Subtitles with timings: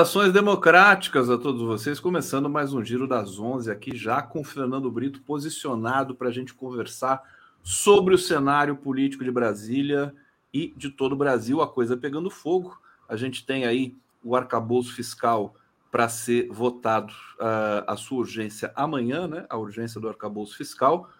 [0.00, 4.90] Saudações democráticas a todos vocês, começando mais um Giro das Onze aqui, já com Fernando
[4.90, 7.22] Brito posicionado para a gente conversar
[7.62, 10.14] sobre o cenário político de Brasília
[10.54, 12.80] e de todo o Brasil, a coisa pegando fogo.
[13.06, 15.54] A gente tem aí o arcabouço fiscal
[15.90, 19.44] para ser votado uh, a sua urgência amanhã, né?
[19.50, 21.10] A urgência do arcabouço fiscal.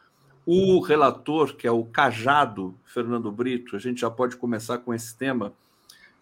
[0.46, 5.14] O relator, que é o Cajado, Fernando Brito, a gente já pode começar com esse
[5.14, 5.52] tema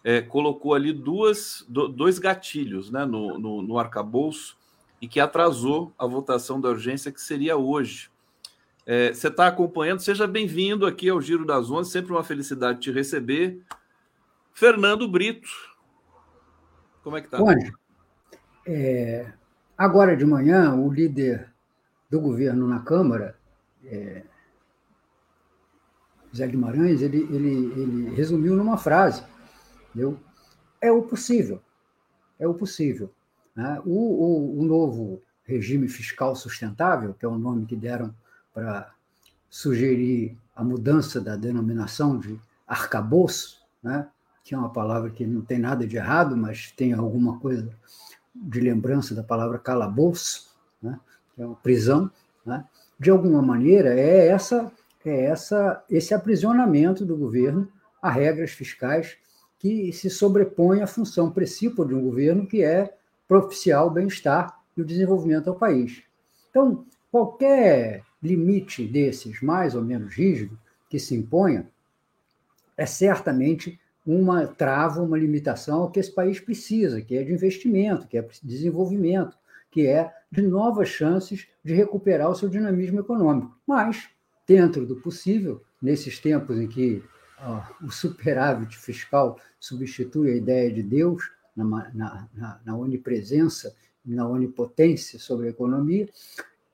[0.03, 4.57] é, colocou ali duas, do, dois gatilhos né, no, no, no arcabouço
[5.01, 8.09] e que atrasou a votação da urgência, que seria hoje.
[8.85, 12.91] É, você está acompanhando, seja bem-vindo aqui ao Giro das Onze, sempre uma felicidade te
[12.91, 13.61] receber.
[14.53, 15.49] Fernando Brito,
[17.03, 17.39] como é que está?
[18.65, 19.31] é,
[19.77, 21.53] agora de manhã, o líder
[22.09, 23.37] do governo na Câmara,
[23.85, 24.23] é,
[26.35, 29.23] Zé Guimarães, ele, ele, ele resumiu numa frase
[30.81, 31.61] É o possível.
[32.37, 33.11] É o possível.
[33.55, 33.81] Né?
[33.85, 38.13] O, o, o novo regime fiscal sustentável, que é o nome que deram
[38.53, 38.93] para
[39.49, 44.07] sugerir a mudança da denominação de arcabouço, né?
[44.43, 47.69] que é uma palavra que não tem nada de errado, mas tem alguma coisa
[48.33, 50.99] de lembrança da palavra calabouço, né?
[51.33, 52.11] que é uma prisão,
[52.45, 52.63] né?
[52.99, 54.71] de alguma maneira é essa
[55.05, 59.17] é essa esse aprisionamento do governo a regras fiscais
[59.59, 62.95] que se sobrepõe à função principal de um governo, que é
[63.27, 66.01] propiciar o bem-estar e o desenvolvimento ao país.
[66.49, 70.57] Então, qualquer limite desses, mais ou menos rígido,
[70.89, 71.69] que se imponha,
[72.75, 78.07] é certamente uma trava, uma limitação ao que esse país precisa, que é de investimento,
[78.07, 79.37] que é de desenvolvimento,
[79.69, 83.55] que é de novas chances de recuperar o seu dinamismo econômico.
[83.67, 84.09] Mas,
[84.47, 87.03] dentro do possível, nesses tempos em que
[87.81, 91.63] o superávit fiscal substitui a ideia de Deus na,
[91.93, 93.73] na, na, na onipresença,
[94.05, 96.07] na onipotência sobre a economia,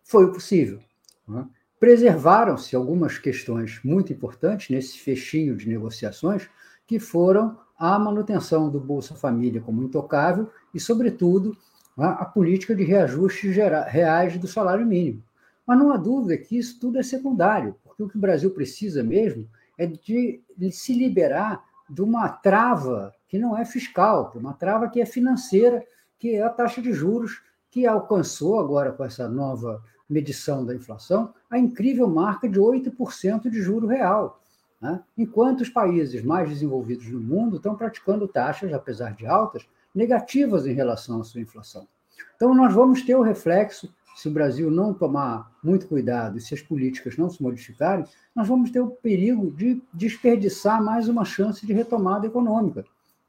[0.03, 0.79] foi possível.
[1.27, 1.45] Né?
[1.79, 6.49] Preservaram-se algumas questões muito importantes nesse fechinho de negociações,
[6.87, 11.57] que foram a manutenção do Bolsa Família como intocável e, sobretudo,
[11.97, 15.23] a política de reajustes reais do salário mínimo.
[15.65, 19.01] Mas não há dúvida que isso tudo é secundário, porque o que o Brasil precisa
[19.01, 19.47] mesmo
[19.77, 20.41] é de,
[20.71, 25.85] se liberar de uma trava que não é fiscal, uma trava que é financeira,
[26.17, 31.33] que é a taxa de juros, que alcançou agora com essa nova medição da inflação
[31.49, 34.41] a incrível marca de 8% de juro real.
[34.79, 35.01] Né?
[35.17, 40.73] Enquanto os países mais desenvolvidos do mundo estão praticando taxas, apesar de altas, negativas em
[40.73, 41.87] relação à sua inflação.
[42.35, 46.53] Então, nós vamos ter o reflexo se o Brasil não tomar muito cuidado e se
[46.53, 51.65] as políticas não se modificarem, nós vamos ter o perigo de desperdiçar mais uma chance
[51.65, 52.85] de retomada econômica.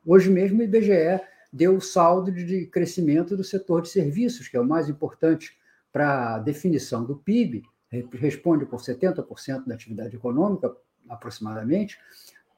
[0.07, 1.21] Hoje mesmo o IBGE
[1.53, 5.59] deu o saldo de crescimento do setor de serviços, que é o mais importante
[5.93, 7.63] para a definição do PIB,
[8.13, 10.73] responde por 70% da atividade econômica,
[11.09, 11.99] aproximadamente,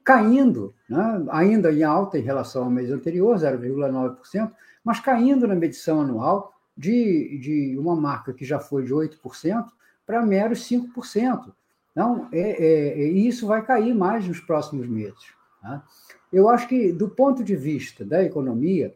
[0.04, 4.52] caindo, né, ainda em alta em relação ao mês anterior, 0,9%,
[4.84, 9.66] mas caindo na medição anual de, de uma marca que já foi de 8%
[10.06, 11.52] para meros 5%.
[11.90, 15.32] Então, é, é, é, isso vai cair mais nos próximos meses.
[15.60, 15.84] Tá?
[16.32, 18.94] Eu acho que, do ponto de vista da economia,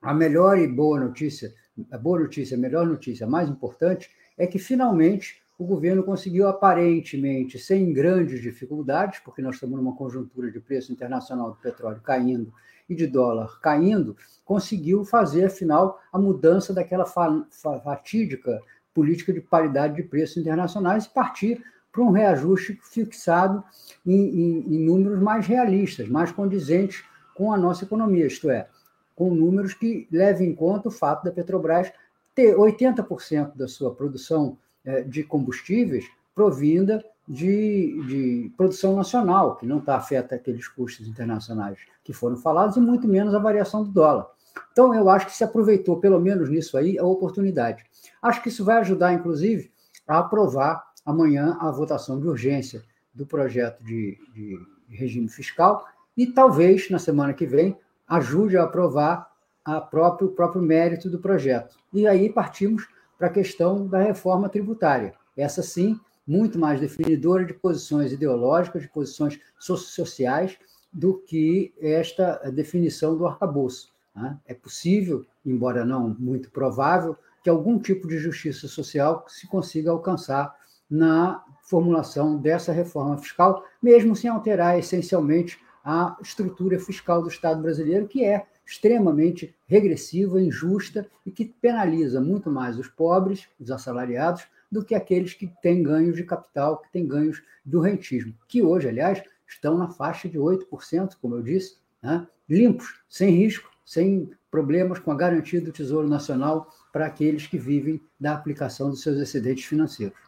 [0.00, 1.52] a melhor e boa notícia,
[1.90, 6.46] a boa notícia, a melhor notícia, a mais importante, é que finalmente o governo conseguiu,
[6.46, 12.52] aparentemente, sem grandes dificuldades, porque nós estamos numa conjuntura de preço internacional do petróleo caindo
[12.88, 18.60] e de dólar caindo, conseguiu fazer, afinal, a mudança daquela fatídica
[18.92, 23.62] política de paridade de preços internacionais e partir para um reajuste fixado
[24.04, 27.04] em, em, em, números mais realistas, mais condizentes
[27.34, 28.68] com a nossa economia, isto é,
[29.14, 31.92] com números que levem em conta o fato da Petrobras
[32.34, 36.04] ter 80% da sua produção eh, de combustíveis
[36.34, 42.76] provinda de, de produção nacional, que não está afeta aqueles custos internacionais que foram falados,
[42.76, 44.26] e muito menos a variação do dólar.
[44.72, 47.84] Então, eu acho que se aproveitou, pelo menos nisso aí, a oportunidade.
[48.22, 49.72] Acho que isso vai ajudar, inclusive,
[50.06, 52.82] a aprovar amanhã a votação de urgência
[53.14, 55.86] do projeto de, de regime fiscal
[56.16, 57.76] e talvez, na semana que vem,
[58.06, 59.30] ajude a aprovar
[59.64, 61.76] a próprio, o próprio mérito do projeto.
[61.92, 62.86] E aí partimos
[63.16, 65.14] para a questão da reforma tributária.
[65.36, 70.58] Essa sim muito mais definidora de posições ideológicas, de posições sociais,
[70.92, 73.92] do que esta definição do arcabouço.
[74.14, 74.38] Né?
[74.46, 80.56] É possível, embora não muito provável, que algum tipo de justiça social se consiga alcançar
[80.88, 88.06] na formulação dessa reforma fiscal, mesmo sem alterar essencialmente a estrutura fiscal do Estado brasileiro,
[88.06, 94.84] que é extremamente regressiva, injusta e que penaliza muito mais os pobres, os assalariados, do
[94.84, 99.22] que aqueles que têm ganhos de capital, que têm ganhos do rentismo, que hoje, aliás,
[99.46, 102.26] estão na faixa de 8%, como eu disse, né?
[102.48, 108.02] limpos, sem risco, sem problemas com a garantia do Tesouro Nacional para aqueles que vivem
[108.18, 110.18] da aplicação dos seus excedentes financeiros.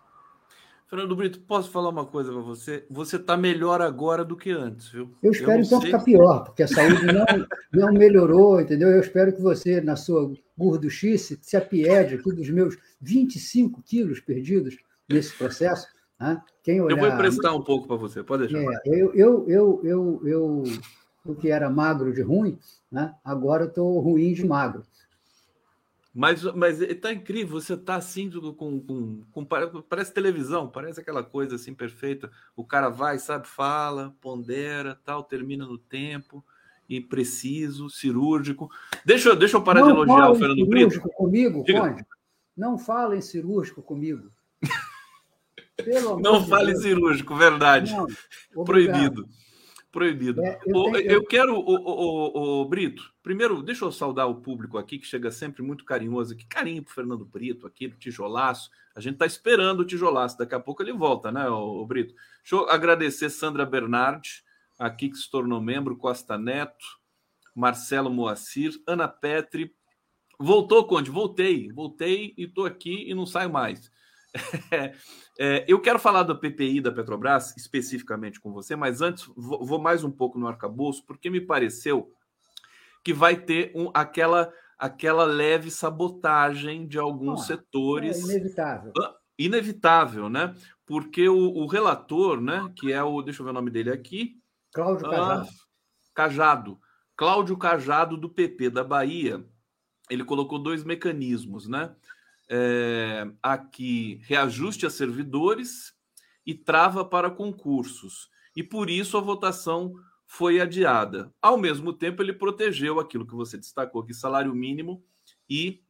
[0.89, 2.87] Fernando Brito, posso falar uma coisa para você?
[2.89, 5.11] Você está melhor agora do que antes, viu?
[5.21, 5.91] Eu espero eu então sei.
[5.91, 8.91] ficar pior, porque a saúde não, não melhorou, entendeu?
[8.91, 14.77] Eu espero que você, na sua gorduchice, se apiede aqui dos meus 25 quilos perdidos
[15.09, 15.89] nesse processo.
[16.21, 16.41] Né?
[16.63, 16.97] Quem olhar...
[16.97, 18.73] Eu vou emprestar um pouco para você, pode deixar.
[18.73, 20.65] É, eu, eu, eu, eu, eu,
[21.25, 22.61] o que era magro de ruim,
[22.93, 23.13] né?
[23.25, 24.85] agora estou ruim de magro.
[26.19, 29.45] Mas, mas tá incrível, você tá assim com, com, com,
[29.83, 32.31] Parece televisão, parece aquela coisa assim perfeita.
[32.57, 36.43] O cara vai, sabe, fala, pondera, tal, termina no tempo,
[36.89, 38.71] e preciso, cirúrgico.
[39.05, 40.93] Deixa, deixa eu parar Não de elogiar o Fernando Brito.
[40.93, 41.65] cirúrgico comigo.
[42.57, 44.31] Não fala em cirúrgico comigo.
[46.23, 46.83] Não fale Deus.
[46.83, 47.95] cirúrgico, verdade.
[47.95, 49.29] Não, Proibido.
[49.97, 50.45] Proibido.
[50.45, 54.77] É, eu, tenho, eu, quero, o, o, o, Brito, primeiro, deixa eu saudar o público
[54.77, 56.37] aqui, que chega sempre muito carinhoso.
[56.37, 58.71] Que carinho pro Fernando Brito aqui, do Tijolaço.
[58.95, 62.15] A gente está esperando o Tijolaço, daqui a pouco ele volta, né, o, o Brito?
[62.43, 64.45] Deixa eu agradecer Sandra Bernardi,
[64.79, 66.85] aqui que se tornou membro, Costa Neto,
[67.55, 69.75] Marcelo Moacir, Ana Petri.
[70.39, 71.11] Voltou, Conde?
[71.11, 73.91] Voltei, voltei e estou aqui e não saio mais.
[75.39, 80.03] é, eu quero falar da PPI da Petrobras especificamente com você, mas antes vou, mais
[80.03, 82.13] um pouco no arcabouço, porque me pareceu
[83.05, 88.19] que vai ter um, aquela, aquela leve sabotagem de alguns ah, setores.
[88.19, 88.93] É inevitável.
[89.39, 90.55] Inevitável, né?
[90.87, 93.21] Porque o, o, relator, né, que é o.
[93.21, 94.41] Deixa eu ver o nome dele aqui.
[94.73, 95.49] Cláudio Cajado.
[95.49, 95.53] Ah,
[96.15, 96.81] Cajado.
[97.15, 99.45] Cláudio Cajado, do PP da Bahia,
[100.11, 101.95] ele colocou dois mecanismos, né?
[102.49, 105.95] É, aqui reajuste a servidores
[106.45, 108.31] e trava para concursos.
[108.55, 109.95] E por isso a votação
[110.27, 111.33] foi adiada.
[111.41, 115.05] Ao mesmo tempo, ele protegeu aquilo que você destacou aqui, salário mínimo
[115.49, 115.83] e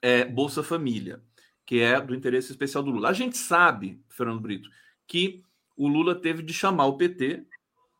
[0.00, 1.22] é, Bolsa Família,
[1.66, 3.08] que é do interesse especial do Lula.
[3.08, 4.68] A gente sabe, Fernando Brito,
[5.06, 5.42] que
[5.76, 7.46] o Lula teve de chamar o PT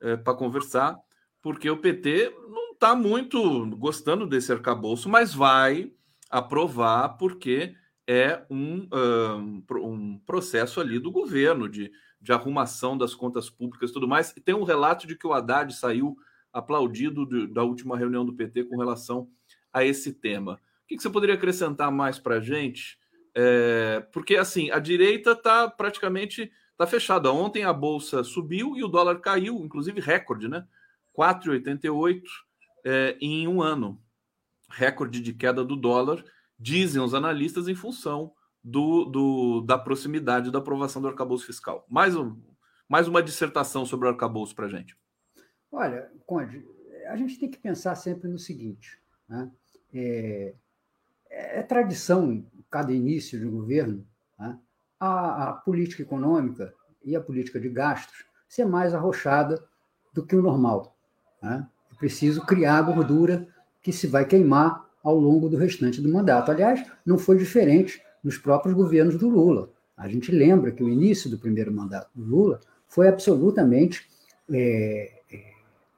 [0.00, 0.98] é, para conversar,
[1.42, 5.92] porque o PT não está muito gostando desse arcabouço, mas vai
[6.30, 7.74] aprovar porque
[8.08, 8.88] é um,
[9.70, 14.32] um, processo ali do governo de, de arrumação das contas públicas e tudo mais.
[14.32, 16.16] Tem um relato de que o Haddad saiu
[16.50, 19.28] aplaudido de, da última reunião do PT com relação
[19.70, 20.54] a esse tema.
[20.54, 22.98] O que, que você poderia acrescentar mais para a gente?
[23.34, 27.30] É, porque assim, a direita está praticamente tá fechada.
[27.30, 30.66] Ontem a bolsa subiu e o dólar caiu, inclusive recorde, né?
[31.14, 32.22] 4,88
[32.86, 34.00] é, em um ano.
[34.70, 36.24] Recorde de queda do dólar
[36.58, 41.86] dizem os analistas, em função do, do, da proximidade da aprovação do arcabouço fiscal.
[41.88, 42.36] Mais, um,
[42.88, 44.96] mais uma dissertação sobre o arcabouço para a gente.
[45.70, 46.66] Olha, Conde,
[47.06, 49.50] a gente tem que pensar sempre no seguinte: né?
[49.92, 50.54] é,
[51.30, 54.06] é, tradição, cada início de governo,
[54.38, 54.58] né?
[54.98, 56.74] a, a política econômica
[57.04, 59.62] e a política de gastos ser mais arrochada
[60.12, 60.96] do que o normal.
[61.42, 61.66] Né?
[61.92, 63.46] É preciso criar gordura
[63.82, 66.50] que se vai queimar ao longo do restante do mandato.
[66.50, 69.70] Aliás, não foi diferente nos próprios governos do Lula.
[69.96, 74.06] A gente lembra que o início do primeiro mandato do Lula foi absolutamente
[74.50, 75.40] é, é,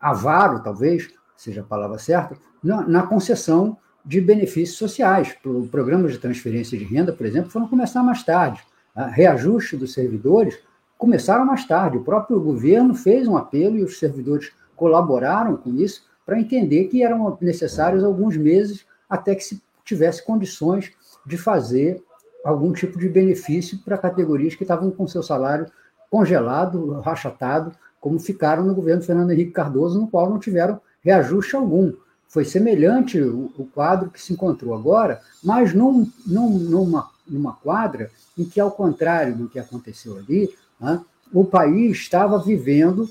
[0.01, 5.35] avaro, talvez seja a palavra certa, na, na concessão de benefícios sociais.
[5.71, 8.63] Programas de transferência de renda, por exemplo, foram começar mais tarde.
[8.95, 10.59] A reajuste dos servidores
[10.99, 11.97] começaram mais tarde.
[11.97, 17.03] O próprio governo fez um apelo e os servidores colaboraram com isso para entender que
[17.03, 20.93] eram necessários alguns meses até que se tivesse condições
[21.27, 22.03] de fazer
[22.45, 25.67] algum tipo de benefício para categorias que estavam com seu salário
[26.09, 31.93] congelado, rachatado, como ficaram no governo Fernando Henrique Cardoso, no qual não tiveram reajuste algum.
[32.29, 38.11] Foi semelhante o, o quadro que se encontrou agora, mas num, num, numa, numa quadra
[38.39, 40.49] em que, ao contrário do que aconteceu ali,
[40.81, 41.01] né,
[41.33, 43.09] o país estava vivendo,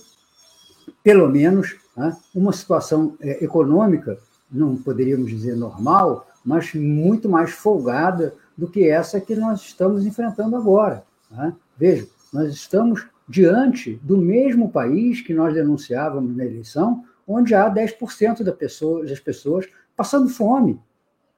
[1.04, 4.18] pelo menos, né, uma situação é, econômica
[4.52, 10.56] não poderíamos dizer normal, mas muito mais folgada do que essa que nós estamos enfrentando
[10.56, 11.04] agora.
[11.30, 11.54] Né?
[11.78, 18.44] Veja, nós estamos diante do mesmo país que nós denunciávamos na eleição, onde há 10%
[18.44, 20.80] das pessoas, das pessoas passando fome,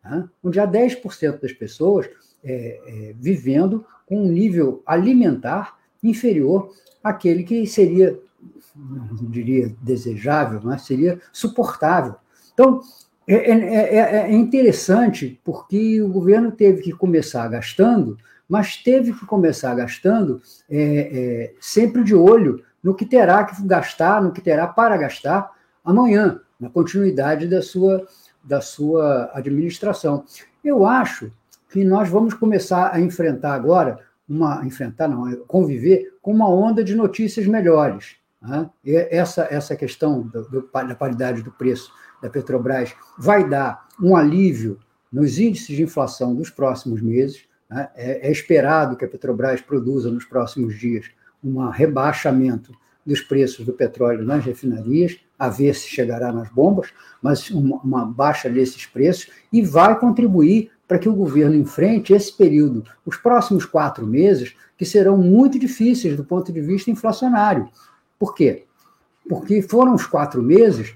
[0.03, 0.27] né?
[0.43, 2.09] onde há 10% das pessoas
[2.43, 8.17] é, é, vivendo com um nível alimentar inferior àquele que seria,
[8.75, 12.15] não diria desejável, mas seria suportável.
[12.53, 12.81] Então,
[13.27, 18.17] é, é, é, interessante porque o governo teve que começar gastando,
[18.47, 24.31] mas teve que começar gastando é, sempre de olho no que terá que gastar, no
[24.31, 25.51] que terá para gastar
[25.85, 28.05] amanhã, na continuidade da sua,
[28.43, 30.25] da sua administração.
[30.63, 31.31] Eu acho
[31.69, 36.95] que nós vamos começar a enfrentar agora, uma enfrentar não, conviver com uma onda de
[36.95, 38.20] notícias melhores.
[38.83, 40.29] Essa, essa questão
[40.87, 44.79] da paridade do preço da Petrobras vai dar um alívio
[45.11, 47.43] nos índices de inflação dos próximos meses.
[47.69, 47.89] Né?
[47.95, 51.05] É, é esperado que a Petrobras produza nos próximos dias
[51.43, 52.71] um rebaixamento
[53.05, 56.89] dos preços do petróleo nas refinarias, a ver se chegará nas bombas,
[57.21, 62.83] mas uma baixa desses preços, e vai contribuir para que o governo enfrente esse período,
[63.05, 67.69] os próximos quatro meses, que serão muito difíceis do ponto de vista inflacionário.
[68.21, 68.65] Por quê?
[69.27, 70.93] Porque foram os quatro meses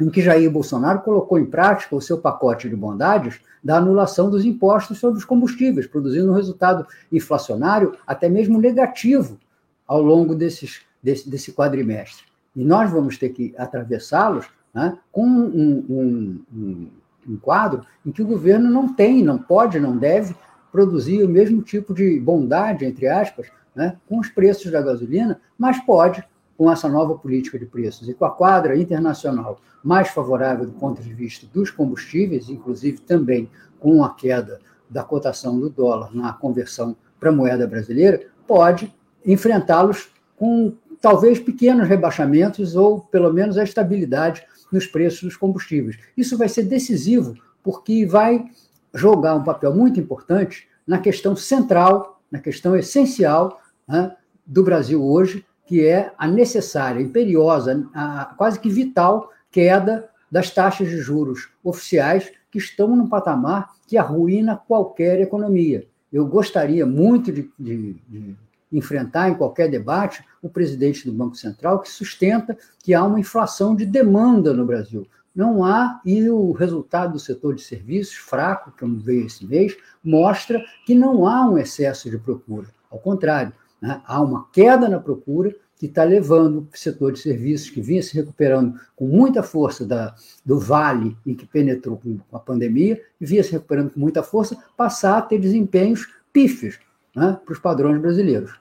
[0.00, 4.46] em que Jair Bolsonaro colocou em prática o seu pacote de bondades da anulação dos
[4.46, 9.38] impostos sobre os combustíveis, produzindo um resultado inflacionário até mesmo negativo
[9.86, 12.24] ao longo desses desse, desse quadrimestre.
[12.56, 16.90] E nós vamos ter que atravessá-los né, com um, um, um,
[17.28, 20.34] um quadro em que o governo não tem, não pode, não deve
[20.72, 25.78] produzir o mesmo tipo de bondade, entre aspas, né, com os preços da gasolina, mas
[25.84, 26.24] pode,
[26.56, 31.02] com essa nova política de preços e com a quadra internacional mais favorável do ponto
[31.02, 36.96] de vista dos combustíveis, inclusive também com a queda da cotação do dólar na conversão
[37.18, 38.94] para a moeda brasileira, pode
[39.24, 45.98] enfrentá-los com talvez pequenos rebaixamentos ou pelo menos a estabilidade nos preços dos combustíveis.
[46.16, 48.44] Isso vai ser decisivo porque vai
[48.92, 54.14] jogar um papel muito importante na questão central, na questão essencial né,
[54.46, 60.88] do Brasil hoje, que é a necessária, imperiosa, a quase que vital queda das taxas
[60.88, 65.86] de juros oficiais que estão num patamar que arruína qualquer economia.
[66.12, 68.36] Eu gostaria muito de, de, de
[68.72, 73.74] enfrentar em qualquer debate o presidente do Banco Central, que sustenta que há uma inflação
[73.74, 75.06] de demanda no Brasil.
[75.34, 80.64] Não há, e o resultado do setor de serviços, fraco, que veio esse mês, mostra
[80.86, 82.68] que não há um excesso de procura.
[82.90, 83.52] Ao contrário,
[83.84, 84.00] né?
[84.06, 88.14] há uma queda na procura que está levando o setor de serviços, que vinha se
[88.14, 93.44] recuperando com muita força da, do vale em que penetrou com a pandemia, e vinha
[93.44, 96.78] se recuperando com muita força, passar a ter desempenhos pífios
[97.14, 97.38] né?
[97.44, 98.58] para os padrões brasileiros.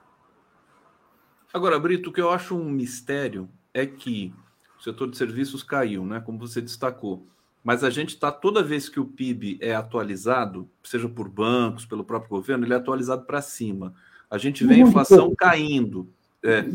[1.54, 4.34] Agora, Brito, o que eu acho um mistério é que
[4.78, 6.20] o setor de serviços caiu, né?
[6.20, 7.26] Como você destacou.
[7.64, 12.04] Mas a gente está, toda vez que o PIB é atualizado, seja por bancos, pelo
[12.04, 13.94] próprio governo, ele é atualizado para cima.
[14.34, 15.36] A gente vê a inflação pouco.
[15.36, 16.08] caindo.
[16.44, 16.66] É.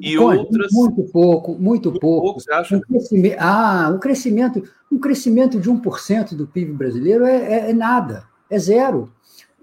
[0.00, 0.72] E Pode, outras.
[0.72, 2.26] Muito pouco, muito, muito pouco.
[2.26, 2.40] pouco.
[2.40, 2.76] Você acha?
[2.76, 4.62] Um crescimento, ah, um crescimento,
[4.92, 9.12] um crescimento de 1% do PIB brasileiro é, é, é nada, é zero.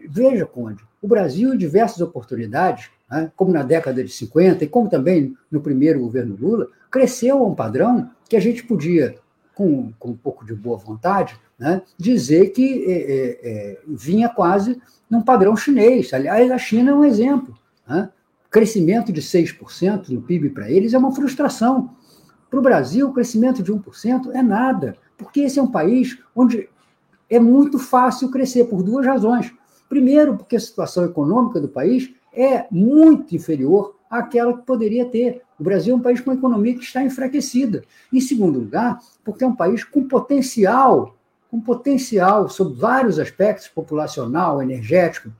[0.10, 4.89] Veja, Conde, o Brasil, em diversas oportunidades, né, como na década de 50 e como
[4.89, 9.16] também no primeiro governo Lula, cresceu a um padrão que a gente podia,
[9.56, 14.80] com, com um pouco de boa vontade, né, dizer que é, é, é vinha quase
[15.10, 16.14] num padrão chinês.
[16.14, 17.58] Aliás, a China é um exemplo.
[17.88, 18.10] Né?
[18.50, 21.96] Crescimento de 6% no PIB para eles é uma frustração.
[22.50, 26.70] Para o Brasil, o crescimento de 1% é nada, porque esse é um país onde
[27.30, 29.54] é muito fácil crescer, por duas razões.
[29.90, 35.42] Primeiro, porque a situação econômica do país é muito inferior àquela que poderia ter.
[35.60, 37.84] O Brasil é um país com economia que está enfraquecida.
[38.14, 41.16] Em segundo lugar, porque é um país com potencial,
[41.50, 45.32] com potencial sobre vários aspectos, populacional, energético,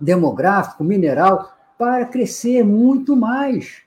[0.00, 3.82] demográfico, mineral, para crescer muito mais.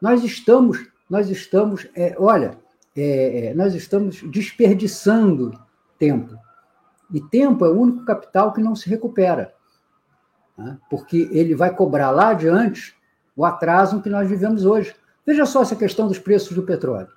[0.00, 2.58] Nós estamos, nós estamos, é, olha,
[2.96, 5.58] é, é nós estamos desperdiçando
[5.98, 6.36] tempo.
[7.12, 9.52] E tempo é o único capital que não se recupera
[10.60, 10.78] né?
[10.88, 12.94] porque ele vai cobrar lá adiante
[13.34, 14.94] o atraso que nós vivemos hoje.
[15.26, 17.08] Veja só essa questão dos preços do petróleo.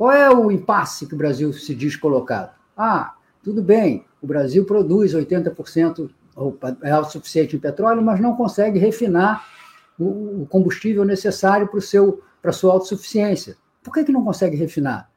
[0.00, 2.56] Qual é o impasse que o Brasil se diz colocado?
[2.74, 6.08] Ah, tudo bem, o Brasil produz 80%
[6.80, 9.44] é autossuficiente em petróleo, mas não consegue refinar
[9.98, 13.58] o combustível necessário para, o seu, para a sua autossuficiência.
[13.82, 15.10] Por que, que não consegue refinar?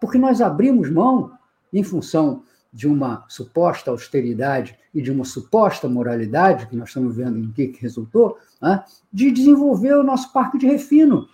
[0.00, 1.32] Porque nós abrimos mão,
[1.70, 7.38] em função de uma suposta austeridade e de uma suposta moralidade, que nós estamos vendo
[7.38, 11.28] em que, resultou, né, de desenvolver o nosso parque de refino.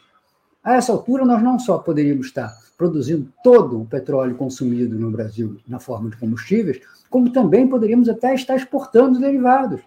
[0.62, 5.58] A essa altura, nós não só poderíamos estar produzindo todo o petróleo consumido no Brasil
[5.66, 9.80] na forma de combustíveis, como também poderíamos até estar exportando derivados.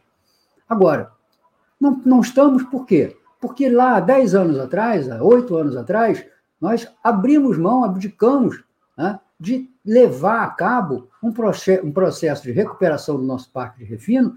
[0.68, 1.12] Agora,
[1.80, 3.16] não, não estamos por quê?
[3.40, 6.24] Porque lá, há 10 anos atrás, há 8 anos atrás,
[6.60, 8.64] nós abrimos mão, abdicamos
[8.98, 11.34] né, de levar a cabo um,
[11.84, 14.36] um processo de recuperação do nosso parque de refino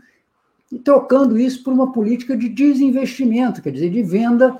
[0.72, 4.56] e trocando isso por uma política de desinvestimento, quer dizer, de venda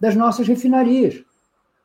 [0.00, 1.22] das nossas refinarias.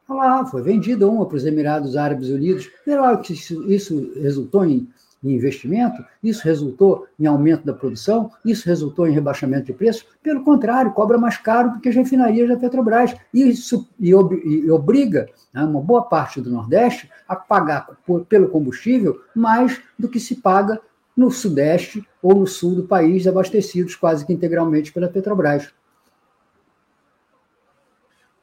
[0.07, 2.69] Lá, foi vendida uma para os Emirados Árabes Unidos.
[2.85, 4.87] Lá que isso, isso resultou em,
[5.23, 10.05] em, investimento, isso resultou em aumento da produção, isso resultou em rebaixamento de preço.
[10.21, 13.15] Pelo contrário, cobra mais caro do que as refinarias da Petrobras.
[13.33, 18.49] Isso e, ob, e obriga né, uma boa parte do Nordeste a pagar por, pelo
[18.49, 20.79] combustível mais do que se paga
[21.15, 25.71] no Sudeste ou no Sul do país, abastecidos quase que integralmente pela Petrobras.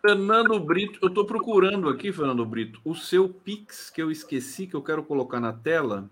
[0.00, 4.74] Fernando Brito, eu estou procurando aqui, Fernando Brito, o seu Pix que eu esqueci, que
[4.74, 6.10] eu quero colocar na tela,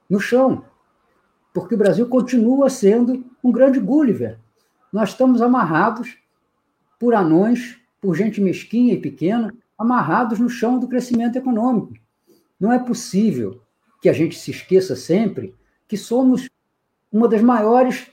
[0.09, 0.63] no chão.
[1.53, 4.37] Porque o Brasil continua sendo um grande Gulliver,
[4.95, 6.17] nós estamos amarrados
[6.97, 11.91] por anões, por gente mesquinha e pequena, amarrados no chão do crescimento econômico.
[12.57, 13.59] Não é possível
[14.01, 15.53] que a gente se esqueça sempre
[15.85, 16.49] que somos
[17.11, 18.09] uma das maiores,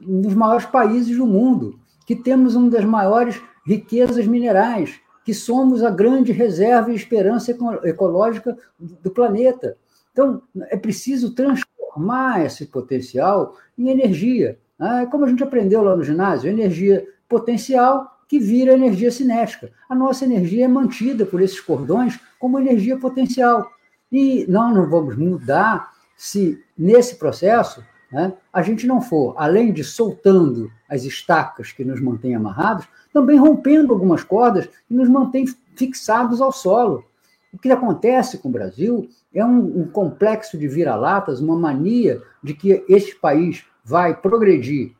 [0.00, 5.82] um dos maiores países do mundo, que temos uma das maiores riquezas minerais, que somos
[5.82, 9.76] a grande reserva e esperança ecológica do planeta.
[10.12, 10.40] Então,
[10.70, 14.58] é preciso transformar esse potencial em energia.
[14.78, 19.70] Ah, como a gente aprendeu lá no ginásio, energia potencial que vira energia cinética.
[19.88, 23.70] A nossa energia é mantida por esses cordões como energia potencial.
[24.10, 29.82] E nós não vamos mudar se, nesse processo, né, a gente não for, além de
[29.82, 36.40] soltando as estacas que nos mantêm amarrados, também rompendo algumas cordas que nos mantêm fixados
[36.40, 37.04] ao solo.
[37.52, 42.54] O que acontece com o Brasil é um, um complexo de vira-latas, uma mania de
[42.54, 44.92] que este país vai progredir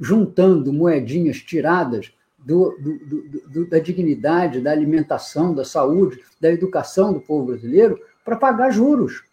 [0.00, 7.20] juntando moedinhas tiradas do, do, do, da dignidade, da alimentação, da saúde, da educação do
[7.20, 9.24] povo brasileiro para pagar juros.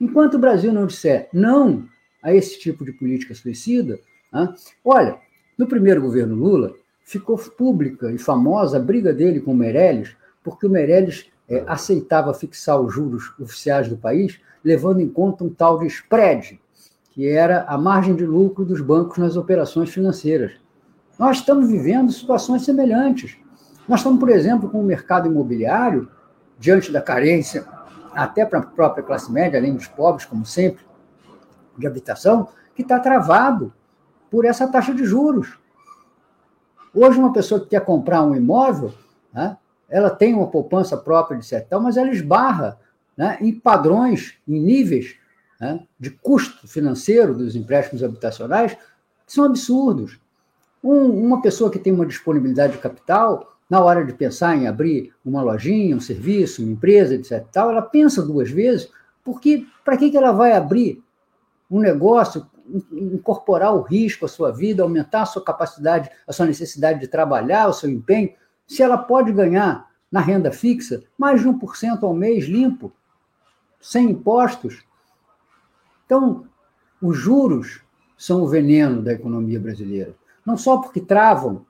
[0.00, 1.88] Enquanto o Brasil não disser não
[2.22, 3.98] a esse tipo de política suicida,
[4.32, 4.54] né?
[4.84, 5.18] olha,
[5.56, 6.74] no primeiro governo Lula,
[7.04, 12.34] ficou pública e famosa a briga dele com o Meirelles, porque o Meirelles é, aceitava
[12.34, 16.60] fixar os juros oficiais do país, levando em conta um tal de spread,
[17.16, 20.52] que era a margem de lucro dos bancos nas operações financeiras.
[21.18, 23.38] Nós estamos vivendo situações semelhantes.
[23.88, 26.10] Nós estamos, por exemplo, com o mercado imobiliário,
[26.58, 27.66] diante da carência,
[28.12, 30.84] até para a própria classe média, além dos pobres, como sempre,
[31.78, 33.72] de habitação, que está travado
[34.30, 35.58] por essa taxa de juros.
[36.94, 38.92] Hoje, uma pessoa que quer comprar um imóvel,
[39.32, 39.56] né,
[39.88, 42.78] ela tem uma poupança própria de certo, mas ela esbarra
[43.16, 45.16] né, em padrões, em níveis
[45.60, 48.76] né, de custo financeiro dos empréstimos habitacionais
[49.26, 50.18] que são absurdos.
[50.82, 55.12] Um, uma pessoa que tem uma disponibilidade de capital, na hora de pensar em abrir
[55.24, 58.88] uma lojinha, um serviço, uma empresa, etc., tal, ela pensa duas vezes,
[59.24, 61.02] porque para que, que ela vai abrir
[61.68, 62.46] um negócio,
[62.92, 67.68] incorporar o risco à sua vida, aumentar a sua capacidade, a sua necessidade de trabalhar,
[67.68, 68.32] o seu empenho,
[68.66, 72.92] se ela pode ganhar na renda fixa mais de 1% ao mês limpo,
[73.80, 74.84] sem impostos,
[76.06, 76.46] então,
[77.02, 77.80] os juros
[78.16, 80.14] são o veneno da economia brasileira.
[80.46, 81.66] Não só porque travam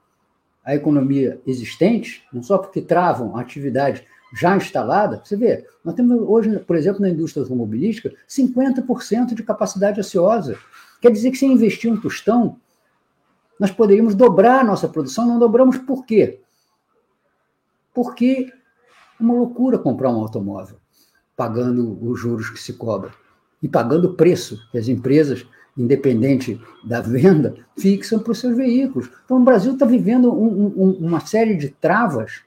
[0.63, 5.23] a economia existente, não só porque travam a atividade já instalada.
[5.25, 10.59] Você vê, nós temos hoje, por exemplo, na indústria automobilística, 50% de capacidade ociosa.
[11.01, 12.61] Quer dizer que se investir um tostão,
[13.59, 16.41] nós poderíamos dobrar a nossa produção, não dobramos por quê?
[17.95, 18.53] Porque
[19.19, 20.77] é uma loucura comprar um automóvel,
[21.35, 23.13] pagando os juros que se cobra
[23.67, 25.45] e pagando o preço que as empresas,
[25.77, 29.11] independente da venda, fixam para os seus veículos.
[29.25, 32.45] Então, o Brasil está vivendo um, um, uma série de travas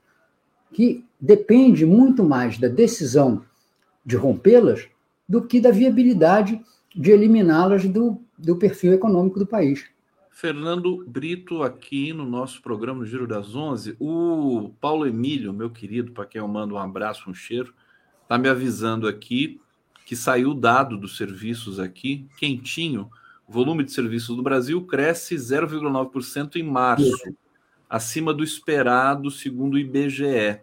[0.72, 3.44] que depende muito mais da decisão
[4.06, 4.88] de rompê-las
[5.28, 6.62] do que da viabilidade
[6.96, 9.86] de eliminá-las do, do perfil econômico do país.
[10.32, 13.94] Fernando Brito aqui no nosso programa Giro das Onze.
[14.00, 17.74] O Paulo Emílio, meu querido, para quem eu mando um abraço, um cheiro,
[18.24, 19.60] está me avisando aqui
[20.10, 23.12] que saiu o dado dos serviços aqui, quentinho.
[23.48, 27.32] Volume de serviços do Brasil cresce 0,9% em março,
[27.88, 30.62] acima do esperado, segundo o IBGE.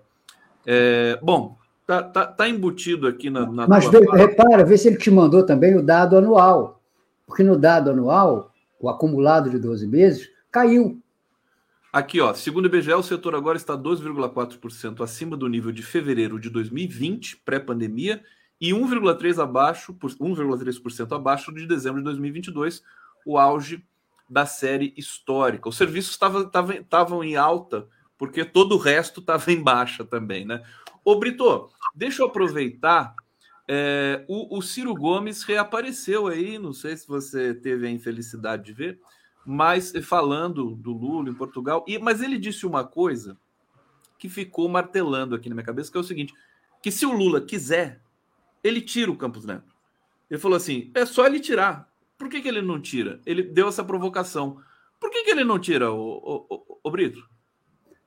[0.66, 1.56] É, bom,
[1.86, 3.46] tá, tá, tá, embutido aqui na.
[3.46, 6.82] na Mas vê, repara, vê se ele te mandou também o dado anual.
[7.24, 11.00] Porque no dado anual, o acumulado de 12 meses caiu.
[11.92, 16.36] Aqui, ó, segundo o IBGE, o setor agora está 2,4% acima do nível de fevereiro
[16.40, 18.20] de 2020, pré-pandemia,
[18.60, 22.82] e 1,3% abaixo, 1,3% abaixo de dezembro de 2022,
[23.24, 23.84] o auge
[24.28, 25.68] da série histórica.
[25.68, 27.88] Os serviços estavam em alta
[28.18, 30.62] porque todo o resto estava em baixa também, né?
[31.04, 33.14] Ô Brito, deixa eu aproveitar.
[33.68, 38.72] É, o, o, Ciro Gomes reapareceu aí, não sei se você teve a infelicidade de
[38.72, 39.00] ver,
[39.44, 43.36] mas falando do Lula em Portugal, e, mas ele disse uma coisa
[44.18, 46.32] que ficou martelando aqui na minha cabeça, que é o seguinte:
[46.80, 48.00] que se o Lula quiser,
[48.66, 49.74] ele tira o Campos Neto.
[50.30, 51.88] Ele falou assim: é só ele tirar.
[52.18, 53.20] Por que, que ele não tira?
[53.26, 54.58] Ele deu essa provocação.
[54.98, 57.22] Por que, que ele não tira, o, o, o, o Brito?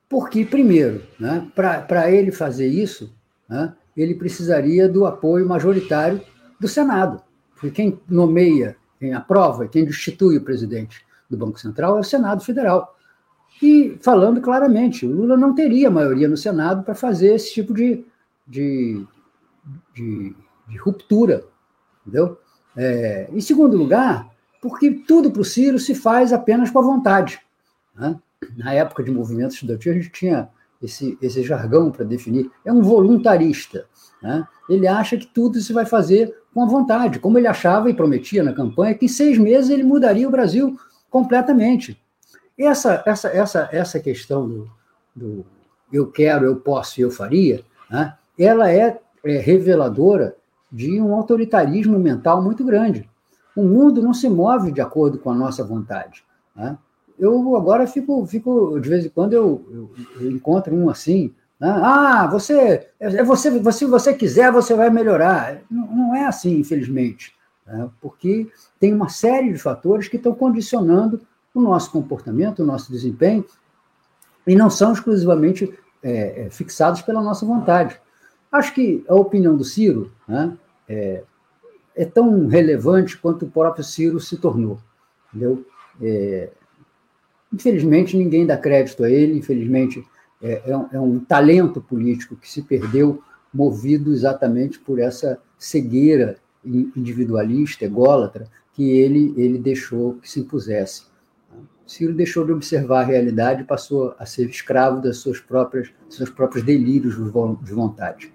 [0.08, 3.14] Porque, primeiro, né, para ele fazer isso,
[3.48, 6.20] né, ele precisaria do apoio majoritário
[6.58, 7.22] do Senado.
[7.54, 12.42] Porque quem nomeia, quem aprova, quem destitui o presidente do Banco Central é o Senado
[12.42, 12.96] Federal.
[13.62, 18.04] E falando claramente, o Lula não teria maioria no Senado para fazer esse tipo de,
[18.46, 19.06] de,
[19.94, 20.34] de,
[20.70, 21.44] de ruptura.
[22.06, 22.38] Entendeu?
[22.76, 24.30] É, em segundo lugar,
[24.62, 27.40] porque tudo para o Ciro se faz apenas com a vontade.
[27.94, 28.18] Né?
[28.56, 30.48] na época de movimento estudantil, a gente tinha
[30.82, 32.50] esse, esse jargão para definir.
[32.64, 33.86] É um voluntarista.
[34.22, 34.46] Né?
[34.68, 38.42] Ele acha que tudo se vai fazer com a vontade, como ele achava e prometia
[38.42, 40.76] na campanha, que em seis meses ele mudaria o Brasil
[41.08, 42.00] completamente.
[42.58, 44.70] Essa, essa, essa, essa questão do,
[45.14, 45.46] do
[45.92, 48.14] eu quero, eu posso e eu faria, né?
[48.38, 50.36] ela é, é reveladora
[50.70, 53.08] de um autoritarismo mental muito grande.
[53.56, 56.24] O mundo não se move de acordo com a nossa vontade.
[56.54, 56.76] Né?
[57.20, 59.90] eu agora fico, fico de vez em quando eu, eu,
[60.22, 61.68] eu encontro um assim, né?
[61.68, 65.58] ah, você, é você, se você quiser, você vai melhorar.
[65.70, 67.34] Não, não é assim, infelizmente,
[67.66, 67.90] né?
[68.00, 71.20] porque tem uma série de fatores que estão condicionando
[71.54, 73.44] o nosso comportamento, o nosso desempenho,
[74.46, 78.00] e não são exclusivamente é, é, fixados pela nossa vontade.
[78.50, 80.56] Acho que a opinião do Ciro né,
[80.88, 81.22] é,
[81.94, 84.78] é, tão relevante quanto o próprio Ciro se tornou.
[85.32, 85.64] Entendeu?
[86.02, 86.50] É,
[87.52, 90.04] Infelizmente, ninguém dá crédito a ele, infelizmente,
[90.40, 96.36] é, é, um, é um talento político que se perdeu, movido exatamente por essa cegueira
[96.64, 101.02] individualista, ególatra, que ele, ele deixou que se impusesse.
[101.84, 106.30] Ciro deixou de observar a realidade e passou a ser escravo das suas próprias seus
[106.30, 108.32] próprios delírios de vontade.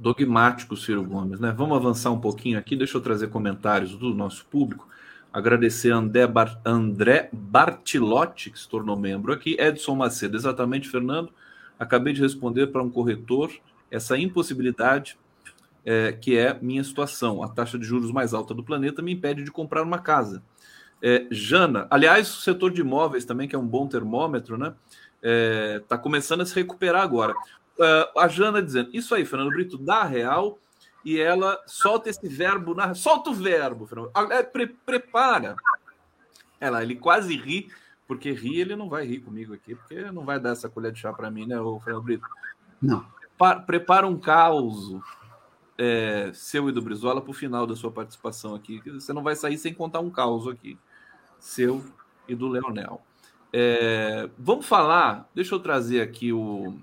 [0.00, 1.52] Dogmático, Ciro Gomes, né?
[1.54, 4.88] Vamos avançar um pouquinho aqui, deixa eu trazer comentários do nosso público.
[5.30, 9.56] Agradecer a André, Bar André Bartilotti, que se tornou membro aqui.
[9.60, 11.30] Edson Macedo, exatamente, Fernando.
[11.78, 13.52] Acabei de responder para um corretor
[13.90, 15.18] essa impossibilidade
[15.84, 17.42] é, que é minha situação.
[17.42, 20.42] A taxa de juros mais alta do planeta me impede de comprar uma casa.
[21.02, 24.72] É, Jana, aliás, o setor de imóveis também, que é um bom termômetro, né?
[25.22, 27.34] Está é, tá começando a se recuperar agora.
[27.80, 30.58] Uh, a Jana dizendo: Isso aí, Fernando Brito, dá real
[31.02, 32.94] e ela solta esse verbo, na...
[32.94, 33.88] solta o verbo,
[34.30, 35.56] é, pre prepara.
[36.60, 37.70] Ela, ele quase ri,
[38.06, 41.00] porque ri ele não vai rir comigo aqui, porque não vai dar essa colher de
[41.00, 42.26] chá para mim, né, o Fernando Brito?
[42.82, 43.02] Não.
[43.38, 45.00] Prepara, prepara um caos
[45.78, 48.82] é, seu e do Brizola para o final da sua participação aqui.
[48.90, 50.78] Você não vai sair sem contar um caos aqui,
[51.38, 51.82] seu
[52.28, 53.00] e do Leonel.
[53.50, 56.78] É, vamos falar, deixa eu trazer aqui o,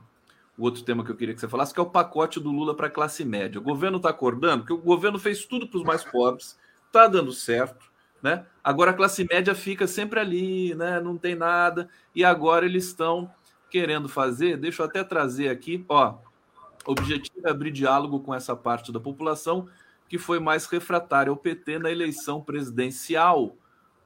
[0.57, 2.75] o outro tema que eu queria que você falasse, que é o pacote do Lula
[2.75, 3.59] para a classe média.
[3.59, 7.31] O governo está acordando, que o governo fez tudo para os mais pobres, está dando
[7.31, 7.85] certo,
[8.23, 8.45] né?
[8.63, 10.99] Agora a classe média fica sempre ali, né?
[10.99, 13.29] Não tem nada, e agora eles estão
[13.69, 16.15] querendo fazer, deixa eu até trazer aqui, ó.
[16.85, 19.67] Objetivo é abrir diálogo com essa parte da população
[20.07, 23.55] que foi mais refratária ao PT na eleição presidencial.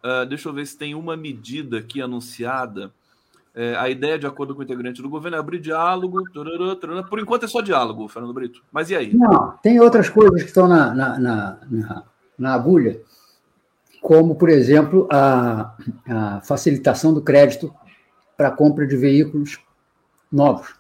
[0.03, 2.91] Uh, deixa eu ver se tem uma medida aqui anunciada
[3.53, 6.23] é, a ideia, de acordo com o integrante do governo, é abrir diálogo.
[6.31, 7.07] Tururu, tururu.
[7.07, 8.63] Por enquanto é só diálogo, Fernando Brito.
[8.71, 9.13] Mas e aí?
[9.13, 12.03] Não, tem outras coisas que estão na, na, na, na,
[12.37, 13.01] na agulha,
[14.01, 15.75] como, por exemplo, a,
[16.07, 17.73] a facilitação do crédito
[18.37, 19.59] para a compra de veículos
[20.31, 20.73] novos,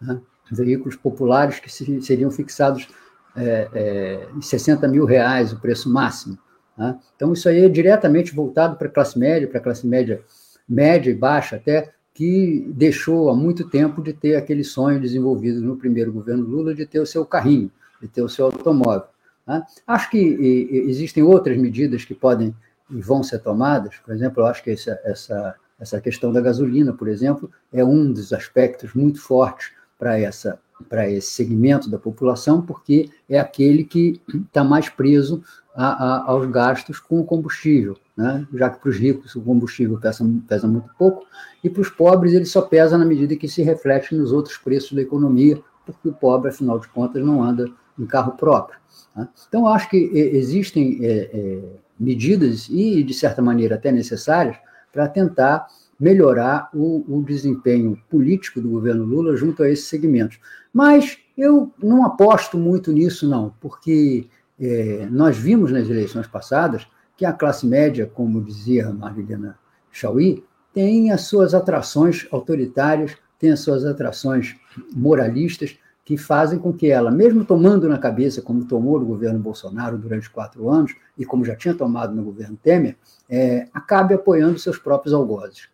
[0.00, 0.20] né?
[0.50, 2.88] veículos populares que seriam fixados
[3.36, 6.38] é, é, em 60 mil reais, o preço máximo.
[6.76, 6.98] Né?
[7.14, 10.24] Então, isso aí é diretamente voltado para a classe média, para a classe média
[10.68, 15.76] média e baixa até, que deixou há muito tempo de ter aquele sonho desenvolvido no
[15.76, 19.08] primeiro governo Lula de ter o seu carrinho, de ter o seu automóvel.
[19.44, 19.62] Né?
[19.84, 22.54] Acho que e, existem outras medidas que podem
[22.88, 26.92] e vão ser tomadas, por exemplo, eu acho que essa, essa, essa questão da gasolina,
[26.92, 33.38] por exemplo, é um dos aspectos muito fortes para esse segmento da população, porque é
[33.38, 35.42] aquele que está mais preso
[35.74, 38.46] a, a, aos gastos com o combustível, né?
[38.54, 41.26] já que para os ricos o combustível pesa, pesa muito pouco,
[41.62, 44.92] e para os pobres ele só pesa na medida que se reflete nos outros preços
[44.92, 48.78] da economia, porque o pobre, afinal de contas, não anda em carro próprio.
[49.16, 49.28] Né?
[49.48, 51.62] Então, acho que existem é, é,
[51.98, 54.56] medidas, e de certa maneira até necessárias,
[54.92, 55.66] para tentar
[55.98, 60.38] melhorar o, o, desempenho político do governo Lula junto a esses segmentos.
[60.72, 64.28] Mas eu não aposto muito nisso, não, porque
[64.60, 66.86] é, nós vimos nas eleições passadas
[67.16, 69.58] que a classe média, como dizia Marilena
[69.90, 74.56] Chauí, tem as suas atrações autoritárias, tem as suas atrações
[74.92, 79.96] moralistas, que fazem com que ela, mesmo tomando na cabeça, como tomou no governo Bolsonaro
[79.96, 82.96] durante quatro anos, e como já tinha tomado no governo Temer,
[83.28, 85.68] é, acabe apoiando seus próprios algozes.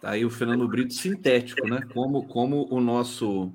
[0.00, 1.80] Tá aí o Fernando Brito sintético, né?
[1.92, 3.52] Como, como o nosso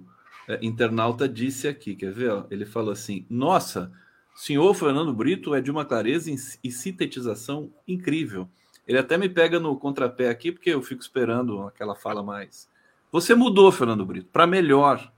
[0.62, 2.46] internauta disse aqui, quer ver?
[2.50, 3.92] Ele falou assim: Nossa,
[4.36, 6.32] senhor Fernando Brito é de uma clareza
[6.64, 8.48] e sintetização incrível.
[8.88, 12.68] Ele até me pega no contrapé aqui, porque eu fico esperando aquela fala mais.
[13.12, 15.12] Você mudou, Fernando Brito, para melhor.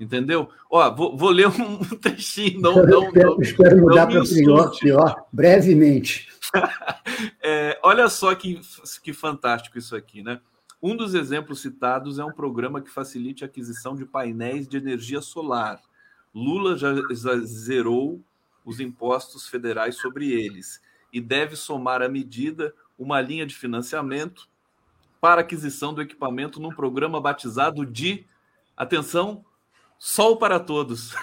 [0.00, 0.48] Entendeu?
[0.70, 2.60] Ó, vou, vou, ler um trechinho.
[2.60, 6.28] Não, não, espero, não, espero mudar para pior, pior, brevemente.
[7.40, 8.60] é, olha só que,
[9.02, 10.40] que fantástico isso aqui, né?
[10.82, 15.20] Um dos exemplos citados é um programa que facilite a aquisição de painéis de energia
[15.20, 15.80] solar.
[16.34, 16.92] Lula já,
[17.44, 18.20] zerou
[18.64, 20.80] os impostos federais sobre eles
[21.12, 24.48] e deve somar à medida uma linha de financiamento
[25.20, 28.26] para aquisição do equipamento num programa batizado de,
[28.76, 29.44] atenção,
[29.98, 31.14] Sol para Todos.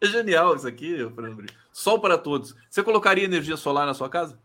[0.00, 1.46] É genial isso aqui, Fernando.
[1.72, 2.54] Sol para Todos.
[2.70, 4.38] Você colocaria energia solar na sua casa?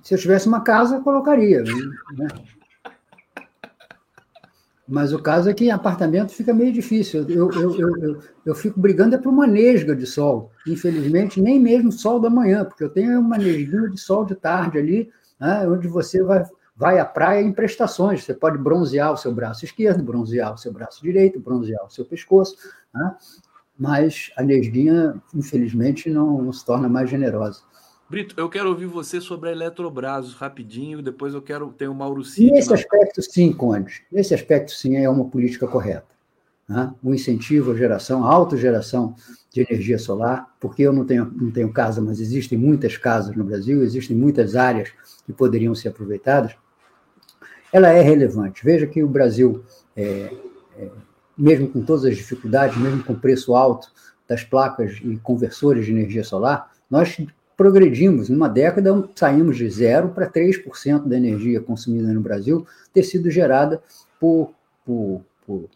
[0.00, 1.64] Se eu tivesse uma casa, colocaria.
[1.64, 2.28] Né?
[4.92, 7.26] Mas o caso é que em apartamento fica meio difícil.
[7.26, 10.50] Eu, eu, eu, eu, eu fico brigando é por uma nesga de sol.
[10.66, 14.76] Infelizmente, nem mesmo sol da manhã, porque eu tenho uma nesguinha de sol de tarde
[14.76, 16.44] ali, né, onde você vai,
[16.76, 18.22] vai à praia em prestações.
[18.22, 22.04] Você pode bronzear o seu braço esquerdo, bronzear o seu braço direito, bronzear o seu
[22.04, 22.54] pescoço.
[22.94, 23.14] Né,
[23.78, 27.62] mas a nesguinha, infelizmente, não, não se torna mais generosa.
[28.12, 32.22] Brito, eu quero ouvir você sobre a Eletrobras rapidinho, depois eu quero ter o Mauro
[32.22, 32.50] Cid.
[32.50, 34.04] Nesse aspecto, sim, Conde.
[34.12, 36.04] Nesse aspecto, sim, é uma política correta.
[36.68, 36.92] Né?
[37.02, 39.14] O incentivo à geração, à autogeração
[39.50, 43.44] de energia solar, porque eu não tenho, não tenho casa, mas existem muitas casas no
[43.44, 44.92] Brasil, existem muitas áreas
[45.24, 46.54] que poderiam ser aproveitadas,
[47.72, 48.62] ela é relevante.
[48.62, 49.64] Veja que o Brasil,
[49.96, 50.30] é,
[50.76, 50.90] é,
[51.34, 53.90] mesmo com todas as dificuldades, mesmo com o preço alto
[54.28, 57.16] das placas e conversores de energia solar, nós
[57.62, 58.28] progredimos.
[58.28, 63.80] Numa década, saímos de 0 para 3% da energia consumida no Brasil ter sido gerada
[64.18, 64.50] por,
[64.84, 65.68] por, por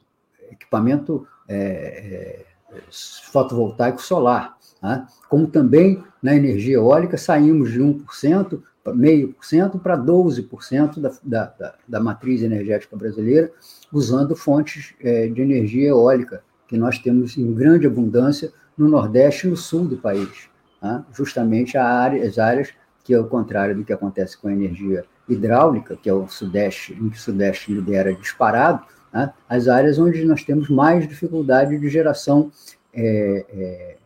[0.51, 2.45] equipamento é,
[2.75, 2.83] é,
[3.31, 4.57] fotovoltaico solar.
[4.83, 5.07] Né?
[5.29, 8.61] Como também na energia eólica, saímos de 1%,
[8.93, 13.53] meio por cento para 12% da, da, da, da, matriz energética brasileira,
[13.93, 19.51] usando fontes é, de energia eólica, que nós temos em grande abundância no Nordeste e
[19.51, 20.49] no Sul do país
[20.87, 21.05] né?
[21.13, 22.73] justamente área, as áreas
[23.05, 27.09] que, ao contrário do que acontece com a energia hidráulica, que é o Sudeste, em
[27.09, 29.33] que o Sudeste lidera disparado, né?
[29.49, 32.51] as áreas onde nós temos mais dificuldade de geração
[32.95, 33.97] é, é,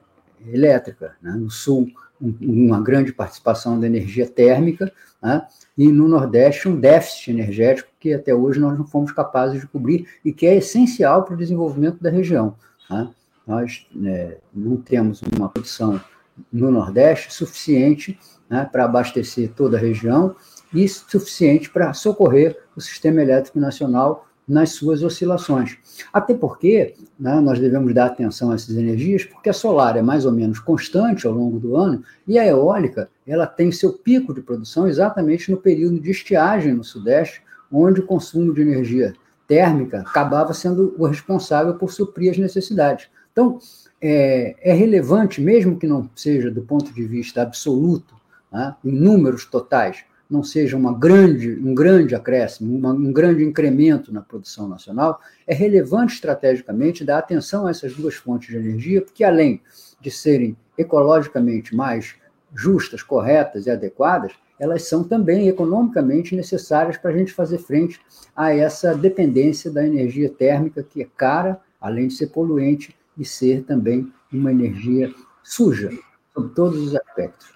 [0.52, 1.16] elétrica.
[1.22, 1.32] Né?
[1.32, 1.88] No Sul,
[2.20, 4.90] um, uma grande participação da energia térmica,
[5.22, 5.46] né?
[5.76, 10.06] e no Nordeste, um déficit energético que até hoje nós não fomos capazes de cobrir
[10.24, 12.54] e que é essencial para o desenvolvimento da região.
[12.88, 13.10] Né?
[13.46, 16.00] Nós né, não temos uma produção
[16.52, 20.34] no Nordeste suficiente né, para abastecer toda a região
[20.72, 25.78] e suficiente para socorrer o sistema elétrico nacional nas suas oscilações.
[26.12, 30.26] Até porque né, nós devemos dar atenção a essas energias, porque a solar é mais
[30.26, 34.40] ou menos constante ao longo do ano e a eólica ela tem seu pico de
[34.40, 39.14] produção exatamente no período de estiagem no Sudeste, onde o consumo de energia
[39.46, 43.08] térmica acabava sendo o responsável por suprir as necessidades.
[43.30, 43.58] Então,
[44.00, 48.14] é, é relevante, mesmo que não seja do ponto de vista absoluto,
[48.50, 54.12] né, em números totais, não seja uma grande, um grande acréscimo, uma, um grande incremento
[54.12, 59.24] na produção nacional, é relevante estrategicamente dar atenção a essas duas fontes de energia, porque
[59.24, 59.60] além
[60.00, 62.14] de serem ecologicamente mais
[62.54, 68.00] justas, corretas e adequadas, elas são também economicamente necessárias para a gente fazer frente
[68.36, 73.62] a essa dependência da energia térmica, que é cara, além de ser poluente, e ser
[73.64, 75.12] também uma energia
[75.44, 75.90] suja,
[76.32, 77.48] sob todos os aspectos.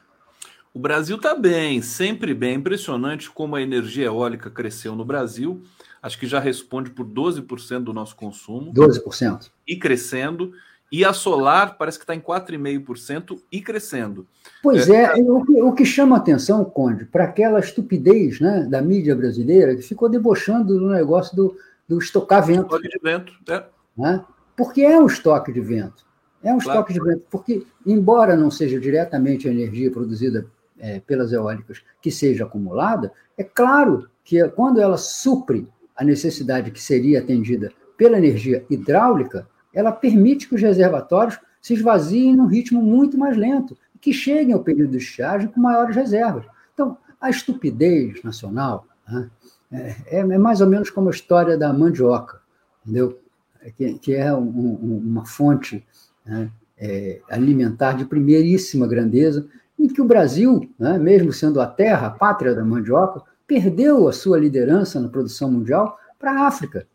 [0.75, 2.57] O Brasil está bem, sempre bem.
[2.57, 5.63] Impressionante como a energia eólica cresceu no Brasil.
[6.03, 8.75] Acho que já responde por 12% do nosso consumo.
[8.75, 9.51] 12%.
[9.67, 10.53] E crescendo.
[10.91, 14.27] E a solar parece que está em 4,5% e crescendo.
[14.63, 18.83] Pois é, é o, que, o, que, chama atenção, Conde, para aquela estupidez né, da
[18.83, 21.57] mídia brasileira que ficou debochando do negócio do,
[21.89, 22.63] do estocar vento.
[22.63, 23.65] Estoque de vento, é.
[23.97, 24.25] Né?
[24.57, 26.05] Porque é um estoque de vento.
[26.43, 26.81] É um claro.
[26.81, 30.47] estoque de vento, porque, embora não seja diretamente a energia produzida
[30.79, 36.83] é, pelas eólicas que seja acumulada, é claro que quando ela supre a necessidade que
[36.83, 43.17] seria atendida pela energia hidráulica, ela permite que os reservatórios se esvaziem num ritmo muito
[43.17, 46.45] mais lento e que cheguem ao período de estiagem com maiores reservas.
[46.75, 49.31] Então, a estupidez nacional né,
[49.73, 52.41] é, é, mais ou menos como a história da mandioca,
[52.83, 53.19] entendeu?
[53.65, 55.85] É que, que é um, um, uma fonte
[56.25, 62.07] né, é, alimentar de primeiríssima grandeza, e que o Brasil, né, mesmo sendo a terra,
[62.07, 66.87] a pátria da mandioca, perdeu a sua liderança na produção mundial para a África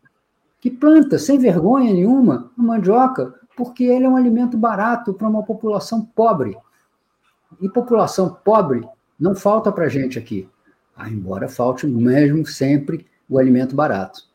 [0.60, 5.42] que planta sem vergonha nenhuma a mandioca, porque ele é um alimento barato para uma
[5.42, 6.56] população pobre.
[7.60, 8.86] E população pobre
[9.18, 10.48] não falta para a gente aqui,
[10.94, 14.28] ah, embora falte mesmo sempre o alimento barato.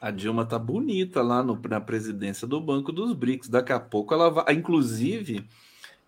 [0.00, 3.48] A Dilma tá bonita lá no, na presidência do Banco dos BRICS.
[3.48, 5.46] Daqui a pouco ela vai, inclusive,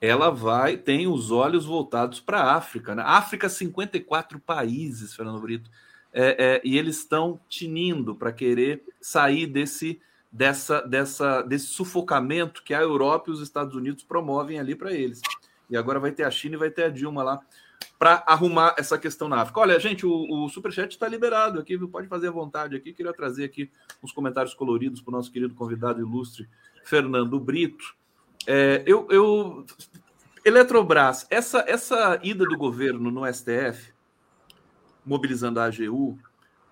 [0.00, 2.94] ela vai, tem os olhos voltados para a África.
[2.94, 3.02] Né?
[3.05, 5.70] África, 54 países, Fernando Brito
[6.12, 10.00] é, é, e eles estão tinindo para querer sair desse,
[10.31, 15.20] dessa, dessa, desse sufocamento que a Europa e os Estados Unidos promovem ali para eles.
[15.70, 17.40] E agora vai ter a China e vai ter a Dilma lá
[17.99, 19.61] para arrumar essa questão na África.
[19.61, 22.92] Olha, gente, o, o Superchat está liberado aqui, pode fazer à vontade aqui.
[22.92, 23.71] Queria trazer aqui
[24.03, 26.49] uns comentários coloridos para o nosso querido convidado ilustre,
[26.85, 27.95] Fernando Brito.
[28.47, 29.64] É, eu, eu,
[30.45, 33.92] Eletrobras, essa, essa ida do governo no STF
[35.05, 36.18] mobilizando a AGU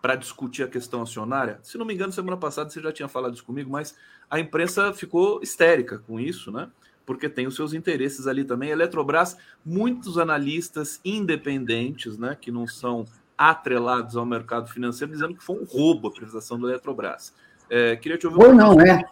[0.00, 1.60] para discutir a questão acionária.
[1.62, 3.96] Se não me engano, semana passada você já tinha falado isso comigo, mas
[4.28, 6.70] a imprensa ficou histérica com isso, né?
[7.10, 8.70] Porque tem os seus interesses ali também.
[8.70, 13.04] Eletrobras, muitos analistas independentes, né, que não são
[13.36, 17.34] atrelados ao mercado financeiro, dizendo que foi um roubo a privatização da Eletrobras.
[17.68, 18.44] É, queria te ouvir.
[18.44, 19.02] Ou não é?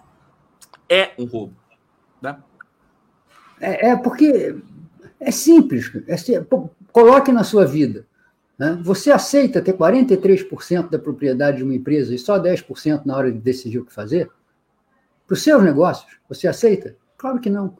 [0.89, 1.57] É um roubo,
[2.23, 2.41] né?
[3.61, 4.55] É, é porque
[5.19, 5.91] é simples.
[6.07, 6.15] É,
[6.93, 8.07] coloque na sua vida.
[8.57, 8.79] Né?
[8.81, 13.39] Você aceita ter 43% da propriedade de uma empresa e só 10% na hora de
[13.41, 14.31] decidir o que fazer?
[15.27, 16.95] Para os seus negócios, você aceita?
[17.17, 17.77] Claro que não.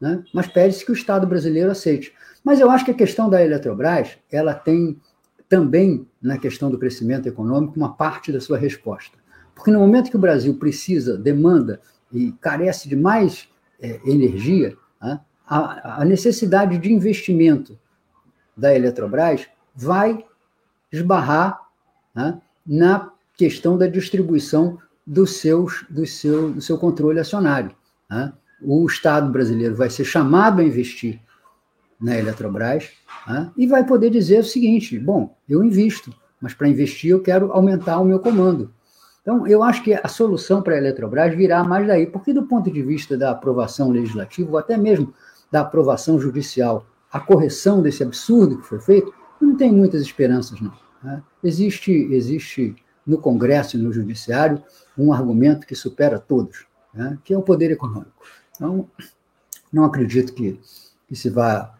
[0.00, 0.22] Né?
[0.32, 2.12] Mas pede-se que o Estado brasileiro aceite.
[2.44, 5.00] Mas eu acho que a questão da Eletrobras, ela tem
[5.48, 9.16] também, na questão do crescimento econômico, uma parte da sua resposta.
[9.54, 11.80] Porque no momento que o Brasil precisa, demanda
[12.12, 13.48] e carece de mais
[13.80, 15.20] é, energia, né?
[15.46, 17.78] a, a necessidade de investimento
[18.56, 20.24] da Eletrobras vai
[20.90, 21.60] esbarrar
[22.14, 27.74] né, na questão da distribuição dos seus, do, seu, do seu controle acionário.
[28.10, 28.32] Né?
[28.62, 31.20] O Estado brasileiro vai ser chamado a investir
[32.00, 32.90] na Eletrobras
[33.26, 37.52] né, e vai poder dizer o seguinte: bom, eu invisto, mas para investir eu quero
[37.52, 38.72] aumentar o meu comando.
[39.26, 42.70] Então, eu acho que a solução para a Eletrobras virá mais daí, porque do ponto
[42.70, 45.12] de vista da aprovação legislativa, ou até mesmo
[45.50, 50.72] da aprovação judicial, a correção desse absurdo que foi feito, não tem muitas esperanças, não.
[51.02, 51.22] Né?
[51.42, 52.76] Existe, existe
[53.06, 54.62] no Congresso e no Judiciário
[54.96, 57.18] um argumento que supera todos, né?
[57.24, 58.24] que é o poder econômico.
[58.56, 58.88] Então,
[59.72, 60.58] não acredito que,
[61.08, 61.74] que se vá.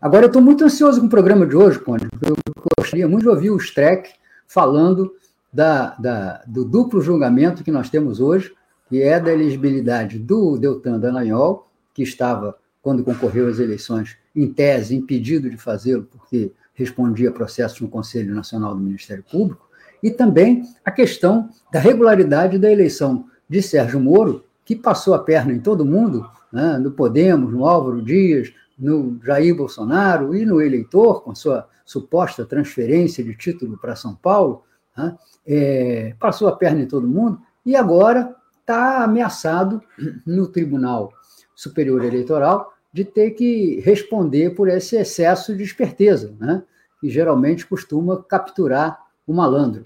[0.00, 2.08] Agora, eu estou muito ansioso com o programa de hoje, Conde.
[2.22, 2.36] Eu
[2.78, 4.10] gostaria muito de ouvir o Streck
[4.46, 5.12] falando
[5.52, 8.54] da, da, do duplo julgamento que nós temos hoje,
[8.88, 14.94] que é da elegibilidade do Deltan Dallagnol, que estava, quando concorreu às eleições, em tese,
[14.94, 19.68] impedido de fazê-lo, porque respondia a processos no Conselho Nacional do Ministério Público,
[20.02, 25.54] e também a questão da regularidade da eleição de Sérgio Moro, que passou a perna
[25.54, 31.22] em todo mundo, né, no Podemos, no Álvaro Dias, no Jair Bolsonaro e no eleitor,
[31.22, 34.62] com sua suposta transferência de título para São Paulo,
[34.94, 35.16] né,
[35.46, 39.80] é, passou a perna em todo mundo e agora está ameaçado
[40.26, 41.14] no Tribunal
[41.54, 46.62] Superior Eleitoral de ter que responder por esse excesso de esperteza, né?
[47.00, 49.84] que geralmente costuma capturar o malandro.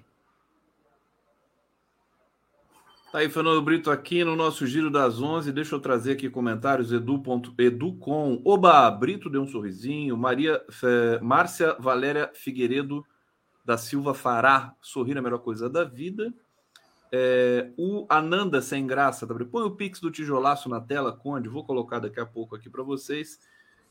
[3.13, 5.53] Tá aí, Fernando Brito, aqui no nosso Giro das 11.
[5.53, 6.91] Deixa eu trazer aqui comentários.
[6.91, 7.23] Edu.
[7.59, 8.41] Edu com.
[8.43, 10.17] Oba, Brito deu um sorrisinho.
[10.17, 10.65] Maria,
[11.21, 13.05] Márcia Valéria Figueiredo
[13.63, 14.75] da Silva Fará.
[14.81, 16.33] Sorrir é a melhor coisa da vida.
[17.13, 19.27] É, o Ananda Sem Graça.
[19.27, 19.35] Tá?
[19.45, 21.51] Põe o Pix do tijolaço na tela, Conde.
[21.51, 23.39] Vou colocar daqui a pouco aqui para vocês.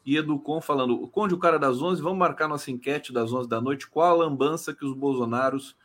[0.03, 3.61] E Educon falando: Conde, o cara das 11, vamos marcar nossa enquete das 11 da
[3.61, 3.87] noite.
[3.87, 5.77] Qual a lambança que os Bolsonaros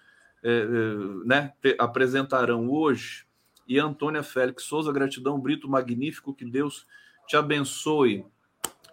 [0.43, 3.26] é, é, né, apresentarão hoje?
[3.67, 6.87] E Antônia Félix Souza, gratidão, Brito, magnífico, que Deus
[7.27, 8.25] te abençoe.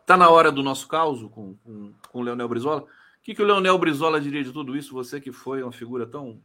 [0.05, 2.81] Tá na hora do nosso caos com, com, com o Leonel Brizola?
[2.81, 2.85] O
[3.21, 4.93] que, que o Leonel Brizola diria de tudo isso?
[4.93, 6.41] Você que foi uma figura tão.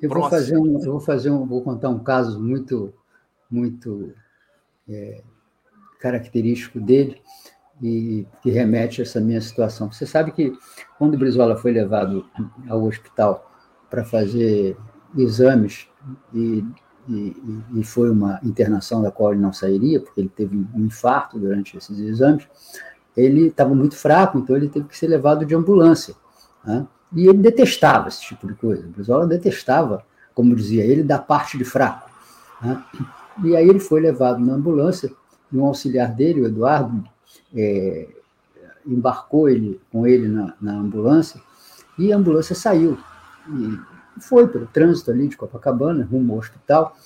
[0.00, 2.94] Eu vou fazer um, eu vou fazer um, vou contar um caso muito,
[3.50, 4.14] muito
[4.88, 5.22] é,
[6.00, 7.20] característico dele
[7.82, 9.92] e que remete a essa minha situação.
[9.92, 10.52] Você sabe que
[10.98, 12.28] quando o Brizola foi levado
[12.68, 13.50] ao hospital
[13.90, 14.76] para fazer
[15.16, 15.88] exames
[16.32, 16.64] e
[17.08, 17.36] e,
[17.74, 21.76] e, foi uma internação da qual ele não sairia, porque ele teve um infarto durante
[21.76, 22.46] esses exames,
[23.16, 26.14] ele estava muito fraco, então ele teve que ser levado de ambulância.
[26.64, 26.86] Né?
[27.14, 28.84] E ele detestava esse tipo de coisa.
[28.84, 30.04] O Brizola detestava,
[30.34, 32.10] como dizia ele, da parte de fraco.
[32.60, 32.82] Né?
[33.44, 35.10] E aí ele foi levado na ambulância,
[35.52, 37.04] e um auxiliar dele, o Eduardo,
[37.54, 38.08] é,
[38.84, 41.40] embarcou ele com ele na, na ambulância,
[41.98, 42.98] e a ambulância saiu.
[43.48, 46.96] E foi pelo trânsito ali de Copacabana, rumo ao hospital,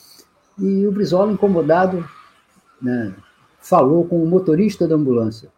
[0.59, 2.07] e o Brizola, incomodado,
[2.81, 3.15] né,
[3.61, 5.51] falou com o motorista da ambulância.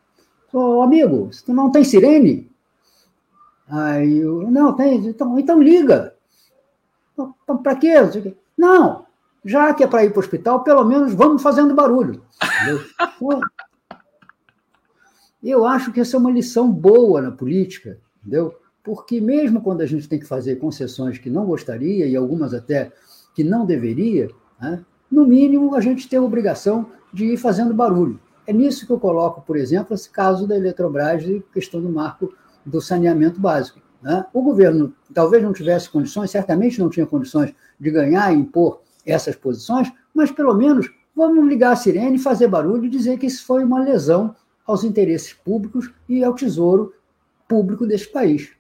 [0.53, 2.51] Ô, amigo, tu não tem sirene?
[3.69, 6.15] Aí eu, não, tem, então, então liga.
[7.13, 7.95] Então, para quê?
[8.57, 9.07] Não,
[9.45, 12.23] já que é para ir para o hospital, pelo menos vamos fazendo barulho.
[13.17, 13.41] Então,
[15.43, 18.55] eu acho que essa é uma lição boa na política, entendeu?
[18.83, 22.91] Porque mesmo quando a gente tem que fazer concessões que não gostaria, e algumas até
[23.35, 24.29] que não deveria,
[24.61, 28.19] né, no mínimo a gente tem a obrigação de ir fazendo barulho.
[28.47, 32.33] É nisso que eu coloco, por exemplo, esse caso da Eletrobras e questão do marco
[32.67, 33.81] do saneamento básico.
[34.03, 34.25] Né?
[34.33, 39.37] O governo talvez não tivesse condições, certamente não tinha condições de ganhar e impor essas
[39.37, 43.63] posições, mas pelo menos vamos ligar a sirene, fazer barulho e dizer que isso foi
[43.63, 44.35] uma lesão
[44.67, 46.95] aos interesses públicos e ao tesouro
[47.47, 48.51] público desse país.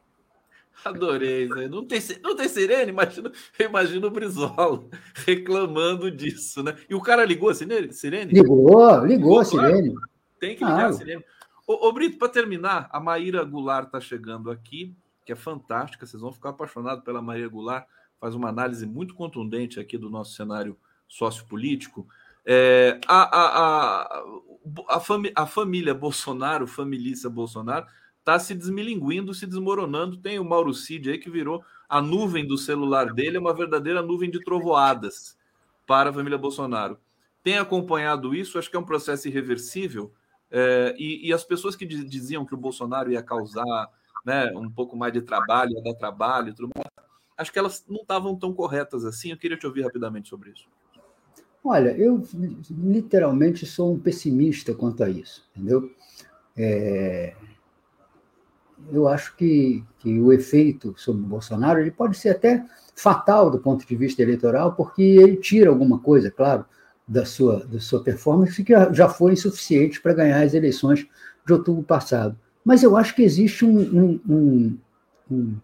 [0.84, 1.48] Adorei?
[1.48, 2.90] Não tem, não tem sirene?
[2.90, 4.84] Imagina, imagina o Brizola
[5.26, 6.76] reclamando disso, né?
[6.88, 7.90] E o cara ligou a sirene?
[8.32, 9.90] Ligou, ligou, a sirene.
[9.90, 10.08] Claro.
[10.40, 11.24] Tem que ligar ah, a sirene.
[11.66, 16.04] Ô, ô Brito, para terminar, a Maíra Goulart está chegando aqui, que é fantástica.
[16.04, 17.86] Vocês vão ficar apaixonados pela Maíra Goulart.
[18.20, 20.76] Faz uma análise muito contundente aqui do nosso cenário
[21.08, 22.06] sociopolítico.
[22.44, 24.24] É, a, a, a,
[24.88, 27.86] a, fami, a família Bolsonaro, família Bolsonaro,
[28.22, 30.16] está se desmilinguindo, se desmoronando.
[30.16, 34.00] Tem o Mauro Cid aí que virou a nuvem do celular dele, é uma verdadeira
[34.00, 35.36] nuvem de trovoadas
[35.86, 36.96] para a família Bolsonaro.
[37.42, 40.10] Tem acompanhado isso, acho que é um processo irreversível.
[40.50, 43.90] É, e, e, as pessoas que diziam que o Bolsonaro ia causar
[44.24, 48.02] né, um pouco mais de trabalho, ia dar trabalho tudo mais, acho que elas não
[48.02, 49.30] estavam tão corretas assim.
[49.30, 50.66] Eu queria te ouvir rapidamente sobre isso.
[51.64, 52.22] Olha, eu
[52.70, 55.90] literalmente sou um pessimista quanto a isso, entendeu?
[56.56, 57.34] É,
[58.90, 62.64] eu acho que, que o efeito sobre o Bolsonaro ele pode ser até
[62.94, 66.64] fatal do ponto de vista eleitoral, porque ele tira alguma coisa, claro,
[67.06, 71.06] da sua, da sua performance que já foi insuficiente para ganhar as eleições
[71.46, 72.36] de outubro passado.
[72.64, 74.78] Mas eu acho que existe um, um, um,
[75.30, 75.56] um,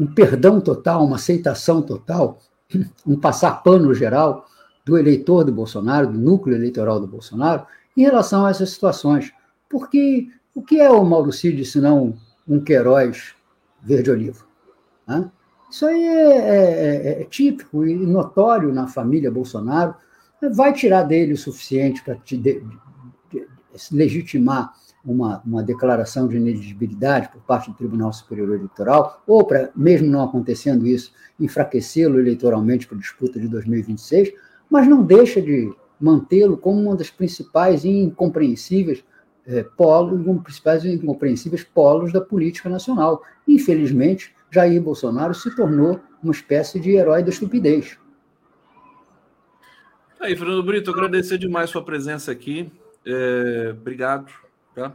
[0.00, 2.38] um perdão total, uma aceitação total,
[3.06, 4.46] um passar pano geral
[4.84, 9.32] do eleitor do Bolsonaro, do núcleo eleitoral do Bolsonaro, em relação a essas situações.
[9.68, 12.14] Porque o que é o Mauro Cid, se não
[12.46, 13.34] um Queiroz
[13.82, 14.46] verde-olivo?
[15.70, 19.94] Isso aí é, é, é, é, típico e notório na família Bolsonaro.
[20.52, 22.62] Vai tirar dele o suficiente para de, de,
[23.32, 23.46] de,
[23.90, 24.72] legitimar
[25.04, 30.22] uma, uma declaração de ineligibilidade por parte do Tribunal Superior Eleitoral, ou para, mesmo não
[30.22, 34.32] acontecendo isso, enfraquecê-lo eleitoralmente para a disputa de 2026,
[34.70, 39.04] mas não deixa de mantê-lo como uma das principais e incompreensíveis
[39.46, 43.22] é, polos, um principais e incompreensíveis polos da política nacional.
[43.46, 47.98] Infelizmente, Jair Bolsonaro se tornou uma espécie de herói da estupidez.
[50.20, 52.72] Aí, Fernando Brito, agradecer demais sua presença aqui.
[53.04, 54.32] É, obrigado.
[54.74, 54.92] Tá?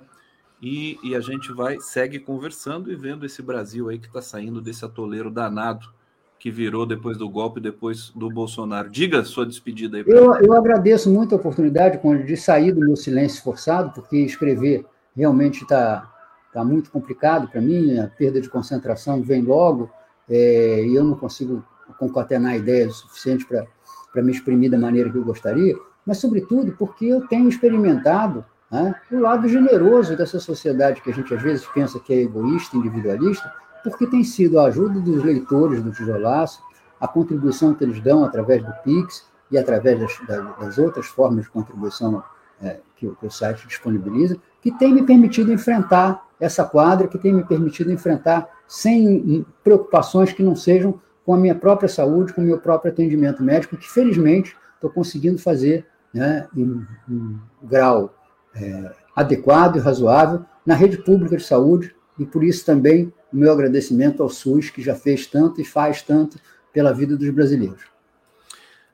[0.61, 4.59] E, e, a gente vai, segue conversando e vendo esse Brasil aí que está saindo
[4.59, 5.93] desse atoleiro danado
[6.39, 8.89] que virou depois do golpe, depois do Bolsonaro.
[8.89, 10.03] Diga sua despedida aí.
[10.07, 14.85] Eu, eu agradeço muito a oportunidade de sair do meu silêncio forçado, porque escrever
[15.15, 16.09] realmente está
[16.53, 19.89] tá muito complicado para mim, a perda de concentração vem logo,
[20.29, 21.63] é, e eu não consigo
[21.97, 23.67] concatenar ideias o suficiente para
[24.11, 25.75] para me exprimir da maneira que eu gostaria,
[26.05, 31.33] mas, sobretudo, porque eu tenho experimentado né, o lado generoso dessa sociedade que a gente
[31.33, 33.53] às vezes pensa que é egoísta, individualista,
[33.83, 36.61] porque tem sido a ajuda dos leitores do Tijolaço,
[36.99, 40.19] a contribuição que eles dão através do Pix e através das,
[40.59, 42.23] das outras formas de contribuição
[42.61, 47.33] é, que, que o site disponibiliza, que tem me permitido enfrentar essa quadra, que tem
[47.33, 52.43] me permitido enfrentar sem preocupações que não sejam com a minha própria saúde, com o
[52.43, 58.13] meu próprio atendimento médico, que felizmente estou conseguindo fazer né, em, em grau
[58.55, 63.51] é, adequado e razoável na rede pública de saúde, e por isso também o meu
[63.51, 66.39] agradecimento ao SUS, que já fez tanto e faz tanto
[66.73, 67.83] pela vida dos brasileiros.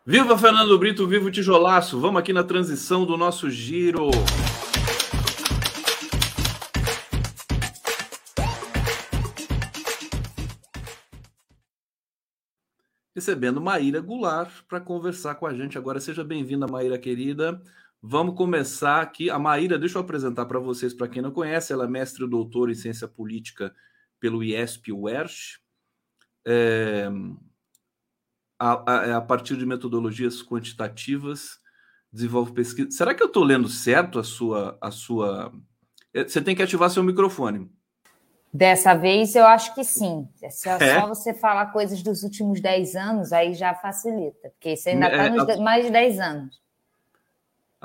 [0.06, 2.00] Viva Fernando Brito, viva o tijolaço.
[2.00, 4.10] Vamos aqui na transição do nosso giro.
[13.16, 16.00] Recebendo Maíra Goulart para conversar com a gente agora.
[16.02, 17.60] Seja bem-vinda, Maíra querida.
[18.02, 19.30] Vamos começar aqui.
[19.30, 22.30] A Maíra, deixa eu apresentar para vocês, para quem não conhece, ela é mestre e
[22.30, 23.74] doutora em ciência política
[24.26, 25.60] pelo IESP UERJ.
[26.48, 27.08] É,
[28.60, 31.60] a, a, é a, partir de metodologias quantitativas,
[32.12, 32.90] desenvolve pesquisa.
[32.90, 35.54] Será que eu estou lendo certo a sua, a sua.
[36.12, 37.70] É, você tem que ativar seu microfone.
[38.52, 40.28] Dessa vez eu acho que sim.
[40.42, 41.00] É só, é?
[41.00, 45.26] só você falar coisas dos últimos 10 anos, aí já facilita, porque você ainda está
[45.26, 46.65] é, nos mais de 10 anos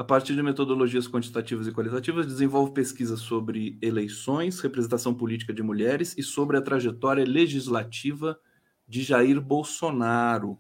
[0.01, 6.15] a partir de metodologias quantitativas e qualitativas, desenvolve pesquisas sobre eleições, representação política de mulheres
[6.17, 8.41] e sobre a trajetória legislativa
[8.89, 10.59] de Jair Bolsonaro.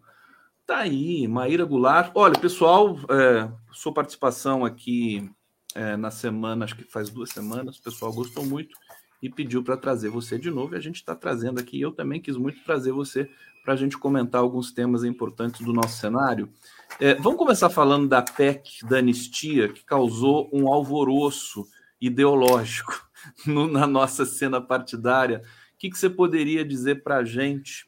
[0.66, 2.12] Tá aí, Maíra Goulart.
[2.14, 5.30] Olha, pessoal, é, sua participação aqui
[5.74, 8.76] é, na semana, acho que faz duas semanas, o pessoal gostou muito
[9.22, 11.80] e pediu para trazer você de novo, e a gente está trazendo aqui.
[11.80, 13.26] Eu também quis muito trazer você
[13.64, 16.52] para a gente comentar alguns temas importantes do nosso cenário.
[16.98, 21.66] É, vamos começar falando da PEC da anistia, que causou um alvoroço
[22.00, 23.08] ideológico
[23.46, 25.42] no, na nossa cena partidária.
[25.74, 27.86] O que, que você poderia dizer para a gente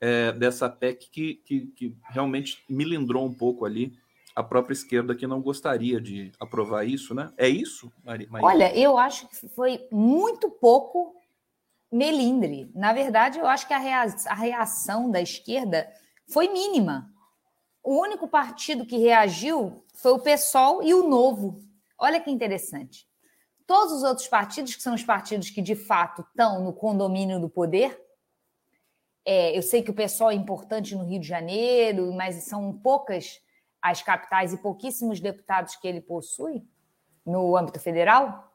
[0.00, 3.96] é, dessa PEC que, que, que realmente milindrou um pouco ali
[4.34, 7.32] a própria esquerda que não gostaria de aprovar isso, né?
[7.36, 8.28] É isso, Maria?
[8.32, 11.14] Olha, eu acho que foi muito pouco
[11.90, 12.68] melindre.
[12.74, 15.88] Na verdade, eu acho que a reação da esquerda
[16.28, 17.13] foi mínima.
[17.84, 21.62] O único partido que reagiu foi o PSOL e o Novo.
[21.98, 23.06] Olha que interessante.
[23.66, 27.48] Todos os outros partidos, que são os partidos que de fato estão no condomínio do
[27.48, 28.02] poder,
[29.22, 33.38] é, eu sei que o PSOL é importante no Rio de Janeiro, mas são poucas
[33.82, 36.66] as capitais e pouquíssimos deputados que ele possui
[37.24, 38.50] no âmbito federal.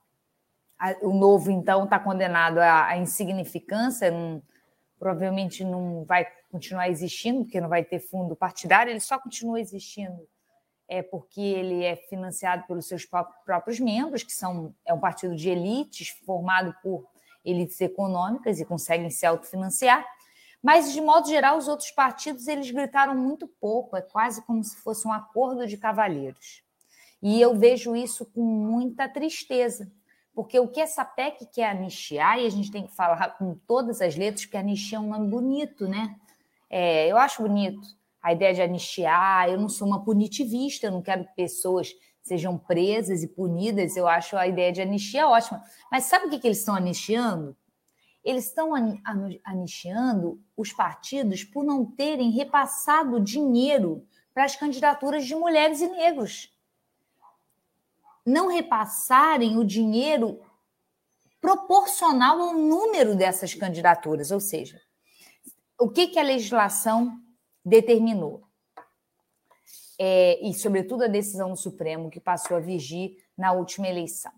[1.03, 4.41] O novo, então, está condenado à insignificância, não,
[4.97, 10.27] provavelmente não vai continuar existindo, porque não vai ter fundo partidário, ele só continua existindo
[10.89, 15.47] é porque ele é financiado pelos seus próprios membros, que são é um partido de
[15.47, 17.07] elites formado por
[17.45, 20.03] elites econômicas e conseguem se autofinanciar.
[20.61, 24.75] Mas de modo geral, os outros partidos eles gritaram muito pouco, é quase como se
[24.77, 26.63] fosse um acordo de cavalheiros.
[27.21, 29.91] E eu vejo isso com muita tristeza,
[30.33, 34.01] porque o que essa PEC quer anistiar, e a gente tem que falar com todas
[34.01, 36.15] as letras, porque anistia é um nome bonito, né?
[36.69, 37.87] É, eu acho bonito
[38.21, 39.49] a ideia de anistiar.
[39.49, 43.95] Eu não sou uma punitivista, eu não quero que pessoas sejam presas e punidas.
[43.95, 45.63] Eu acho a ideia de anistia ótima.
[45.91, 47.55] Mas sabe o que, que eles estão anistiando?
[48.23, 48.71] Eles estão
[49.43, 56.51] anistiando os partidos por não terem repassado dinheiro para as candidaturas de mulheres e negros
[58.29, 60.39] não repassarem o dinheiro
[61.41, 64.79] proporcional ao número dessas candidaturas, ou seja,
[65.79, 67.17] o que, que a legislação
[67.63, 68.43] determinou?
[69.97, 74.31] É, e, sobretudo, a decisão do Supremo que passou a vigir na última eleição.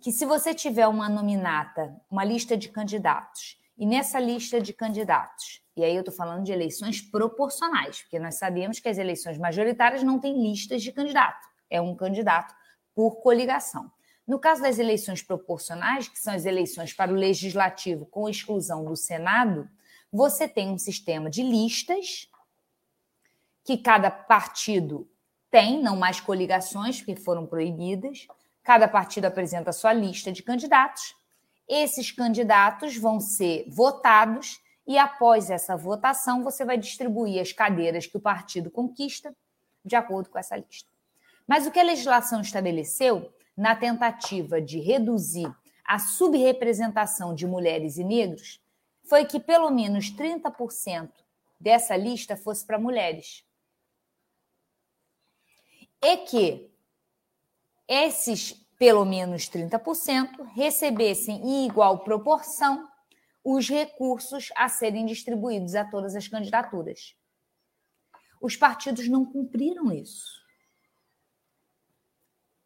[0.00, 5.62] Que se você tiver uma nominata, uma lista de candidatos, e nessa lista de candidatos,
[5.76, 10.02] e aí eu estou falando de eleições proporcionais, porque nós sabemos que as eleições majoritárias
[10.02, 12.54] não têm listas de candidato, é um candidato
[12.94, 13.90] por coligação.
[14.26, 18.96] No caso das eleições proporcionais, que são as eleições para o legislativo com exclusão do
[18.96, 19.70] Senado,
[20.12, 22.28] você tem um sistema de listas
[23.64, 25.08] que cada partido
[25.50, 28.26] tem, não mais coligações, porque foram proibidas.
[28.62, 31.14] Cada partido apresenta sua lista de candidatos.
[31.68, 38.16] Esses candidatos vão ser votados e após essa votação você vai distribuir as cadeiras que
[38.16, 39.34] o partido conquista
[39.84, 40.90] de acordo com essa lista.
[41.46, 45.52] Mas o que a legislação estabeleceu, na tentativa de reduzir
[45.84, 48.60] a subrepresentação de mulheres e negros,
[49.08, 51.10] foi que pelo menos 30%
[51.58, 53.44] dessa lista fosse para mulheres.
[56.00, 56.70] é que
[57.88, 62.88] esses pelo menos 30% recebessem em igual proporção
[63.42, 67.16] os recursos a serem distribuídos a todas as candidaturas.
[68.40, 70.40] Os partidos não cumpriram isso.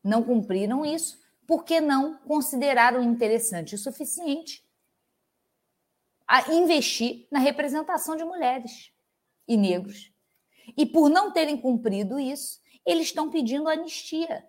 [0.05, 4.63] Não cumpriram isso porque não consideraram interessante o suficiente
[6.33, 8.91] a investir na representação de mulheres
[9.47, 10.11] e negros.
[10.75, 14.43] E por não terem cumprido isso, eles estão pedindo anistia.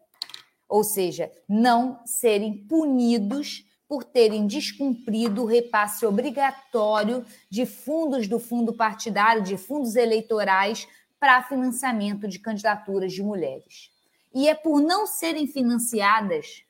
[0.69, 8.71] Ou seja, não serem punidos por terem descumprido o repasse obrigatório de fundos do fundo
[8.71, 10.87] partidário, de fundos eleitorais
[11.19, 13.91] para financiamento de candidaturas de mulheres.
[14.33, 16.63] E é por não serem financiadas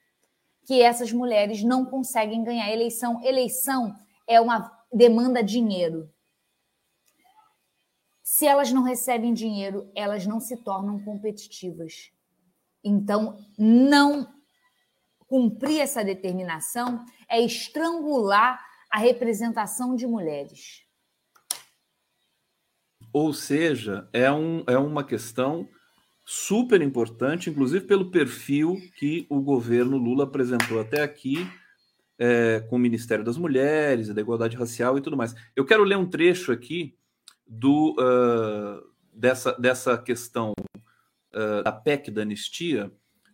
[0.66, 3.24] que essas mulheres não conseguem ganhar eleição.
[3.24, 3.96] Eleição
[4.26, 6.10] é uma demanda dinheiro.
[8.22, 12.12] Se elas não recebem dinheiro, elas não se tornam competitivas.
[12.84, 14.28] Então, não
[15.28, 20.84] cumprir essa determinação é estrangular a representação de mulheres.
[23.12, 25.68] Ou seja, é, um, é uma questão
[26.26, 31.48] super importante, inclusive pelo perfil que o governo Lula apresentou até aqui,
[32.26, 35.36] é, com o Ministério das Mulheres, da Igualdade Racial e tudo mais.
[35.54, 36.98] Eu quero ler um trecho aqui
[37.46, 38.82] do, uh,
[39.14, 40.54] dessa, dessa questão
[41.34, 42.90] uh, da PEC da anistia.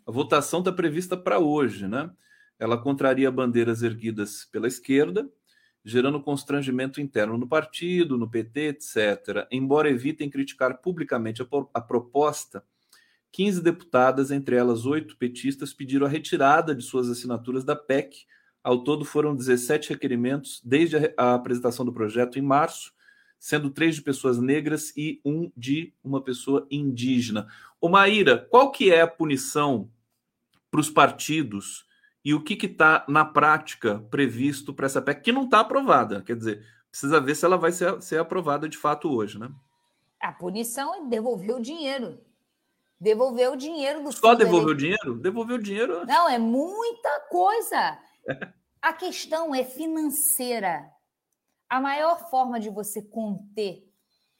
[0.08, 2.10] A votação está prevista para hoje, né?
[2.58, 5.30] Ela contraria bandeiras erguidas pela esquerda,
[5.86, 9.48] gerando constrangimento interno no partido, no PT, etc.
[9.52, 12.64] Embora evitem criticar publicamente a, a proposta,
[13.32, 18.26] 15 deputadas, entre elas oito petistas, pediram a retirada de suas assinaturas da PEC.
[18.64, 22.94] Ao todo foram 17 requerimentos desde a, apresentação do projeto em março,
[23.40, 27.48] sendo três de pessoas negras e um de uma pessoa indígena.
[27.80, 29.90] O Maíra, qual que é a punição
[30.70, 31.86] para os partidos
[32.24, 36.22] e o que está na prática previsto para essa PEC que não está aprovada?
[36.22, 39.50] Quer dizer, precisa ver se ela vai ser, ser aprovada de fato hoje, né?
[40.20, 42.20] A punição é devolver o dinheiro.
[43.00, 45.16] Devolver o dinheiro do Só devolver o dinheiro?
[45.16, 46.06] Devolver o dinheiro.
[46.06, 47.98] Não, é muita coisa.
[48.82, 50.90] A questão é financeira.
[51.70, 53.88] A maior forma de você conter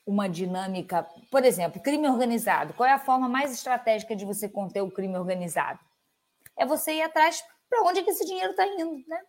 [0.06, 2.74] uma dinâmica, por exemplo, crime organizado.
[2.74, 5.80] Qual é a forma mais estratégica de você conter o crime organizado?
[6.58, 9.22] É você ir atrás para onde é que esse dinheiro está indo, né?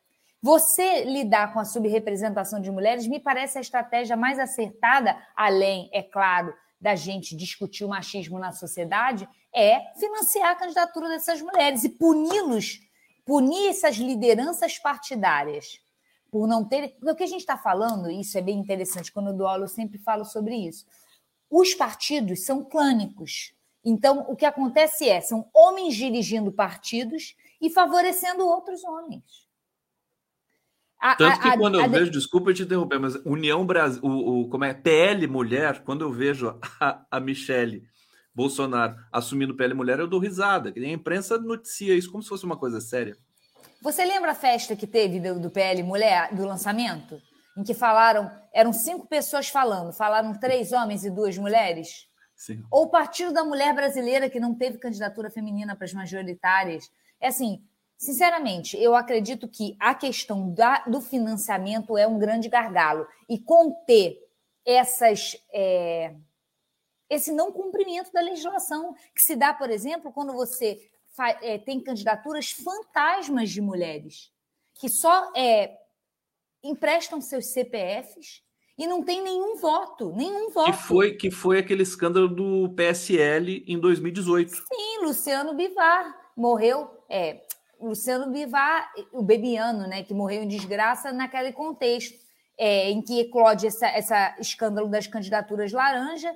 [0.43, 6.03] Você lidar com a subrepresentação de mulheres me parece a estratégia mais acertada, além, é
[6.03, 11.91] claro, da gente discutir o machismo na sociedade, é financiar a candidatura dessas mulheres e
[11.91, 12.81] puni-los,
[13.25, 15.81] punir essas lideranças partidárias
[16.31, 16.91] por não ter.
[16.91, 19.65] Porque o que a gente está falando, isso é bem interessante, quando eu dou aula
[19.65, 20.87] eu sempre falo sobre isso.
[21.51, 23.53] Os partidos são clânicos.
[23.85, 29.49] Então, o que acontece é, são homens dirigindo partidos e favorecendo outros homens.
[30.99, 34.43] A, Tanto que a, quando a, eu vejo, desculpa te interromper, mas União Brasil, o,
[34.43, 37.89] o, como é PL Mulher, quando eu vejo a, a Michele
[38.35, 40.73] Bolsonaro assumindo PL Mulher, eu dou risada.
[40.75, 43.17] A imprensa noticia isso como se fosse uma coisa séria.
[43.83, 47.21] Você lembra a festa que teve do, do PL Mulher, do lançamento?
[47.57, 52.09] Em que falaram, eram cinco pessoas falando, falaram três homens e duas mulheres?
[52.37, 52.63] Sim.
[52.71, 56.91] Ou o Partido da Mulher Brasileira, que não teve candidatura feminina para as majoritárias.
[57.21, 57.63] É assim,
[57.99, 63.07] sinceramente, eu acredito que a questão da, do financiamento é um grande gargalo.
[63.29, 64.17] E conter
[64.65, 65.37] essas.
[65.53, 66.15] É,
[67.11, 70.89] esse não cumprimento da legislação, que se dá, por exemplo, quando você
[71.43, 74.33] é, tem candidaturas fantasmas de mulheres
[74.75, 75.77] que só é,
[76.65, 78.43] emprestam seus CPFs
[78.79, 80.73] e não tem nenhum voto, nenhum voto.
[80.73, 84.51] Que foi, que foi aquele escândalo do PSL em 2018.
[84.51, 86.89] Sim, Luciano Bivar morreu.
[87.11, 87.43] É,
[87.79, 92.19] Luciano Bivar, o Bebiano, né, que morreu em desgraça naquele contexto
[92.57, 96.35] é, em que eclode esse essa escândalo das candidaturas laranja,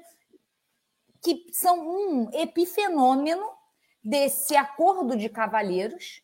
[1.24, 3.48] que são um epifenômeno
[4.04, 6.22] desse acordo de cavalheiros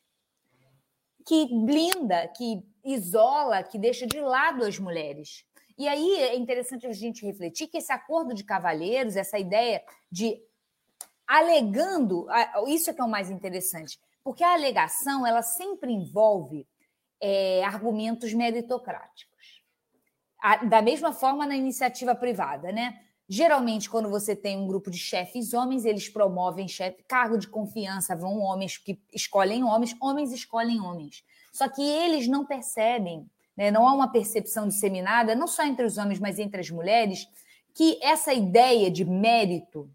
[1.26, 5.44] que blinda, que isola, que deixa de lado as mulheres.
[5.78, 9.82] E aí é interessante a gente refletir que esse acordo de cavalheiros, essa ideia
[10.12, 10.38] de
[11.26, 12.26] alegando,
[12.66, 16.66] isso é que é o mais interessante, porque a alegação ela sempre envolve
[17.20, 19.62] é, argumentos meritocráticos.
[20.68, 23.00] da mesma forma na iniciativa privada, né?
[23.32, 28.16] Geralmente, quando você tem um grupo de chefes homens, eles promovem chefe, cargo de confiança,
[28.16, 31.22] vão homens que escolhem homens, homens escolhem homens.
[31.52, 33.24] Só que eles não percebem,
[33.56, 33.70] né?
[33.70, 37.28] não há uma percepção disseminada, não só entre os homens, mas entre as mulheres,
[37.72, 39.88] que essa ideia de mérito,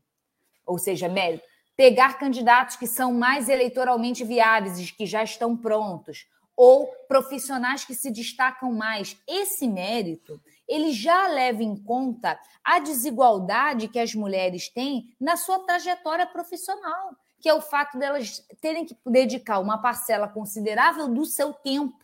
[0.66, 1.44] ou seja, mérito,
[1.76, 6.26] pegar candidatos que são mais eleitoralmente viáveis que já estão prontos,
[6.56, 9.18] ou profissionais que se destacam mais.
[9.28, 15.60] Esse mérito, ele já leva em conta a desigualdade que as mulheres têm na sua
[15.60, 21.54] trajetória profissional, que é o fato delas terem que dedicar uma parcela considerável do seu
[21.54, 22.00] tempo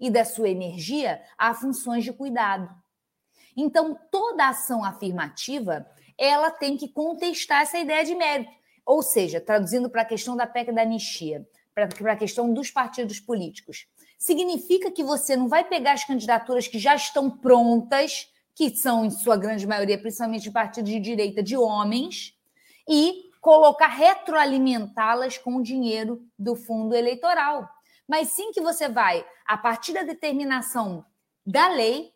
[0.00, 2.70] e da sua energia a funções de cuidado.
[3.54, 5.86] Então, toda ação afirmativa,
[6.16, 8.50] ela tem que contestar essa ideia de mérito.
[8.86, 13.20] Ou seja, traduzindo para a questão da PEC da anistia, para a questão dos partidos
[13.20, 13.86] políticos.
[14.20, 19.10] Significa que você não vai pegar as candidaturas que já estão prontas, que são, em
[19.10, 22.38] sua grande maioria, principalmente de partidos de direita, de homens,
[22.86, 27.66] e colocar, retroalimentá-las com o dinheiro do fundo eleitoral.
[28.06, 31.02] Mas sim que você vai, a partir da determinação
[31.46, 32.12] da lei,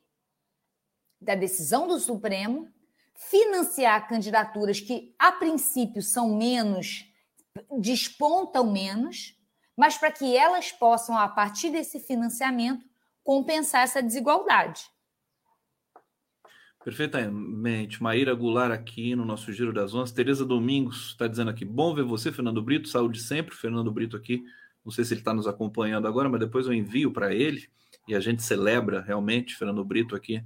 [1.19, 2.69] da decisão do Supremo,
[3.15, 7.07] financiar candidaturas que, a princípio, são menos,
[7.79, 9.34] despontam menos,
[9.77, 12.85] mas para que elas possam, a partir desse financiamento,
[13.23, 14.87] compensar essa desigualdade.
[16.85, 18.03] Perfeitamente.
[18.03, 20.13] Maíra Goulart aqui no nosso Giro das Onze.
[20.13, 23.55] Tereza Domingos está dizendo aqui, bom ver você, Fernando Brito, saúde sempre.
[23.55, 24.45] Fernando Brito aqui,
[24.85, 27.71] não sei se ele está nos acompanhando agora, mas depois eu envio para ele
[28.07, 30.45] e a gente celebra realmente Fernando Brito aqui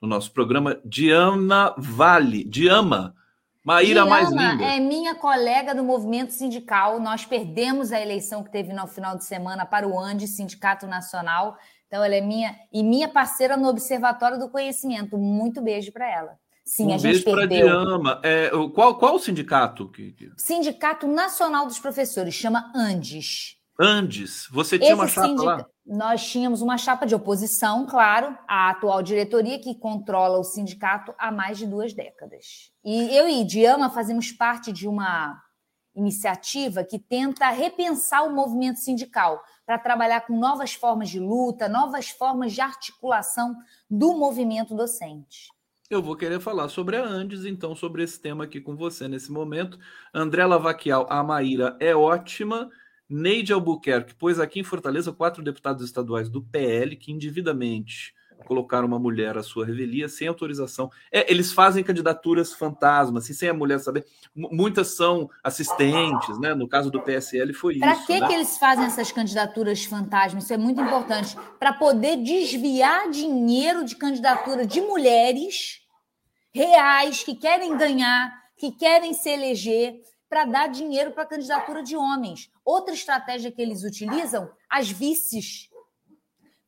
[0.00, 0.80] no nosso programa.
[0.84, 3.16] Diana Vale, Diama,
[3.64, 4.64] Maíra Diana mais linda.
[4.64, 6.98] É minha colega do movimento sindical.
[6.98, 11.56] Nós perdemos a eleição que teve no final de semana para o ANDE, Sindicato Nacional.
[11.86, 15.18] Então, ela é minha e minha parceira no Observatório do Conhecimento.
[15.18, 16.38] Muito beijo para ela.
[16.64, 18.20] Sim, um a gente beijo para Diama.
[18.22, 19.90] É, qual, qual o sindicato?
[20.36, 23.59] Sindicato Nacional dos Professores, chama ANDES.
[23.82, 25.66] Andes, você tinha Esse uma chapa sindica- lá?
[25.86, 31.32] Nós tínhamos uma chapa de oposição, claro, à atual diretoria que controla o sindicato há
[31.32, 32.70] mais de duas décadas.
[32.84, 35.40] E eu e Diama fazemos parte de uma
[35.94, 42.10] iniciativa que tenta repensar o movimento sindical para trabalhar com novas formas de luta, novas
[42.10, 43.56] formas de articulação
[43.88, 45.48] do movimento docente.
[45.88, 49.32] Eu vou querer falar sobre a Andes, então, sobre esse tema aqui com você nesse
[49.32, 49.76] momento.
[50.14, 52.70] André Lavaquial, a Maíra é ótima.
[53.10, 58.14] Neide Albuquerque, pois aqui em Fortaleza, quatro deputados estaduais do PL que indevidamente
[58.46, 60.90] colocaram uma mulher à sua revelia sem autorização.
[61.12, 64.06] É, eles fazem candidaturas fantasmas, assim, sem a mulher saber.
[64.34, 66.54] M- muitas são assistentes, né?
[66.54, 68.06] No caso do PSL foi Para isso.
[68.06, 68.26] que, né?
[68.26, 70.44] que eles fazem essas candidaturas fantasmas?
[70.44, 71.36] Isso é muito importante.
[71.58, 75.80] Para poder desviar dinheiro de candidatura de mulheres
[76.52, 80.00] reais que querem ganhar, que querem se eleger,
[80.30, 82.52] para dar dinheiro para a candidatura de homens.
[82.64, 85.68] Outra estratégia que eles utilizam, as vices.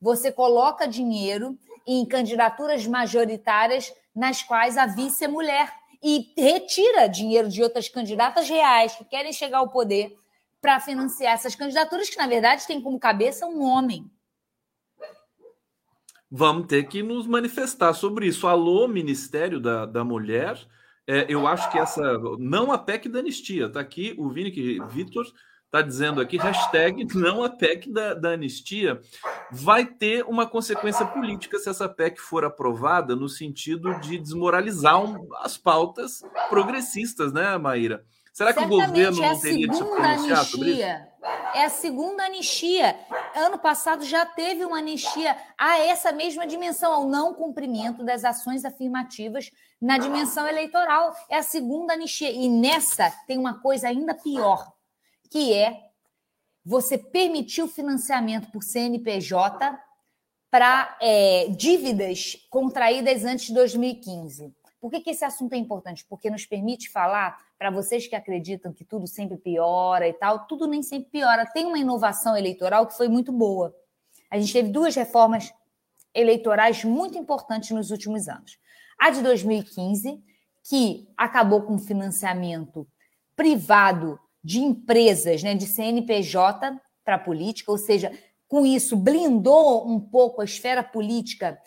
[0.01, 1.57] Você coloca dinheiro
[1.87, 8.49] em candidaturas majoritárias nas quais a vice é mulher e retira dinheiro de outras candidatas
[8.49, 10.13] reais que querem chegar ao poder
[10.61, 14.11] para financiar essas candidaturas que, na verdade, têm como cabeça um homem.
[16.29, 18.45] Vamos ter que nos manifestar sobre isso.
[18.45, 20.57] Alô, Ministério da, da Mulher.
[21.07, 22.01] É, eu acho que essa.
[22.39, 23.65] Não a PEC da anistia.
[23.67, 25.25] Está aqui o Vini que Vitor
[25.65, 29.01] está dizendo aqui, hashtag não a PEC da, da anistia.
[29.51, 35.27] Vai ter uma consequência política se essa PEC for aprovada, no sentido de desmoralizar um-
[35.37, 38.03] as pautas progressistas, né, Maíra?
[38.33, 40.83] Será que o governo é a não teria que se segunda pronunciar sobre isso?
[40.83, 41.13] anistia.
[41.53, 42.99] É a segunda anistia.
[43.35, 48.65] Ano passado já teve uma anistia a essa mesma dimensão, ao não cumprimento das ações
[48.65, 51.15] afirmativas na dimensão eleitoral.
[51.29, 52.31] É a segunda anistia.
[52.31, 54.73] E nessa tem uma coisa ainda pior,
[55.29, 55.79] que é
[56.65, 59.79] você permitir o financiamento por CNPJ
[60.49, 64.55] para é, dívidas contraídas antes de 2015.
[64.83, 66.05] Por que, que esse assunto é importante?
[66.09, 70.67] Porque nos permite falar, para vocês que acreditam que tudo sempre piora e tal, tudo
[70.67, 71.45] nem sempre piora.
[71.45, 73.73] Tem uma inovação eleitoral que foi muito boa.
[74.29, 75.53] A gente teve duas reformas
[76.13, 78.57] eleitorais muito importantes nos últimos anos.
[78.99, 80.21] A de 2015,
[80.61, 82.85] que acabou com financiamento
[83.33, 88.11] privado de empresas, né, de CNPJ para política, ou seja,
[88.45, 91.57] com isso blindou um pouco a esfera política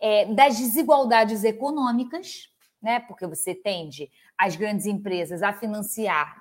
[0.00, 2.48] é, das desigualdades econômicas,
[2.80, 6.40] né, porque você tende as grandes empresas a financiar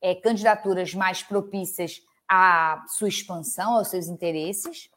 [0.00, 4.90] é, candidaturas mais propícias à sua expansão, aos seus interesses.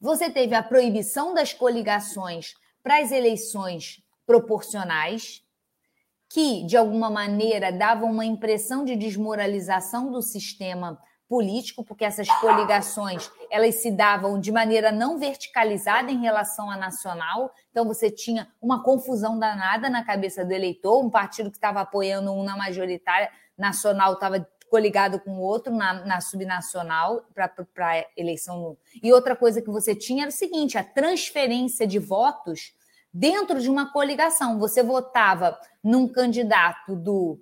[0.00, 5.42] Você teve a proibição das coligações para as eleições proporcionais,
[6.28, 10.98] que, de alguma maneira, davam uma impressão de desmoralização do sistema
[11.32, 17.54] político, porque essas coligações elas se davam de maneira não verticalizada em relação à nacional.
[17.70, 22.30] Então você tinha uma confusão danada na cabeça do eleitor, um partido que estava apoiando
[22.30, 28.76] um na majoritária nacional estava coligado com o outro na, na subnacional para eleição.
[29.02, 32.74] E outra coisa que você tinha era o seguinte: a transferência de votos
[33.10, 34.58] dentro de uma coligação.
[34.58, 37.40] Você votava num candidato do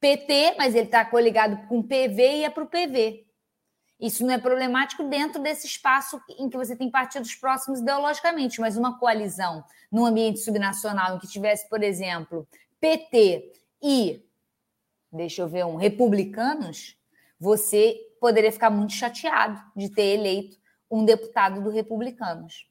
[0.00, 3.26] PT, mas ele está coligado com PV e ia para o PV.
[4.00, 8.76] Isso não é problemático dentro desse espaço em que você tem partidos próximos ideologicamente, mas
[8.76, 12.46] uma coalizão num ambiente subnacional em que tivesse, por exemplo,
[12.80, 14.24] PT e,
[15.12, 16.96] deixa eu ver, um republicanos,
[17.40, 20.56] você poderia ficar muito chateado de ter eleito
[20.88, 22.68] um deputado do republicanos.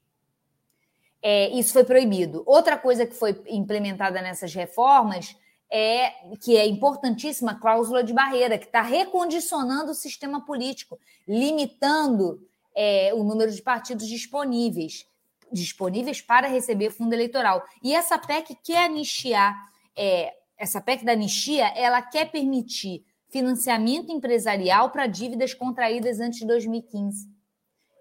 [1.20, 2.42] É, isso foi proibido.
[2.46, 5.36] Outra coisa que foi implementada nessas reformas
[5.70, 6.10] é
[6.40, 13.12] que é importantíssima a cláusula de barreira, que está recondicionando o sistema político, limitando é,
[13.14, 15.06] o número de partidos disponíveis,
[15.52, 17.64] disponíveis para receber fundo eleitoral.
[17.82, 19.54] E essa PEC quer anistiar,
[19.96, 26.46] é, essa PEC da anistia, ela quer permitir financiamento empresarial para dívidas contraídas antes de
[26.46, 27.28] 2015.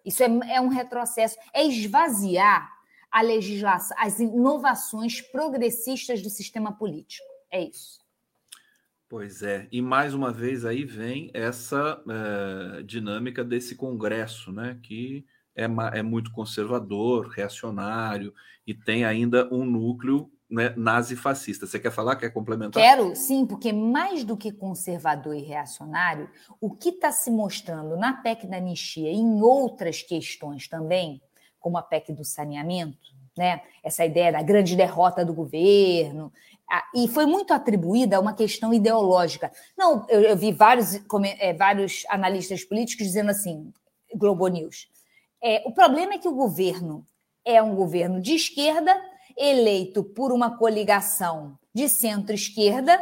[0.05, 2.71] Isso é, é um retrocesso, é esvaziar
[3.11, 7.36] a legislação, as inovações progressistas do sistema político.
[7.51, 7.99] É isso.
[9.09, 15.25] Pois é, e mais uma vez aí vem essa é, dinâmica desse Congresso, né, que
[15.55, 18.33] é, é, muito conservador, reacionário
[18.65, 21.65] e tem ainda um núcleo né, nazi-fascista.
[21.65, 22.83] Você quer falar, quer complementar?
[22.83, 26.29] Quero, sim, porque mais do que conservador e reacionário,
[26.61, 31.21] o que está se mostrando na PEC da anistia e em outras questões também,
[31.59, 33.61] como a PEC do saneamento, né?
[33.83, 36.31] essa ideia da grande derrota do governo,
[36.93, 39.51] e foi muito atribuída a uma questão ideológica.
[39.77, 40.95] Não, eu, eu vi vários,
[41.39, 43.71] é, vários analistas políticos dizendo assim,
[44.13, 44.87] Globo News,
[45.41, 47.05] é, o problema é que o governo
[47.45, 48.99] é um governo de esquerda,
[49.37, 52.99] eleito por uma coligação de centro-esquerda,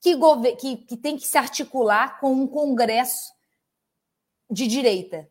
[0.00, 0.16] que,
[0.56, 3.32] que, que tem que se articular com um congresso
[4.50, 5.28] de direita.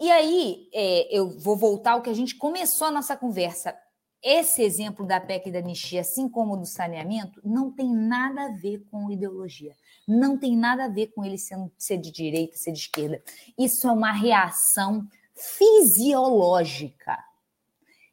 [0.00, 3.76] E aí, é, eu vou voltar ao que a gente começou a nossa conversa.
[4.24, 8.82] Esse exemplo da PEC da anistia, assim como do saneamento, não tem nada a ver
[8.90, 9.76] com ideologia.
[10.08, 13.22] Não tem nada a ver com ele sendo, ser de direita, ser de esquerda.
[13.58, 17.22] Isso é uma reação fisiológica.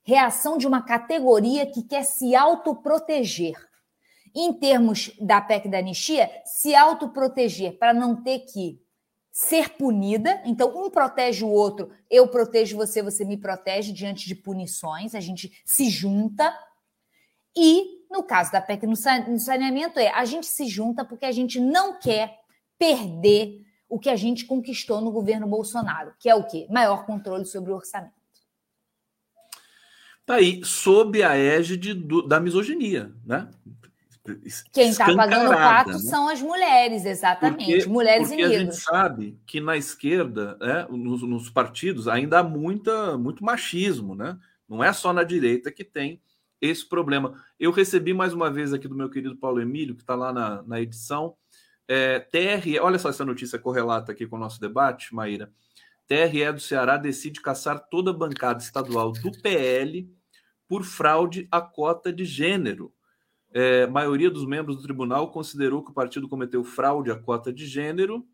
[0.03, 3.55] Reação de uma categoria que quer se autoproteger.
[4.35, 8.81] Em termos da PEC da anistia, se autoproteger para não ter que
[9.31, 10.41] ser punida.
[10.45, 15.19] Então, um protege o outro, eu protejo você, você me protege diante de punições, a
[15.19, 16.53] gente se junta.
[17.55, 18.95] E, no caso da PEC no
[19.39, 22.39] saneamento, é a gente se junta porque a gente não quer
[22.77, 26.65] perder o que a gente conquistou no governo Bolsonaro, que é o quê?
[26.69, 28.13] Maior controle sobre o orçamento.
[30.25, 33.49] Tá aí, sob a égide do, da misoginia, né?
[34.71, 35.97] Quem está pagando o pato né?
[35.99, 37.77] são as mulheres, exatamente.
[37.77, 38.61] Porque, mulheres porque e negros.
[38.61, 44.13] a gente sabe que na esquerda, né, nos, nos, partidos, ainda há muita, muito machismo,
[44.13, 44.37] né?
[44.69, 46.21] Não é só na direita que tem
[46.61, 47.33] esse problema.
[47.59, 50.61] Eu recebi mais uma vez aqui do meu querido Paulo Emílio, que está lá na,
[50.63, 51.35] na edição.
[51.87, 55.51] É, TRE, olha só essa notícia correlata aqui com o nosso debate, Maíra.
[56.07, 60.07] TRE do Ceará decide caçar toda a bancada estadual do PL
[60.67, 62.93] por fraude à cota de gênero
[63.53, 67.65] é, maioria dos membros do tribunal considerou que o partido cometeu fraude à cota de
[67.65, 68.25] gênero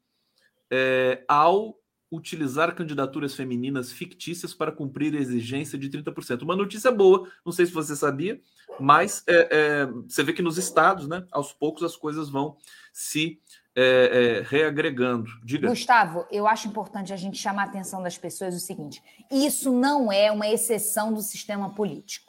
[0.71, 1.75] é, ao
[2.11, 6.41] utilizar candidaturas femininas fictícias para cumprir a exigência de 30%.
[6.43, 8.39] Uma notícia boa, não sei se você sabia,
[8.79, 12.55] mas é, é, você vê que nos estados, né, aos poucos as coisas vão
[12.93, 13.41] se
[13.75, 15.29] é, é, reagregando.
[15.43, 15.67] Diga.
[15.67, 20.11] Gustavo, eu acho importante a gente chamar a atenção das pessoas o seguinte: isso não
[20.11, 22.26] é uma exceção do sistema político.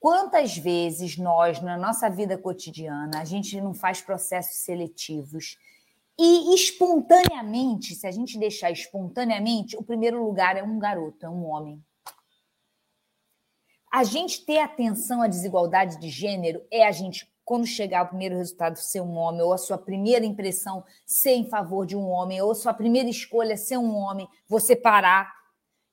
[0.00, 5.58] Quantas vezes nós, na nossa vida cotidiana, a gente não faz processos seletivos
[6.18, 11.44] e espontaneamente, se a gente deixar espontaneamente, o primeiro lugar é um garoto, é um
[11.44, 11.80] homem.
[13.90, 18.36] A gente ter atenção à desigualdade de gênero é a gente, quando chegar o primeiro
[18.36, 22.42] resultado ser um homem, ou a sua primeira impressão ser em favor de um homem,
[22.42, 25.32] ou a sua primeira escolha ser um homem, você parar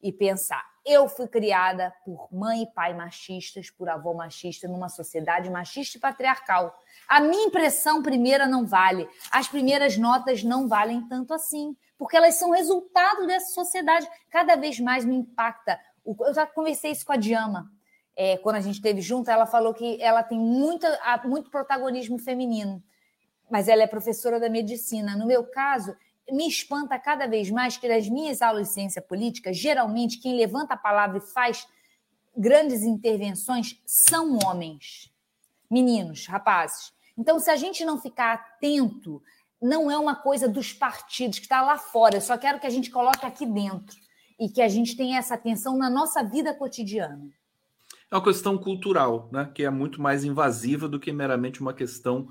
[0.01, 5.49] e pensar: eu fui criada por mãe e pai machistas, por avô machista, numa sociedade
[5.49, 6.77] machista e patriarcal.
[7.07, 9.09] A minha impressão primeira não vale.
[9.31, 14.07] As primeiras notas não valem tanto assim, porque elas são resultado dessa sociedade.
[14.29, 15.79] Cada vez mais me impacta.
[16.05, 17.71] Eu já conversei isso com a Diama.
[18.15, 20.87] É, quando a gente esteve junto, ela falou que ela tem muita,
[21.25, 22.81] muito protagonismo feminino,
[23.49, 25.17] mas ela é professora da medicina.
[25.17, 25.97] No meu caso,
[26.31, 30.73] me espanta cada vez mais que nas minhas aulas de ciência política, geralmente quem levanta
[30.73, 31.67] a palavra e faz
[32.35, 35.13] grandes intervenções são homens,
[35.69, 36.93] meninos, rapazes.
[37.17, 39.21] Então, se a gente não ficar atento,
[39.61, 42.17] não é uma coisa dos partidos que está lá fora.
[42.17, 43.95] Eu só quero que a gente coloque aqui dentro
[44.39, 47.29] e que a gente tenha essa atenção na nossa vida cotidiana.
[48.11, 49.49] É uma questão cultural, né?
[49.53, 52.27] Que é muito mais invasiva do que meramente uma questão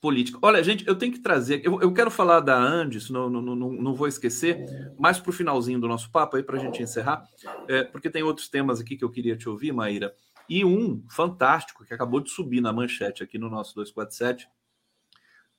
[0.00, 0.38] política.
[0.42, 1.60] Olha, gente, eu tenho que trazer.
[1.64, 4.64] Eu, eu quero falar da Andes, não, não, não, não vou esquecer,
[4.98, 7.24] mais para o finalzinho do nosso papo aí, para a gente encerrar,
[7.66, 10.14] é, porque tem outros temas aqui que eu queria te ouvir, Maíra.
[10.48, 14.48] E um fantástico que acabou de subir na manchete aqui no nosso 247.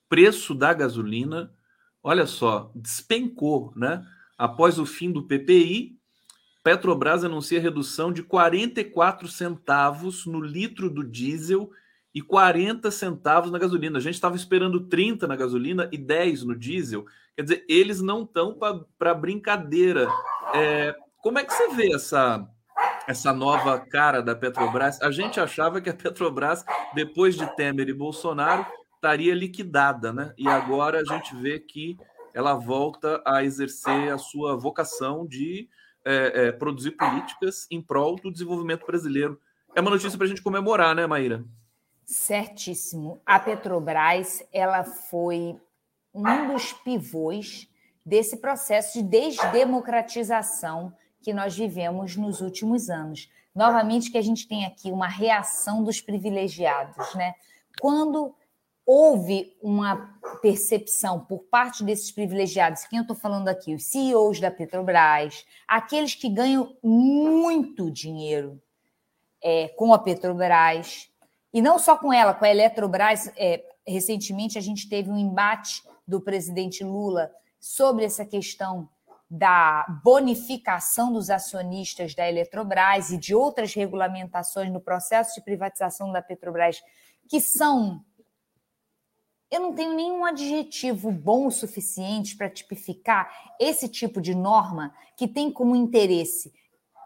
[0.08, 1.52] Preço da gasolina,
[2.02, 4.04] olha só, despencou, né?
[4.36, 6.00] Após o fim do PPI,
[6.62, 11.70] Petrobras anuncia redução de 44 centavos no litro do diesel
[12.14, 13.98] e 40 centavos na gasolina.
[13.98, 17.04] A gente estava esperando 30 na gasolina e 10 no diesel.
[17.36, 18.58] Quer dizer, eles não estão
[18.98, 20.08] para brincadeira.
[20.54, 22.46] É, como é que você vê essa,
[23.06, 25.00] essa nova cara da Petrobras?
[25.00, 30.34] A gente achava que a Petrobras, depois de Temer e Bolsonaro, estaria liquidada, né?
[30.36, 31.96] E agora a gente vê que
[32.34, 35.68] ela volta a exercer a sua vocação de
[36.04, 39.40] é, é, produzir políticas em prol do desenvolvimento brasileiro.
[39.74, 41.44] É uma notícia para a gente comemorar, né, Maíra?
[42.10, 43.20] Certíssimo.
[43.24, 45.56] A Petrobras ela foi
[46.12, 47.68] um dos pivôs
[48.04, 50.92] desse processo de desdemocratização
[51.22, 53.30] que nós vivemos nos últimos anos.
[53.54, 57.32] Novamente que a gente tem aqui uma reação dos privilegiados, né?
[57.80, 58.34] Quando
[58.84, 64.50] houve uma percepção por parte desses privilegiados, quem eu estou falando aqui, os CEOs da
[64.50, 68.60] Petrobras, aqueles que ganham muito dinheiro
[69.40, 71.09] é, com a Petrobras,
[71.52, 73.32] e não só com ela, com a Eletrobras.
[73.36, 78.88] É, recentemente, a gente teve um embate do presidente Lula sobre essa questão
[79.30, 86.20] da bonificação dos acionistas da Eletrobras e de outras regulamentações no processo de privatização da
[86.20, 86.82] Petrobras,
[87.28, 88.04] que são.
[89.48, 95.26] Eu não tenho nenhum adjetivo bom o suficiente para tipificar esse tipo de norma que
[95.26, 96.52] tem como interesse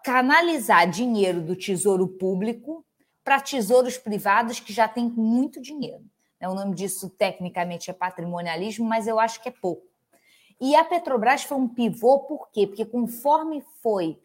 [0.02, 2.84] canalizar dinheiro do tesouro público
[3.24, 6.04] para tesouros privados que já têm muito dinheiro.
[6.40, 6.48] Né?
[6.48, 9.86] O nome disso tecnicamente é patrimonialismo, mas eu acho que é pouco.
[10.60, 12.66] E a Petrobras foi um pivô, por quê?
[12.66, 14.20] Porque conforme foi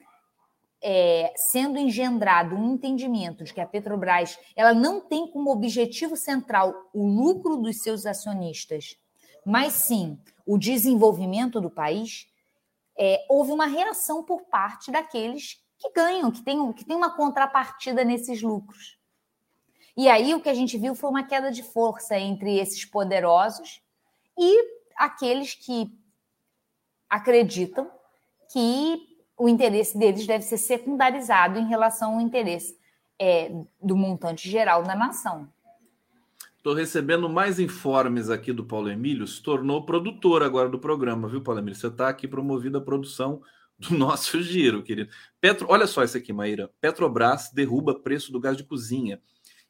[0.81, 6.89] é, sendo engendrado um entendimento de que a Petrobras ela não tem como objetivo central
[6.93, 8.97] o lucro dos seus acionistas,
[9.45, 12.27] mas sim o desenvolvimento do país,
[12.97, 18.03] é, houve uma reação por parte daqueles que ganham, que tem, que tem uma contrapartida
[18.03, 18.99] nesses lucros.
[19.95, 23.81] E aí o que a gente viu foi uma queda de força entre esses poderosos
[24.37, 25.91] e aqueles que
[27.09, 27.89] acreditam
[28.51, 29.07] que
[29.37, 32.77] o interesse deles deve ser secundarizado em relação ao interesse
[33.17, 33.51] é,
[33.81, 35.47] do montante geral da nação.
[36.57, 41.41] Estou recebendo mais informes aqui do Paulo Emílio, se tornou produtor agora do programa, viu,
[41.41, 41.79] Paulo Emílio?
[41.79, 43.41] Você está aqui promovido a produção
[43.79, 45.09] do nosso giro, querido.
[45.39, 46.69] Petro, olha só isso aqui, Maíra.
[46.81, 49.21] Petrobras derruba preço do gás de cozinha.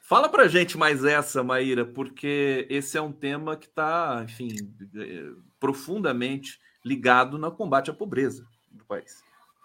[0.00, 4.48] Fala pra gente mais essa, Maíra, porque esse é um tema que está, enfim,
[4.96, 9.22] é, profundamente ligado no combate à pobreza do país.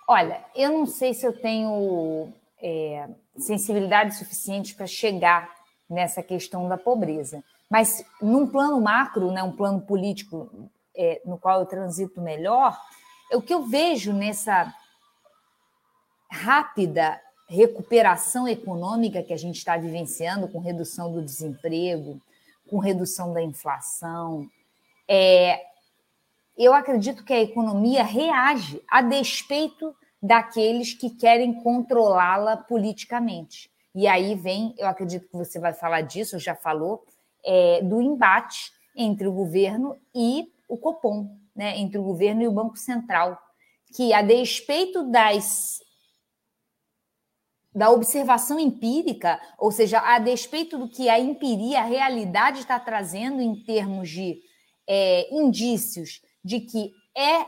[0.07, 2.31] Olha, eu não sei se eu tenho
[2.61, 5.49] é, sensibilidade suficiente para chegar
[5.89, 11.59] nessa questão da pobreza, mas num plano macro, né, um plano político é, no qual
[11.59, 12.77] eu transito melhor,
[13.31, 14.73] o que eu vejo nessa
[16.29, 22.19] rápida recuperação econômica que a gente está vivenciando, com redução do desemprego,
[22.67, 24.47] com redução da inflação,
[25.07, 25.61] é,
[26.57, 33.69] eu acredito que a economia reage a despeito daqueles que querem controlá-la politicamente.
[33.93, 37.03] E aí vem, eu acredito que você vai falar disso, já falou,
[37.45, 42.51] é, do embate entre o governo e o Copom, né, entre o governo e o
[42.51, 43.37] Banco Central,
[43.95, 45.81] que a despeito das
[47.75, 53.41] da observação empírica, ou seja, a despeito do que a empiria, a realidade está trazendo
[53.41, 54.39] em termos de
[54.87, 57.45] é, indícios de que é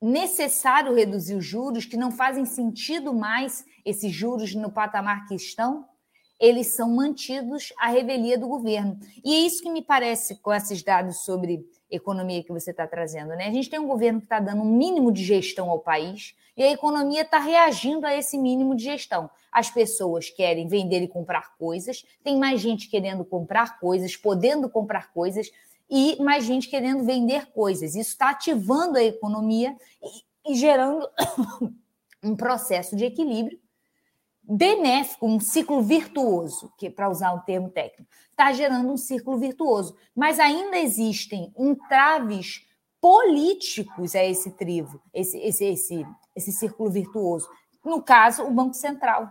[0.00, 5.86] necessário reduzir os juros, que não fazem sentido mais esses juros no patamar que estão,
[6.38, 8.98] eles são mantidos à revelia do governo.
[9.24, 13.28] E é isso que me parece com esses dados sobre economia que você está trazendo.
[13.28, 13.46] Né?
[13.46, 16.62] A gente tem um governo que está dando um mínimo de gestão ao país e
[16.62, 19.30] a economia está reagindo a esse mínimo de gestão.
[19.50, 25.12] As pessoas querem vender e comprar coisas, tem mais gente querendo comprar coisas, podendo comprar
[25.12, 25.50] coisas,
[25.88, 27.94] e mais gente querendo vender coisas.
[27.94, 29.76] Isso está ativando a economia
[30.46, 31.08] e, gerando
[32.22, 33.58] um processo de equilíbrio
[34.46, 39.96] benéfico, um ciclo virtuoso, que para usar um termo técnico, está gerando um círculo virtuoso.
[40.14, 42.66] Mas ainda existem entraves
[43.00, 47.48] políticos a esse trivo, esse, esse, esse, esse círculo virtuoso.
[47.84, 49.30] No caso, o Banco Central,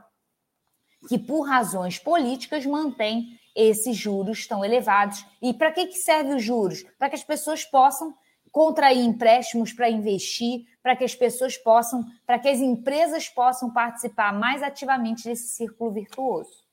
[1.08, 5.26] que por razões políticas mantém esses juros tão elevados.
[5.41, 6.84] E para que, que serve os juros?
[6.97, 8.14] Para que as pessoas possam
[8.51, 14.32] contrair empréstimos para investir, para que as pessoas possam, para que as empresas possam participar
[14.32, 16.64] mais ativamente desse círculo virtuoso.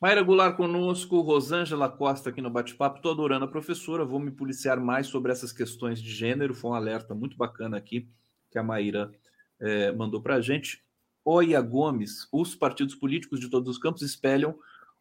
[0.00, 2.96] Mayra Goulart conosco, Rosângela Costa aqui no bate-papo.
[2.96, 6.54] Estou adorando a professora, vou me policiar mais sobre essas questões de gênero.
[6.54, 8.08] Foi um alerta muito bacana aqui
[8.50, 9.12] que a Maíra
[9.60, 10.82] é, mandou para a gente.
[11.24, 14.56] Oia Gomes, os partidos políticos de todos os campos espelham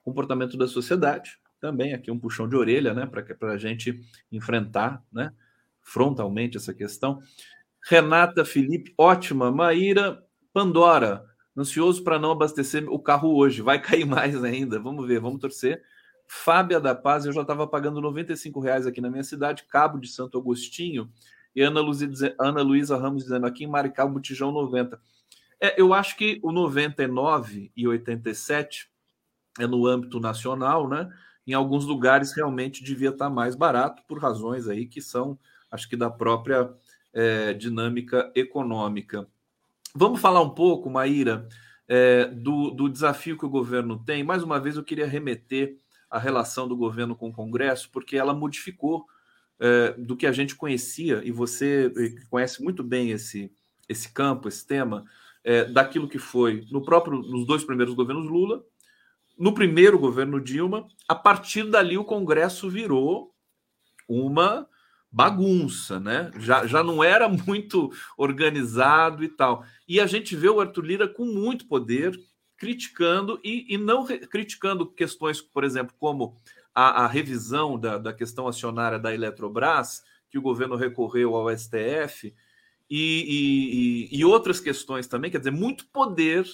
[0.08, 4.02] comportamento da sociedade também aqui um puxão de orelha, né, para a gente
[4.32, 5.34] enfrentar, né,
[5.82, 7.20] frontalmente essa questão.
[7.84, 9.52] Renata Felipe, ótima.
[9.52, 11.26] Maíra Pandora,
[11.58, 15.82] ansioso para não abastecer o carro hoje, vai cair mais ainda, vamos ver, vamos torcer.
[16.26, 20.08] Fábia da Paz, eu já estava pagando 95 reais aqui na minha cidade, Cabo de
[20.08, 21.10] Santo Agostinho,
[21.56, 25.02] e Ana, Luísa, Ana Luísa Ramos dizendo aqui em Maricá, Botijão 90.
[25.60, 28.90] É, eu acho que o 99 e 87
[29.60, 31.10] é no âmbito nacional, né?
[31.48, 35.40] em alguns lugares realmente devia estar mais barato, por razões aí que são,
[35.72, 36.70] acho que da própria
[37.14, 39.26] é, dinâmica econômica.
[39.96, 41.48] Vamos falar um pouco, Maíra,
[41.88, 44.26] é, do, do desafio que o governo tem.
[44.26, 45.78] Mais uma vez, eu queria remeter
[46.10, 49.06] a relação do governo com o Congresso, porque ela modificou
[49.58, 51.92] é, do que a gente conhecia, e você
[52.30, 53.50] conhece muito bem esse,
[53.88, 55.06] esse campo, esse tema,
[55.46, 58.62] é, daquilo que foi no próprio, nos dois primeiros governos Lula
[59.38, 63.34] no primeiro governo Dilma, a partir dali o Congresso virou
[64.08, 64.68] uma
[65.12, 66.32] bagunça, né?
[66.38, 69.66] Já, já não era muito organizado e tal.
[69.88, 72.20] E a gente vê o Arthur Lira com muito poder,
[72.58, 76.40] criticando e, e não criticando questões, por exemplo, como
[76.74, 82.34] a, a revisão da, da questão acionária da Eletrobras, que o governo recorreu ao STF,
[82.90, 86.46] e, e, e outras questões também, quer dizer, muito poder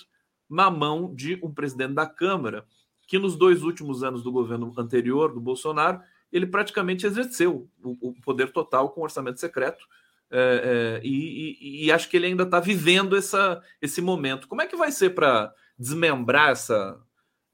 [0.49, 2.65] na mão de um presidente da Câmara
[3.07, 6.01] que nos dois últimos anos do governo anterior, do Bolsonaro,
[6.31, 9.85] ele praticamente exerceu o, o poder total com orçamento secreto.
[10.31, 14.47] É, é, e, e, e, acho que ele ainda está vivendo essa, esse momento.
[14.47, 16.99] Como é que vai ser para desmembrar essa,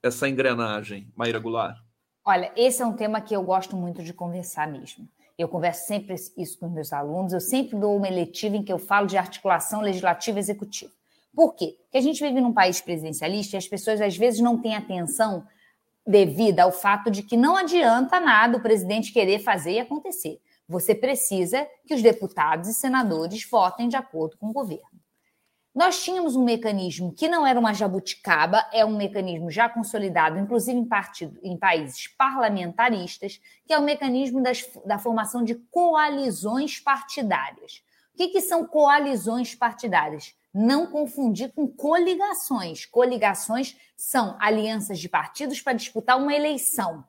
[0.02, 1.76] essa engrenagem, Maíra Goulart?
[2.24, 5.06] Olha, esse é um tema que eu gosto muito de conversar mesmo.
[5.36, 8.72] Eu converso sempre isso com os meus alunos, eu sempre dou uma eletiva em que
[8.72, 10.92] eu falo de articulação legislativa executiva.
[11.34, 11.76] Por quê?
[11.82, 15.46] Porque a gente vive num país presidencialista e as pessoas às vezes não têm atenção
[16.06, 20.40] devida ao fato de que não adianta nada o presidente querer fazer e acontecer.
[20.68, 25.00] Você precisa que os deputados e senadores votem de acordo com o governo.
[25.72, 30.76] Nós tínhamos um mecanismo que não era uma jabuticaba, é um mecanismo já consolidado, inclusive
[30.76, 37.84] em, partido, em países parlamentaristas, que é o mecanismo das, da formação de coalizões partidárias.
[38.12, 40.34] O que, que são coalizões partidárias?
[40.52, 42.84] Não confundir com coligações.
[42.84, 47.04] Coligações são alianças de partidos para disputar uma eleição.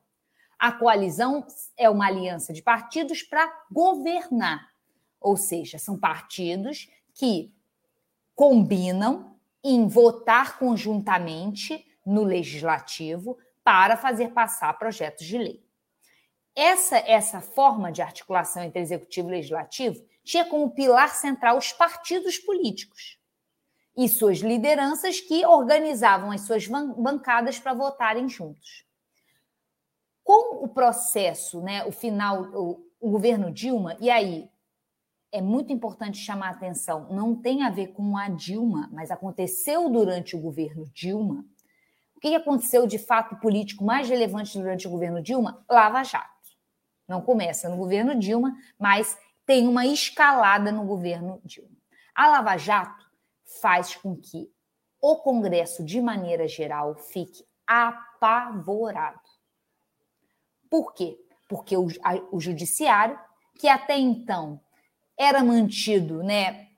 [0.58, 1.44] A coalizão
[1.76, 4.70] é uma aliança de partidos para governar.
[5.20, 7.52] Ou seja, são partidos que
[8.34, 15.64] combinam em votar conjuntamente no legislativo para fazer passar projetos de lei.
[16.54, 22.38] Essa essa forma de articulação entre executivo e legislativo tinha como pilar central os partidos
[22.38, 23.21] políticos
[23.96, 28.86] e suas lideranças que organizavam as suas bancadas para votarem juntos.
[30.24, 34.48] Com o processo, né, o final, o, o governo Dilma, e aí
[35.30, 39.88] é muito importante chamar a atenção, não tem a ver com a Dilma, mas aconteceu
[39.88, 41.44] durante o governo Dilma.
[42.14, 45.64] O que aconteceu de fato político mais relevante durante o governo Dilma?
[45.68, 46.30] Lava Jato.
[47.08, 51.76] Não começa no governo Dilma, mas tem uma escalada no governo Dilma.
[52.14, 53.11] A Lava Jato
[53.60, 54.50] faz com que
[55.00, 59.20] o Congresso, de maneira geral, fique apavorado.
[60.70, 61.18] Por quê?
[61.48, 63.18] Porque o, a, o Judiciário
[63.58, 64.60] que até então
[65.16, 66.68] era mantido, né,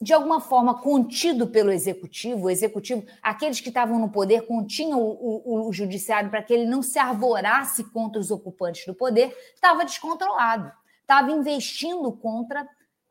[0.00, 5.42] de alguma forma contido pelo executivo, o executivo, aqueles que estavam no poder continham o,
[5.44, 9.84] o, o judiciário para que ele não se arvorasse contra os ocupantes do poder, estava
[9.84, 10.70] descontrolado,
[11.00, 12.68] estava investindo contra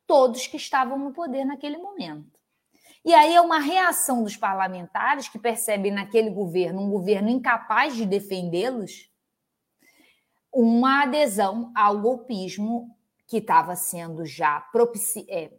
[0.07, 2.39] todos que estavam no poder naquele momento.
[3.03, 8.05] E aí é uma reação dos parlamentares que percebem naquele governo um governo incapaz de
[8.05, 9.11] defendê-los,
[10.51, 12.95] uma adesão ao golpismo
[13.27, 15.25] que estava sendo já propici...
[15.29, 15.51] É,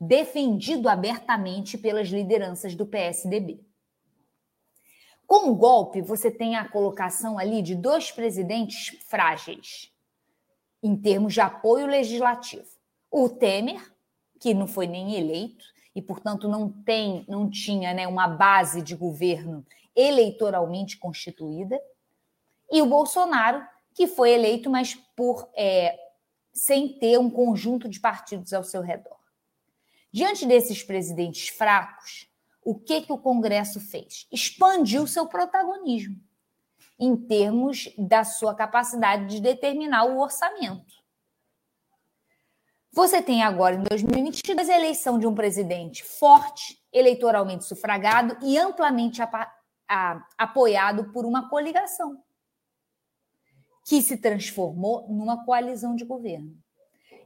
[0.00, 3.62] defendido abertamente pelas lideranças do PSDB.
[5.26, 9.92] Com o golpe, você tem a colocação ali de dois presidentes frágeis
[10.82, 12.79] em termos de apoio legislativo.
[13.10, 13.92] O Temer,
[14.38, 15.64] que não foi nem eleito
[15.94, 21.80] e, portanto, não tem, não tinha né, uma base de governo eleitoralmente constituída,
[22.70, 25.98] e o Bolsonaro, que foi eleito, mas por é,
[26.52, 29.18] sem ter um conjunto de partidos ao seu redor.
[30.12, 32.28] Diante desses presidentes fracos,
[32.62, 34.26] o que, que o Congresso fez?
[34.30, 36.16] Expandiu seu protagonismo
[36.98, 40.99] em termos da sua capacidade de determinar o orçamento.
[42.92, 49.22] Você tem agora, em 2022, a eleição de um presidente forte, eleitoralmente sufragado e amplamente
[50.36, 52.20] apoiado por uma coligação,
[53.86, 56.56] que se transformou numa coalizão de governo.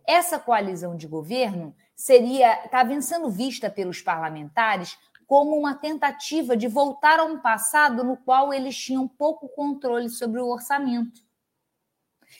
[0.06, 7.18] Essa coalizão de governo seria estava sendo vista pelos parlamentares como uma tentativa de voltar
[7.18, 11.22] a um passado no qual eles tinham pouco controle sobre o orçamento.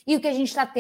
[0.06, 0.70] E o que a gente está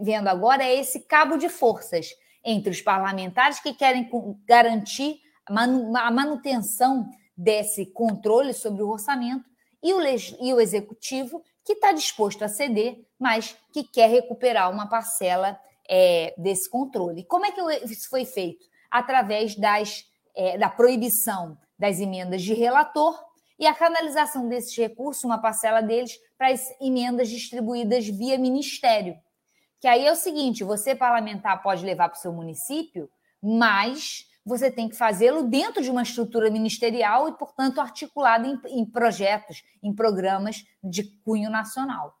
[0.00, 2.08] vendo agora é esse cabo de forças
[2.44, 4.08] entre os parlamentares que querem
[4.46, 9.48] garantir a manutenção desse controle sobre o orçamento
[9.82, 14.88] e o, e o executivo que está disposto a ceder, mas que quer recuperar uma
[14.88, 17.24] parcela é, desse controle.
[17.24, 17.60] Como é que
[17.92, 18.64] isso foi feito?
[18.90, 20.04] Através das,
[20.34, 23.16] é, da proibição das emendas de relator
[23.58, 29.16] e a canalização desses recursos, uma parcela deles, para as emendas distribuídas via ministério.
[29.80, 33.10] Que aí é o seguinte: você, parlamentar, pode levar para o seu município,
[33.42, 38.84] mas você tem que fazê-lo dentro de uma estrutura ministerial e, portanto, articulado em, em
[38.84, 42.18] projetos, em programas de cunho nacional.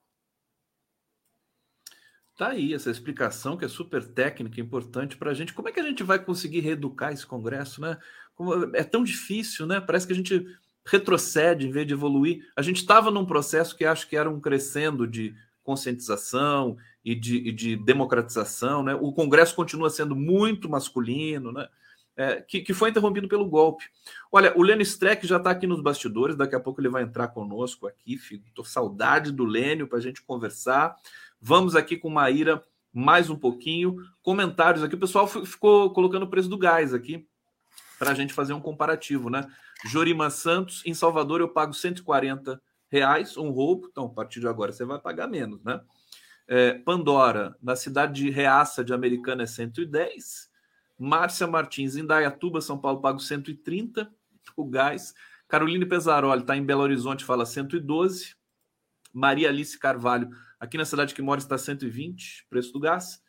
[2.36, 5.52] Tá aí essa explicação que é super técnica, importante para a gente.
[5.52, 7.98] Como é que a gente vai conseguir reeducar esse Congresso, né?
[8.34, 9.80] Como é tão difícil, né?
[9.80, 10.44] Parece que a gente
[10.84, 12.44] retrocede em vez de evoluir.
[12.56, 17.36] A gente estava num processo que acho que era um crescendo de conscientização e de,
[17.36, 18.94] e de democratização, né?
[18.94, 21.68] O Congresso continua sendo muito masculino, né?
[22.14, 23.84] É, que, que, foi interrompido pelo golpe.
[24.30, 27.28] Olha, o Lênio Streck já está aqui nos bastidores, daqui a pouco ele vai entrar
[27.28, 28.18] conosco aqui.
[28.46, 30.94] Estou saudade do Lênio para a gente conversar.
[31.40, 33.96] Vamos aqui com Maíra mais um pouquinho.
[34.20, 37.26] Comentários aqui, o pessoal ficou colocando o preço do gás aqui
[38.02, 39.46] para a gente fazer um comparativo, né?
[39.86, 42.60] Jorima Santos, em Salvador eu pago 140
[42.90, 45.80] reais, um roubo, então a partir de agora você vai pagar menos, né?
[46.48, 50.50] É, Pandora, na cidade de Reaça de Americana é 110.
[50.98, 54.12] Márcia Martins, em Dayatuba, São Paulo, pago 130
[54.56, 55.14] o gás.
[55.46, 58.34] Caroline Pesaroli está em Belo Horizonte, fala 112.
[59.14, 63.20] Maria Alice Carvalho, Aqui na cidade que mora está 120, preço do gás.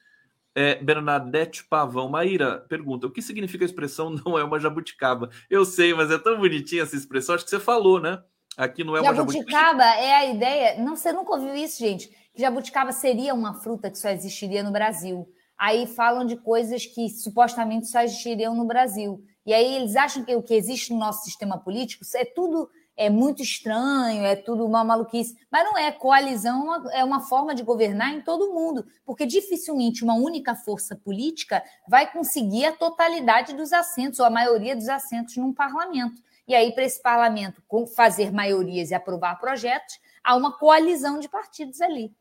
[0.55, 2.09] É, Bernadette Pavão.
[2.09, 5.29] Maíra pergunta: o que significa a expressão não é uma jabuticaba?
[5.49, 7.35] Eu sei, mas é tão bonitinha essa expressão.
[7.35, 8.21] Acho que você falou, né?
[8.55, 9.83] Aqui não é jabuticaba uma jabuticaba.
[9.83, 10.83] é a ideia.
[10.83, 12.07] Não, você nunca ouviu isso, gente?
[12.33, 15.27] Que jabuticaba seria uma fruta que só existiria no Brasil.
[15.57, 19.23] Aí falam de coisas que supostamente só existiriam no Brasil.
[19.45, 23.09] E aí eles acham que o que existe no nosso sistema político é tudo é
[23.09, 25.37] muito estranho, é tudo uma maluquice.
[25.51, 25.91] Mas não é.
[25.91, 31.63] Coalizão é uma forma de governar em todo mundo, porque dificilmente uma única força política
[31.87, 36.21] vai conseguir a totalidade dos assentos, ou a maioria dos assentos num parlamento.
[36.47, 37.63] E aí, para esse parlamento
[37.95, 42.13] fazer maiorias e aprovar projetos, há uma coalizão de partidos ali.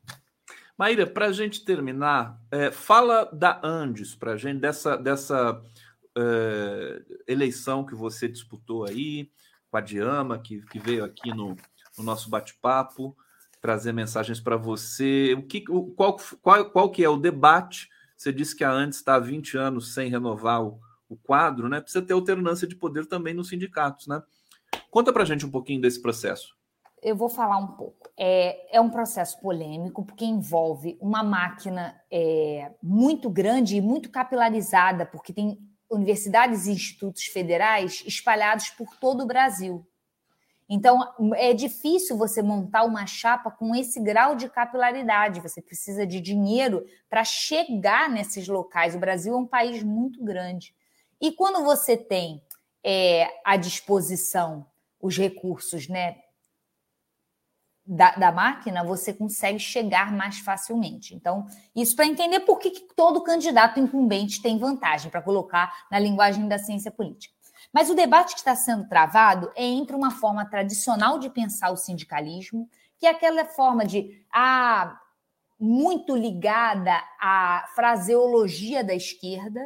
[0.78, 5.60] Maíra, para a gente terminar, é, fala da Andes para a gente, dessa, dessa
[6.16, 9.30] é, eleição que você disputou aí,
[9.72, 11.56] com a Diama, que, que veio aqui no,
[11.96, 13.16] no nosso bate-papo,
[13.58, 15.34] trazer mensagens para você.
[15.34, 17.88] O que, o, qual, qual, qual que é o debate?
[18.14, 20.78] Você disse que a Andes está há 20 anos sem renovar o,
[21.08, 21.80] o quadro, né?
[21.80, 24.22] Precisa ter alternância de poder também nos sindicatos, né?
[24.90, 26.54] Conta para gente um pouquinho desse processo.
[27.02, 28.10] Eu vou falar um pouco.
[28.16, 35.06] É, é um processo polêmico, porque envolve uma máquina é, muito grande e muito capilarizada,
[35.06, 35.58] porque tem
[35.92, 39.86] universidades e institutos federais espalhados por todo o Brasil.
[40.68, 45.40] Então, é difícil você montar uma chapa com esse grau de capilaridade.
[45.40, 48.94] Você precisa de dinheiro para chegar nesses locais.
[48.94, 50.74] O Brasil é um país muito grande.
[51.20, 52.42] E quando você tem
[52.82, 54.66] é, à disposição
[54.98, 56.21] os recursos né,
[57.84, 61.14] da, da, máquina, você consegue chegar mais facilmente.
[61.14, 65.98] Então, isso para entender por que, que todo candidato incumbente tem vantagem, para colocar na
[65.98, 67.34] linguagem da ciência política.
[67.72, 71.76] Mas o debate que está sendo travado é entre uma forma tradicional de pensar o
[71.76, 72.68] sindicalismo,
[72.98, 74.98] que é aquela forma de ah,
[75.58, 79.60] muito ligada à fraseologia da esquerda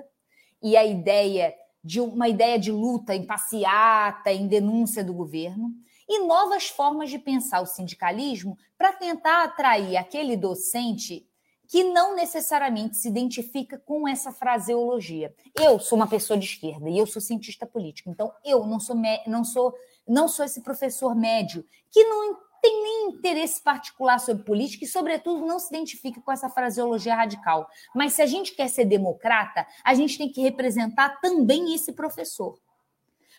[0.63, 5.71] e a ideia de uma ideia de luta em passeata, em denúncia do governo,
[6.09, 11.27] e novas formas de pensar o sindicalismo para tentar atrair aquele docente
[11.69, 15.35] que não necessariamente se identifica com essa fraseologia.
[15.55, 18.97] Eu sou uma pessoa de esquerda e eu sou cientista político, então eu não sou
[19.27, 19.75] não sou
[20.07, 25.47] não sou esse professor médio que não tem nem interesse particular sobre política e, sobretudo,
[25.47, 27.69] não se identifica com essa fraseologia radical.
[27.95, 32.59] Mas se a gente quer ser democrata, a gente tem que representar também esse professor.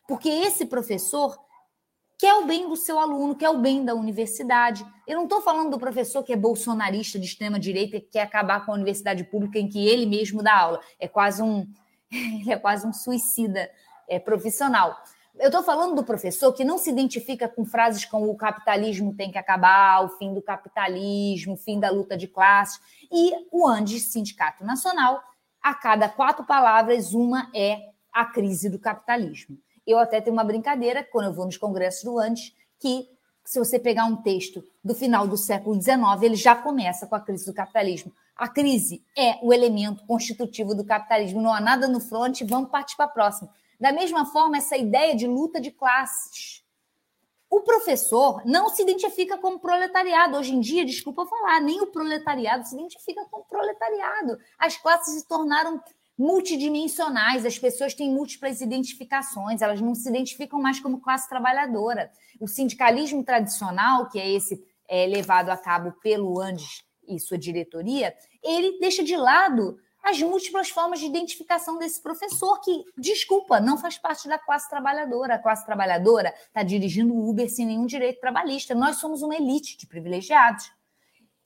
[0.08, 1.38] Porque esse professor
[2.18, 4.86] quer o bem do seu aluno, quer o bem da universidade.
[5.06, 8.72] Eu não estou falando do professor que é bolsonarista de extrema-direita e quer acabar com
[8.72, 10.82] a universidade pública em que ele mesmo dá aula.
[11.00, 11.68] É quase um,
[12.12, 13.70] ele é quase um suicida
[14.10, 14.98] é, profissional.
[15.40, 19.32] Eu estou falando do professor que não se identifica com frases como o capitalismo tem
[19.32, 22.82] que acabar, o fim do capitalismo, o fim da luta de classes.
[23.12, 25.22] E o ANDES, Sindicato Nacional,
[25.62, 27.78] a cada quatro palavras, uma é
[28.12, 29.60] a crise do capitalismo.
[29.88, 33.10] Eu até tenho uma brincadeira, quando eu vou nos congressos do Andes, que
[33.46, 37.22] se você pegar um texto do final do século XIX, ele já começa com a
[37.22, 38.14] crise do capitalismo.
[38.36, 41.42] A crise é o elemento constitutivo do capitalismo.
[41.42, 43.50] Não há nada no front, vamos partir para a próxima.
[43.80, 46.62] Da mesma forma, essa ideia de luta de classes.
[47.50, 50.38] O professor não se identifica como proletariado.
[50.38, 54.38] Hoje em dia, desculpa falar, nem o proletariado se identifica como proletariado.
[54.60, 55.82] As classes se tornaram
[56.18, 62.12] multidimensionais, as pessoas têm múltiplas identificações, elas não se identificam mais como classe trabalhadora.
[62.40, 68.16] O sindicalismo tradicional, que é esse é, levado a cabo pelo Andes e sua diretoria,
[68.44, 73.98] ele deixa de lado as múltiplas formas de identificação desse professor, que, desculpa, não faz
[73.98, 75.36] parte da classe trabalhadora.
[75.36, 78.74] A classe trabalhadora está dirigindo o Uber sem nenhum direito trabalhista.
[78.74, 80.72] Nós somos uma elite de privilegiados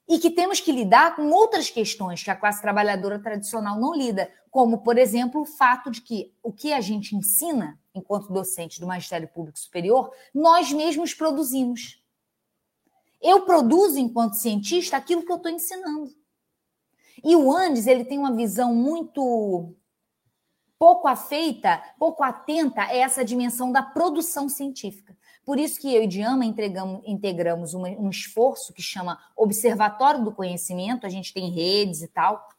[0.07, 4.29] e que temos que lidar com outras questões que a classe trabalhadora tradicional não lida,
[4.51, 8.85] como, por exemplo, o fato de que o que a gente ensina, enquanto docente do
[8.85, 12.03] Magistério Público Superior, nós mesmos produzimos.
[13.21, 16.13] Eu produzo, enquanto cientista, aquilo que eu estou ensinando.
[17.23, 19.73] E o Andes ele tem uma visão muito
[20.77, 25.15] pouco afeita, pouco atenta a essa dimensão da produção científica.
[25.45, 31.09] Por isso que eu e Diama integramos um esforço que chama Observatório do Conhecimento, a
[31.09, 32.49] gente tem redes e tal,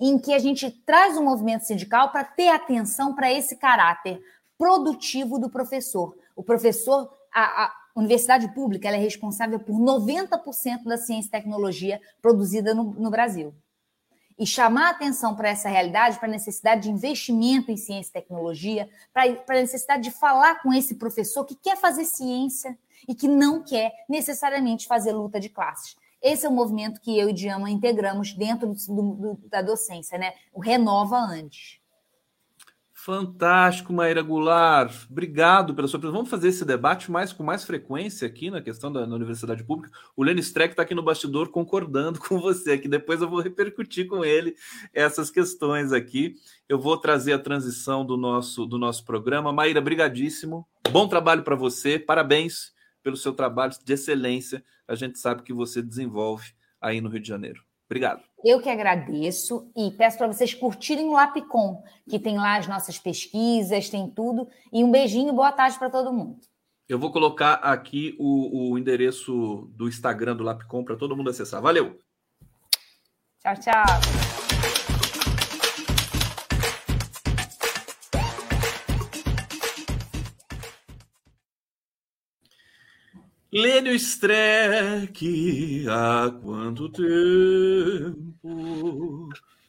[0.00, 4.20] em que a gente traz o movimento sindical para ter atenção para esse caráter
[4.56, 6.16] produtivo do professor.
[6.34, 12.74] O professor, a, a universidade pública, é responsável por 90% da ciência e tecnologia produzida
[12.74, 13.54] no, no Brasil
[14.40, 18.88] e chamar atenção para essa realidade, para a necessidade de investimento em ciência e tecnologia,
[19.12, 23.62] para a necessidade de falar com esse professor que quer fazer ciência e que não
[23.62, 25.94] quer necessariamente fazer luta de classes.
[26.22, 30.32] Esse é o movimento que eu e Diama integramos dentro do, do, da docência, né?
[30.52, 31.80] O Renova Antes.
[33.02, 35.06] Fantástico, Maíra Goulart.
[35.10, 36.18] Obrigado pela sua presença.
[36.18, 39.90] Vamos fazer esse debate mais com mais frequência aqui na questão da universidade pública.
[40.14, 44.06] O Lenny Streck está aqui no bastidor concordando com você, que depois eu vou repercutir
[44.06, 44.54] com ele
[44.92, 46.34] essas questões aqui.
[46.68, 49.50] Eu vou trazer a transição do nosso do nosso programa.
[49.50, 50.68] Maíra, brigadíssimo.
[50.90, 51.98] Bom trabalho para você.
[51.98, 52.70] Parabéns
[53.02, 54.64] pelo seu trabalho de excelência.
[54.86, 57.62] A gente sabe que você desenvolve aí no Rio de Janeiro.
[57.86, 58.22] Obrigado.
[58.44, 62.98] Eu que agradeço e peço para vocês curtirem o Lapicom, que tem lá as nossas
[62.98, 64.48] pesquisas, tem tudo.
[64.72, 66.38] E um beijinho, boa tarde para todo mundo.
[66.88, 71.60] Eu vou colocar aqui o, o endereço do Instagram do Lapicom para todo mundo acessar.
[71.60, 71.98] Valeu!
[73.40, 74.39] Tchau, tchau.
[83.52, 88.38] Lênio Streck, há quanto tempo?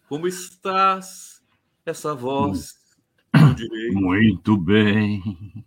[0.07, 1.43] Como estás?
[1.83, 2.75] Essa voz.
[3.93, 5.65] Muito bem.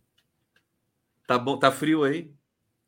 [1.27, 2.33] Tá bom, tá frio aí?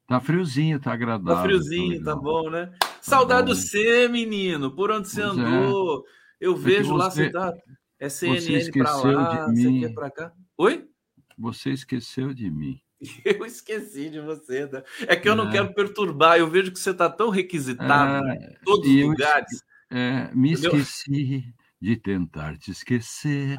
[0.06, 1.34] Tá friozinho, tá agradável.
[1.34, 2.66] Tá friozinho, tá, tá bom, né?
[2.78, 3.54] Tá Saudade bom.
[3.54, 4.70] do C, menino.
[4.70, 5.40] Por onde você pois é.
[5.40, 5.98] andou?
[5.98, 6.02] É.
[6.40, 7.52] Eu vejo você, lá, você tá.
[7.98, 9.80] É CNN para lá, de mim.
[9.80, 10.32] você quer para cá.
[10.56, 10.88] Oi?
[11.36, 12.80] Você esqueceu de mim.
[13.24, 14.66] Eu esqueci de você.
[14.66, 14.82] Né?
[15.00, 15.36] É que eu é.
[15.36, 16.38] não quero perturbar.
[16.38, 19.64] Eu vejo que você está tão requisitado é, em todos os lugares.
[19.90, 20.76] É, me Entendeu?
[20.76, 23.58] esqueci de tentar te esquecer.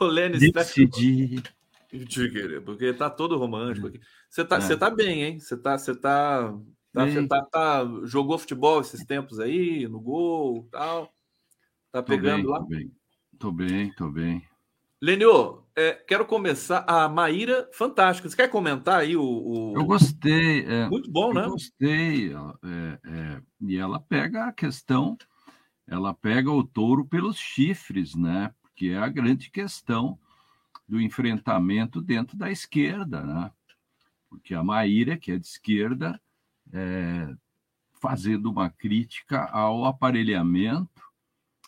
[0.00, 1.42] o Lênin Decidi.
[2.64, 4.00] Porque está todo romântico aqui.
[4.28, 4.60] Você está é.
[4.60, 5.40] Você tá bem, hein?
[5.40, 6.54] Você está Você tá,
[6.92, 11.12] tá, você tá, tá, jogou futebol esses tempos aí, no gol tal.
[11.90, 12.60] Tá pegando tô bem, lá?
[12.60, 12.92] Tô bem,
[13.38, 14.50] tô bem, tô bem.
[15.02, 16.84] Lenio, é, quero começar.
[16.86, 18.28] A Maíra, fantástica.
[18.28, 19.22] Você quer comentar aí o.
[19.22, 19.72] o...
[19.74, 20.66] Eu gostei.
[20.66, 21.44] É, Muito bom, né?
[21.44, 22.32] Eu gostei.
[22.34, 25.16] É, é, e ela pega a questão,
[25.86, 28.52] ela pega o touro pelos chifres, né?
[28.60, 30.18] Porque é a grande questão
[30.86, 33.50] do enfrentamento dentro da esquerda, né?
[34.28, 36.20] Porque a Maíra, que é de esquerda,
[36.72, 37.34] é,
[38.00, 41.02] fazendo uma crítica ao aparelhamento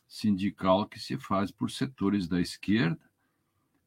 [0.07, 3.12] sindical que se faz por setores da esquerda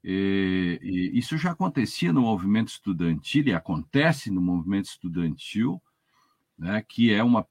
[0.07, 5.81] e, e isso já acontecia no movimento estudantil e acontece no movimento estudantil,
[6.55, 7.43] né, que é uma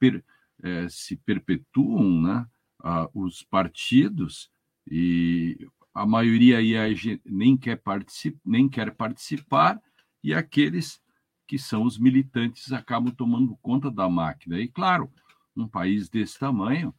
[0.62, 2.46] é, se perpetuam né,
[2.80, 4.48] a, os partidos
[4.88, 9.82] e a maioria aí nem quer, particip, nem quer participar
[10.22, 11.02] e aqueles
[11.48, 14.60] que são os militantes acabam tomando conta da máquina.
[14.60, 15.12] E claro,
[15.56, 16.94] um país desse tamanho,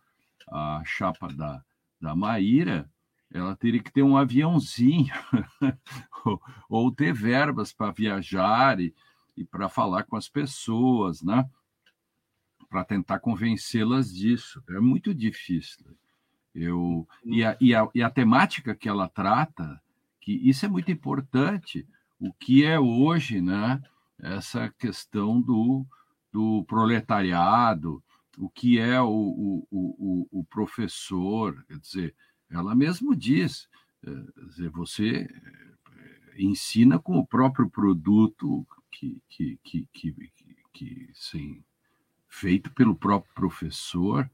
[0.49, 1.63] a chapa da,
[2.01, 2.89] da Maíra
[3.35, 5.13] ela teria que ter um aviãozinho
[6.69, 8.95] ou, ter verbas para viajar e,
[9.35, 11.47] e para falar com as pessoas, né?
[12.69, 14.63] Para tentar convencê-las disso.
[14.69, 15.85] É muito difícil.
[16.53, 19.81] Eu, e, a, e, a, e a temática que ela trata,
[20.21, 21.85] que isso é muito importante,
[22.17, 23.81] o que é hoje, né?
[24.17, 25.85] Essa questão do,
[26.31, 28.01] do proletariado,
[28.37, 32.15] o que é o, o, o, o professor, quer dizer,
[32.49, 33.67] ela mesmo diz,
[34.05, 40.15] eh, você eh, ensina com o próprio produto que, que, que, que,
[40.73, 41.63] que sim,
[42.27, 44.29] feito pelo próprio professor,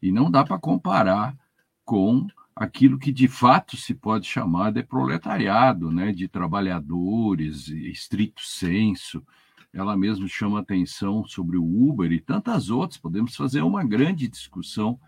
[0.00, 1.36] e não dá para comparar
[1.84, 9.24] com aquilo que de fato se pode chamar de proletariado, né, de trabalhadores, estrito senso.
[9.72, 13.00] Ela mesma chama atenção sobre o Uber e tantas outras.
[13.00, 15.00] Podemos fazer uma grande discussão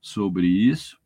[0.00, 1.01] sobre isso.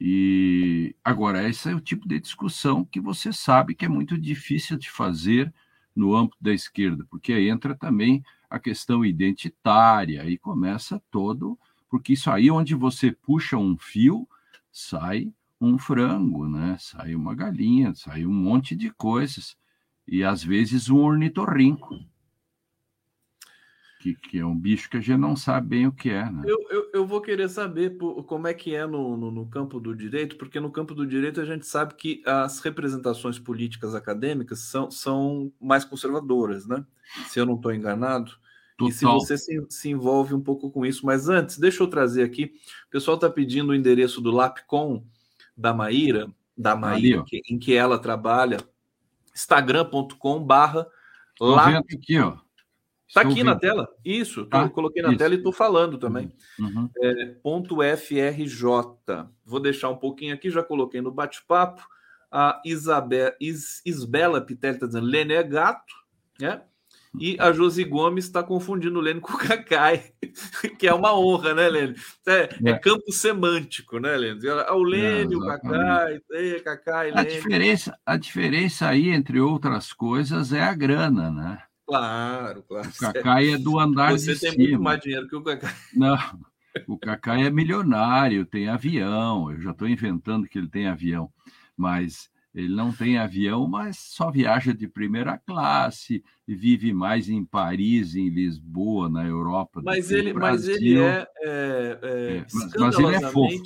[0.00, 4.76] E agora, esse é o tipo de discussão que você sabe que é muito difícil
[4.76, 5.52] de fazer
[5.94, 11.58] no âmbito da esquerda, porque aí entra também a questão identitária, aí começa todo,
[11.88, 14.28] porque isso aí onde você puxa um fio,
[14.70, 16.76] sai um frango, né?
[16.78, 19.56] Sai uma galinha, sai um monte de coisas
[20.06, 21.98] e às vezes um ornitorrinco
[23.98, 26.30] que, que, é um bicho que a gente não sabe bem o que é.
[26.30, 26.42] Né?
[26.46, 27.96] Eu, eu, eu, vou querer saber
[28.26, 31.40] como é que é no, no, no, campo do direito, porque no campo do direito
[31.40, 36.84] a gente sabe que as representações políticas acadêmicas são, são mais conservadoras, né?
[37.26, 38.32] Se eu não estou enganado.
[38.76, 38.88] Total.
[38.88, 41.06] E se você se, se, envolve um pouco com isso.
[41.06, 42.52] Mas antes, deixa eu trazer aqui.
[42.88, 45.02] O pessoal está pedindo o endereço do Lapcom
[45.56, 48.58] da Maíra, da Maíra, que, em que ela trabalha,
[49.34, 50.86] instagram.com barra
[51.94, 52.45] aqui, ó.
[53.08, 53.88] Está aqui na tela.
[54.04, 54.62] Isso, tá?
[54.62, 55.18] eu coloquei na Isso.
[55.18, 56.32] tela e estou falando também.
[56.58, 56.90] Uhum.
[56.98, 58.66] É, ponto FRJ.
[59.44, 61.82] Vou deixar um pouquinho aqui, já coloquei no bate-papo.
[62.30, 65.94] A Isabel, Is, Isbela Pitelli está dizendo Lene é gato,
[66.40, 66.62] né?
[67.18, 70.12] E a Josi Gomes está confundindo o Lene com o Cacai,
[70.78, 71.94] que é uma honra, né, Lene?
[72.26, 72.70] É, é.
[72.70, 74.40] é campo semântico, né, Lene?
[74.48, 77.20] Ah, o Lene, o Cacai, é, Cacai, Lene.
[77.20, 81.62] A diferença, a diferença aí, entre outras coisas, é a grana, né?
[81.86, 82.88] Claro, claro.
[82.88, 84.64] O Cacai é do andar Você de tem cima.
[84.64, 85.74] muito mais dinheiro que o Cacai.
[85.94, 86.18] Não,
[86.88, 89.52] o Cacai é milionário, tem avião.
[89.52, 91.30] Eu já estou inventando que ele tem avião,
[91.76, 97.44] mas ele não tem avião, mas só viaja de primeira classe e vive mais em
[97.44, 99.82] Paris, em Lisboa, na Europa.
[99.84, 102.46] Mas ele, mas ele é, é, é, é
[102.78, 103.62] mas, ele é fofo.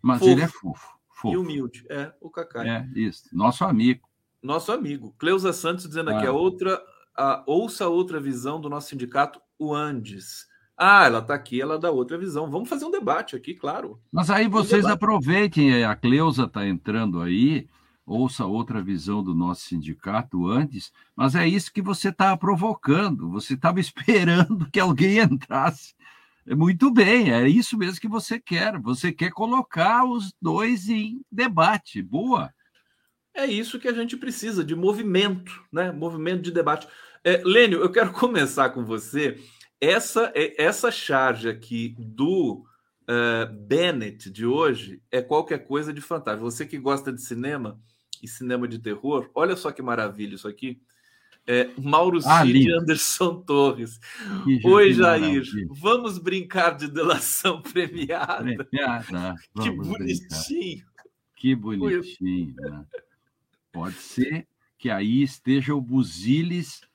[0.00, 1.34] Mas fofo ele é fofo, fofo.
[1.34, 1.84] E humilde.
[1.90, 2.68] É, o Cacai.
[2.68, 3.24] É, isso.
[3.32, 4.08] Nosso amigo.
[4.40, 5.12] Nosso amigo.
[5.18, 6.80] Cleusa Santos dizendo aqui, a outra
[7.18, 10.46] a, ouça outra visão do nosso sindicato, o Andes.
[10.76, 12.48] Ah, ela está aqui, ela dá outra visão.
[12.48, 14.00] Vamos fazer um debate aqui, claro.
[14.12, 17.68] Mas aí vocês um aproveitem, a Cleusa está entrando aí,
[18.06, 23.28] ouça outra visão do nosso sindicato antes, mas é isso que você está provocando.
[23.30, 25.94] Você estava esperando que alguém entrasse.
[26.46, 28.78] É muito bem, é isso mesmo que você quer.
[28.78, 32.00] Você quer colocar os dois em debate.
[32.00, 32.54] Boa.
[33.34, 35.92] É isso que a gente precisa, de movimento, né?
[35.92, 36.88] Movimento de debate.
[37.28, 39.38] É, Lênio, eu quero começar com você.
[39.78, 42.64] Essa, é, essa charge aqui do
[43.02, 46.50] uh, Bennett de hoje é qualquer coisa de fantástico.
[46.50, 47.78] Você que gosta de cinema,
[48.22, 49.30] e cinema de terror.
[49.34, 50.80] Olha só que maravilha isso aqui.
[51.46, 54.00] É, Mauro ah, Cid e Anderson Torres.
[54.44, 55.44] Que Oi, Jair.
[55.68, 58.64] Vamos brincar de delação premiada.
[58.64, 59.34] premiada.
[59.62, 59.98] que bonitinho.
[59.98, 61.04] Brincar.
[61.36, 62.54] Que bonitinho.
[62.56, 62.84] Né?
[63.70, 64.48] Pode ser
[64.78, 66.87] que aí esteja o Buziles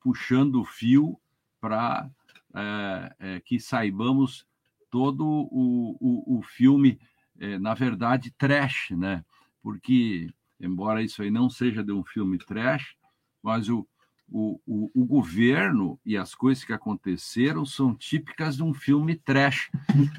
[0.00, 1.18] puxando o fio
[1.60, 2.10] para
[2.54, 4.46] é, é, que saibamos
[4.90, 6.98] todo o, o, o filme,
[7.38, 9.24] é, na verdade, trash, né?
[9.62, 10.28] Porque,
[10.58, 12.96] embora isso aí não seja de um filme trash,
[13.42, 13.86] mas o,
[14.28, 19.70] o, o, o, governo e as coisas que aconteceram são típicas de um filme trash.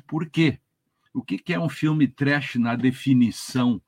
[0.08, 0.60] Por quê?
[1.14, 3.82] O que, que é um filme trash na definição?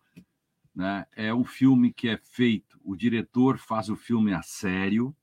[0.76, 1.06] Né?
[1.16, 5.16] É um filme que é feito, o diretor faz o filme a sério,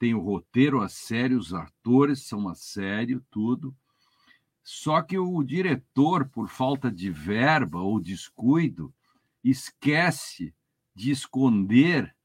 [0.00, 3.76] tem o roteiro a sério, os atores são a sério, tudo.
[4.64, 8.94] Só que o diretor, por falta de verba ou descuido,
[9.44, 10.54] esquece
[10.94, 12.16] de esconder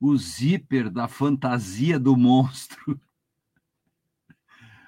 [0.00, 2.98] o zíper da fantasia do monstro.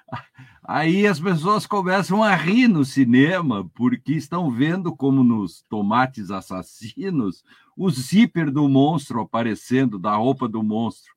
[0.63, 7.43] Aí as pessoas começam a rir no cinema, porque estão vendo como nos tomates assassinos
[7.77, 11.13] o zíper do monstro aparecendo, da roupa do monstro.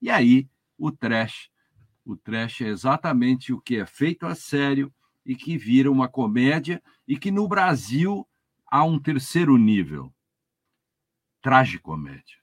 [0.00, 0.48] E aí
[0.78, 1.50] o trash.
[2.04, 4.92] O trash é exatamente o que é feito a sério
[5.26, 8.26] e que vira uma comédia e que no Brasil
[8.66, 10.12] há um terceiro nível.
[11.42, 12.38] Tragicomédia.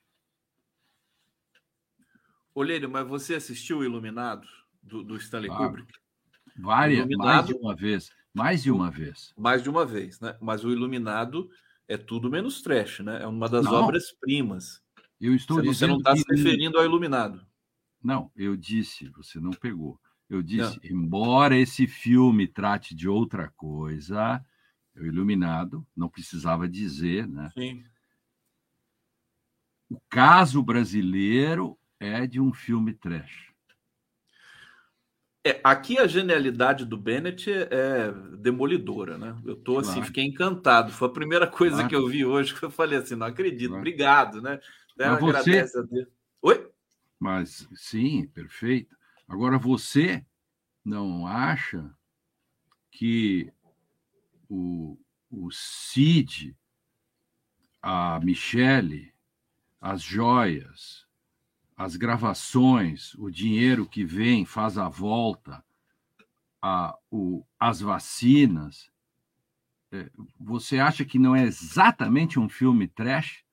[2.53, 4.47] Olênio, mas você assistiu o Iluminado
[4.81, 5.65] do, do Stanley claro.
[5.65, 5.93] Kubrick?
[6.57, 8.11] Várias, Iluminado, mais de uma vez.
[8.33, 9.33] Mais de uma vez.
[9.37, 10.37] Mais de uma vez, né?
[10.39, 11.49] Mas o Iluminado
[11.87, 13.23] é tudo menos trash, né?
[13.23, 14.81] É uma das obras-primas.
[15.19, 15.75] Eu estou você, dizendo.
[15.75, 17.45] Você não está se referindo ao Iluminado.
[18.06, 19.99] Não, eu disse, você não pegou.
[20.30, 20.98] Eu disse, não.
[20.99, 24.45] embora esse filme trate de outra coisa,
[24.95, 27.49] o Iluminado não precisava dizer, né?
[27.56, 27.84] Sim.
[29.90, 33.52] O caso brasileiro é de um filme trash.
[35.44, 39.36] É, aqui a genialidade do Bennett é demolidora, né?
[39.44, 40.07] Eu tô assim, claro.
[40.07, 40.91] fiquei encantado.
[40.91, 41.90] Foi a primeira coisa claro.
[41.90, 43.69] que eu vi hoje que eu falei assim, não acredito.
[43.69, 43.82] Claro.
[43.82, 44.60] Obrigado, né?
[44.95, 45.65] Mas você...
[46.44, 46.74] Oi?
[47.19, 48.95] Mas sim, perfeito.
[49.27, 50.25] Agora você
[50.83, 51.89] não acha
[52.91, 53.51] que
[54.47, 54.97] o,
[55.29, 56.55] o Cid,
[57.81, 59.13] a Michele,
[59.81, 61.05] as joias,
[61.75, 65.63] as gravações, o dinheiro que vem, faz a volta,
[66.61, 68.89] a, o, as vacinas,
[69.91, 70.09] é,
[70.39, 73.43] você acha que não é exatamente um filme trash?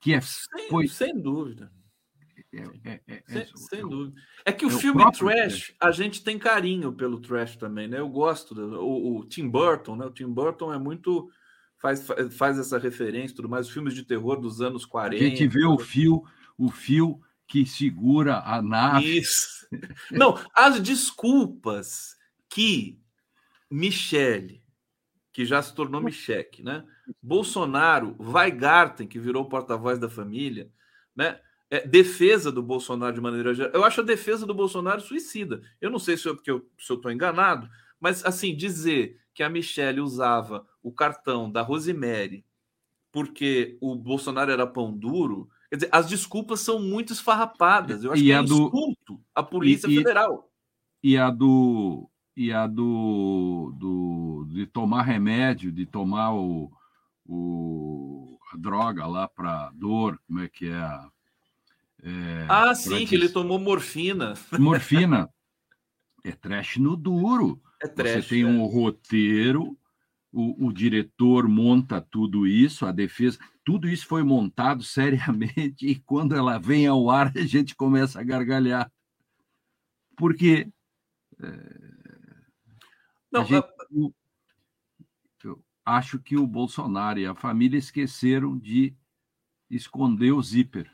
[0.00, 0.88] Que é, sem, foi...
[0.88, 1.72] sem dúvida.
[2.58, 4.20] É, é, é, sem, é sem, dúvida.
[4.44, 7.98] É que o filme o trash, a gente tem carinho pelo trash também, né?
[7.98, 10.06] Eu gosto do o, o, Tim Burton, né?
[10.06, 11.28] O Tim Burton é muito
[11.78, 12.06] faz,
[12.36, 15.22] faz essa referência, tudo mais, os filmes de terror dos anos 40.
[15.22, 16.22] A gente vê o fio,
[16.56, 19.18] o fio que segura a nave.
[19.18, 19.66] Isso.
[20.10, 22.16] Não, as desculpas
[22.48, 22.98] que
[23.70, 24.62] Michele,
[25.32, 26.84] que já se tornou Michele, né?
[27.22, 30.70] Bolsonaro, Weigarten, que virou porta-voz da família,
[31.14, 31.40] né?
[31.70, 33.72] É, defesa do Bolsonaro de maneira geral.
[33.72, 35.62] Eu acho a defesa do Bolsonaro suicida.
[35.80, 37.68] Eu não sei se eu, porque eu, se eu estou enganado,
[38.00, 42.44] mas assim, dizer que a Michelle usava o cartão da Rosemary
[43.16, 48.04] porque o Bolsonaro era pão duro, quer dizer, as desculpas são muito esfarrapadas.
[48.04, 48.66] Eu acho e que é do...
[48.66, 50.50] insulto à Polícia e, Federal.
[51.02, 56.70] E a do e a do, do de tomar remédio, de tomar o,
[57.24, 61.08] o a droga lá para dor, como é que é a
[62.02, 64.34] é, ah, sim, que ele tomou morfina.
[64.58, 65.28] Morfina.
[66.24, 67.62] É trash no duro.
[67.80, 68.46] É trash, Você tem é.
[68.46, 69.78] um roteiro,
[70.32, 76.34] o, o, diretor monta tudo isso, a defesa, tudo isso foi montado seriamente, e quando
[76.34, 78.90] ela vem ao ar, a gente começa a gargalhar.
[80.16, 80.68] Porque
[81.40, 81.46] é,
[83.30, 84.14] Não, gente, eu,
[85.44, 88.96] eu acho que o Bolsonaro e a família esqueceram de
[89.70, 90.90] esconder o zíper.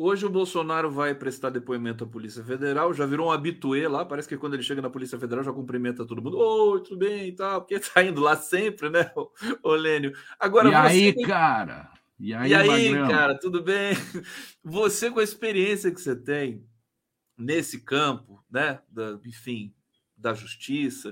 [0.00, 4.28] Hoje o Bolsonaro vai prestar depoimento à Polícia Federal, já virou um habituê lá, parece
[4.28, 6.38] que quando ele chega na Polícia Federal já cumprimenta todo mundo.
[6.38, 9.10] Oi, tudo bem e tal, porque tá indo lá sempre, né,
[9.60, 10.16] ô, Lênio?
[10.38, 10.78] Agora, e você...
[10.78, 11.90] aí, cara?
[12.16, 13.92] E aí, e aí cara, tudo bem?
[14.62, 16.64] Você com a experiência que você tem
[17.36, 19.74] nesse campo, né, da, enfim,
[20.16, 21.10] da justiça,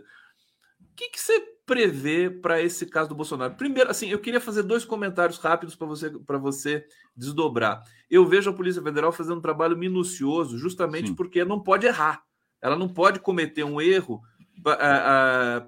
[0.80, 3.54] o que, que você prevê para esse caso do Bolsonaro?
[3.54, 6.86] Primeiro, assim, eu queria fazer dois comentários rápidos para você para você
[7.16, 7.82] desdobrar.
[8.10, 11.14] Eu vejo a Polícia Federal fazendo um trabalho minucioso, justamente Sim.
[11.14, 12.24] porque não pode errar.
[12.60, 14.22] Ela não pode cometer um erro,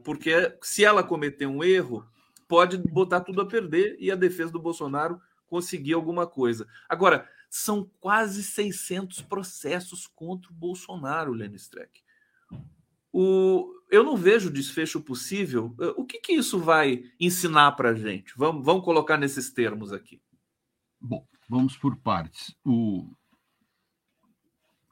[0.05, 2.07] porque se ela cometer um erro,
[2.47, 6.67] pode botar tudo a perder e a defesa do Bolsonaro conseguir alguma coisa.
[6.89, 12.03] Agora, são quase 600 processos contra o Bolsonaro, Lenny Streck.
[13.13, 15.75] O, eu não vejo desfecho possível.
[15.97, 18.35] O que, que isso vai ensinar para a gente?
[18.37, 20.21] Vamos, vamos colocar nesses termos aqui.
[21.01, 22.55] Bom, vamos por partes.
[22.65, 23.11] O...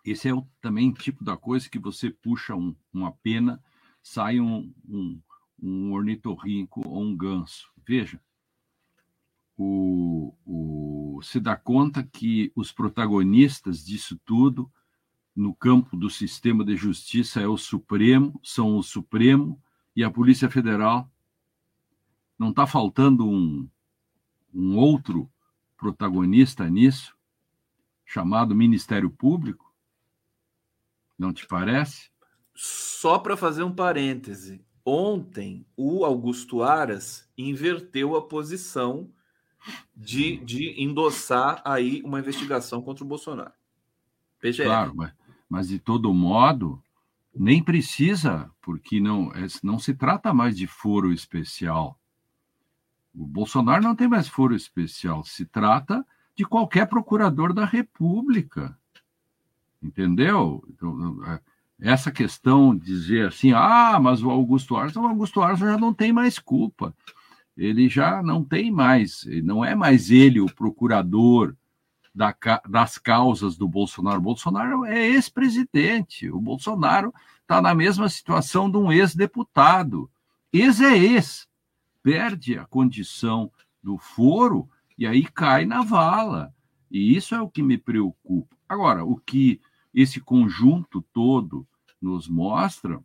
[0.04, 3.62] Esse é o, também tipo da coisa que você puxa um, uma pena,
[4.02, 5.20] sai um, um,
[5.60, 7.70] um ornitorrinco ou um ganso.
[7.86, 8.20] Veja,
[9.56, 14.70] o, o, se dá conta que os protagonistas disso tudo
[15.34, 19.60] no campo do sistema de justiça é o Supremo, são o Supremo
[19.94, 21.10] e a Polícia Federal.
[22.38, 23.68] Não está faltando um,
[24.54, 25.30] um outro
[25.76, 27.16] protagonista nisso,
[28.04, 29.74] chamado Ministério Público?
[31.18, 32.10] Não te parece?
[32.54, 39.10] Só para fazer um parêntese, ontem o Augusto Aras inverteu a posição
[39.94, 43.52] de, de endossar aí uma investigação contra o Bolsonaro.
[44.40, 44.64] PGR.
[44.64, 45.12] Claro, mas,
[45.48, 46.82] mas de todo modo,
[47.34, 49.32] nem precisa, porque não,
[49.62, 51.98] não se trata mais de foro especial.
[53.16, 56.04] O Bolsonaro não tem mais foro especial, se trata
[56.36, 58.76] de qualquer procurador da República.
[59.82, 60.62] Entendeu?
[60.68, 61.40] Então, é,
[61.80, 65.94] essa questão de dizer assim, ah, mas o Augusto Aras, o Augusto Aras já não
[65.94, 66.94] tem mais culpa.
[67.56, 71.54] Ele já não tem mais, não é mais ele o procurador
[72.14, 72.34] da,
[72.68, 74.18] das causas do Bolsonaro.
[74.18, 76.30] O Bolsonaro é ex-presidente.
[76.30, 80.10] O Bolsonaro está na mesma situação de um ex-deputado.
[80.52, 81.45] Ex é ex.
[82.06, 83.50] Perde a condição
[83.82, 86.54] do foro e aí cai na vala.
[86.88, 88.56] E isso é o que me preocupa.
[88.68, 89.60] Agora, o que
[89.92, 91.66] esse conjunto todo
[92.00, 93.02] nos mostra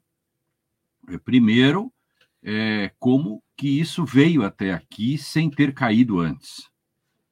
[1.08, 1.92] é, primeiro,
[2.44, 6.70] é, como que isso veio até aqui sem ter caído antes.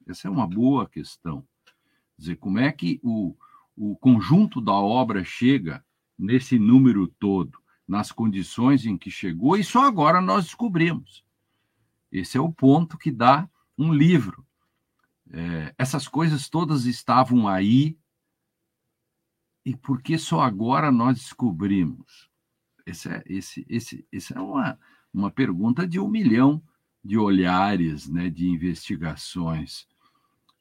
[0.08, 1.46] Essa é uma boa questão
[2.18, 3.36] dizer, como é que o,
[3.78, 5.86] o conjunto da obra chega
[6.18, 11.29] nesse número todo, nas condições em que chegou, e só agora nós descobrimos.
[12.12, 14.46] Esse é o ponto que dá um livro.
[15.32, 17.98] É, essas coisas todas estavam aí,
[19.66, 22.30] e por que só agora nós descobrimos?
[22.86, 24.80] Esse é, esse, esse, esse é uma,
[25.14, 26.62] uma pergunta de um milhão
[27.04, 29.88] de olhares, né, de investigações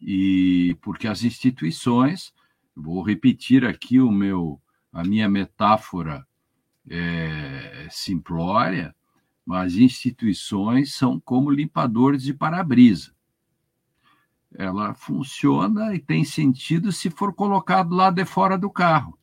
[0.00, 2.32] e porque as instituições,
[2.74, 4.60] vou repetir aqui o meu,
[4.92, 6.26] a minha metáfora
[6.88, 8.94] é, simplória,
[9.48, 13.14] mas instituições são como limpadores de para-brisa.
[14.54, 19.18] Ela funciona e tem sentido se for colocado lá de fora do carro.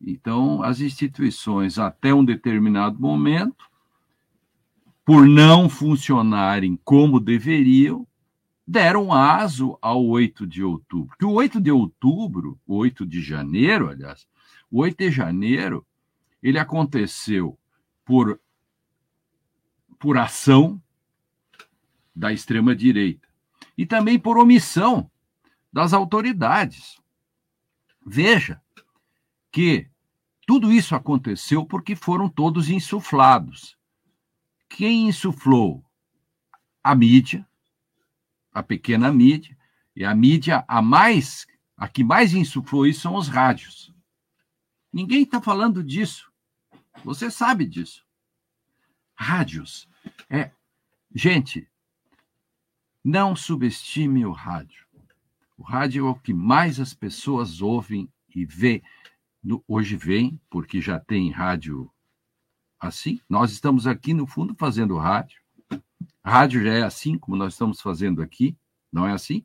[0.00, 3.70] Então, as instituições, até um determinado momento,
[5.04, 8.04] por não funcionarem como deveriam,
[8.66, 11.16] deram aso ao 8 de outubro.
[11.16, 14.26] Que o 8 de outubro, 8 de janeiro, aliás,
[14.68, 15.86] o 8 de janeiro,
[16.42, 17.56] ele aconteceu
[18.04, 18.40] por,
[20.02, 20.82] por ação
[22.12, 23.28] da extrema-direita
[23.78, 25.08] e também por omissão
[25.72, 27.00] das autoridades.
[28.04, 28.60] Veja
[29.52, 29.88] que
[30.44, 33.78] tudo isso aconteceu porque foram todos insuflados.
[34.68, 35.84] Quem insuflou?
[36.82, 37.48] A mídia,
[38.52, 39.56] a pequena mídia,
[39.94, 41.46] e a mídia a mais,
[41.76, 43.94] a que mais insuflou isso são os rádios.
[44.92, 46.28] Ninguém está falando disso.
[47.04, 48.04] Você sabe disso.
[49.14, 49.91] Rádios.
[50.28, 50.50] É,
[51.14, 51.68] gente,
[53.04, 54.86] não subestime o rádio.
[55.56, 58.82] O rádio é o que mais as pessoas ouvem e vê.
[59.66, 61.90] Hoje vem, porque já tem rádio
[62.78, 63.20] assim.
[63.28, 65.40] Nós estamos aqui, no fundo, fazendo rádio.
[66.24, 68.56] Rádio já é assim, como nós estamos fazendo aqui,
[68.92, 69.44] não é assim?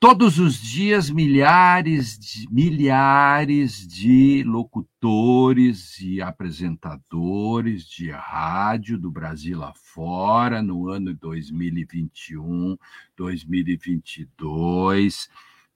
[0.00, 10.62] Todos os dias, milhares de, milhares de locutores e apresentadores de rádio do Brasil afora,
[10.62, 12.78] no ano 2021,
[13.16, 15.28] 2022,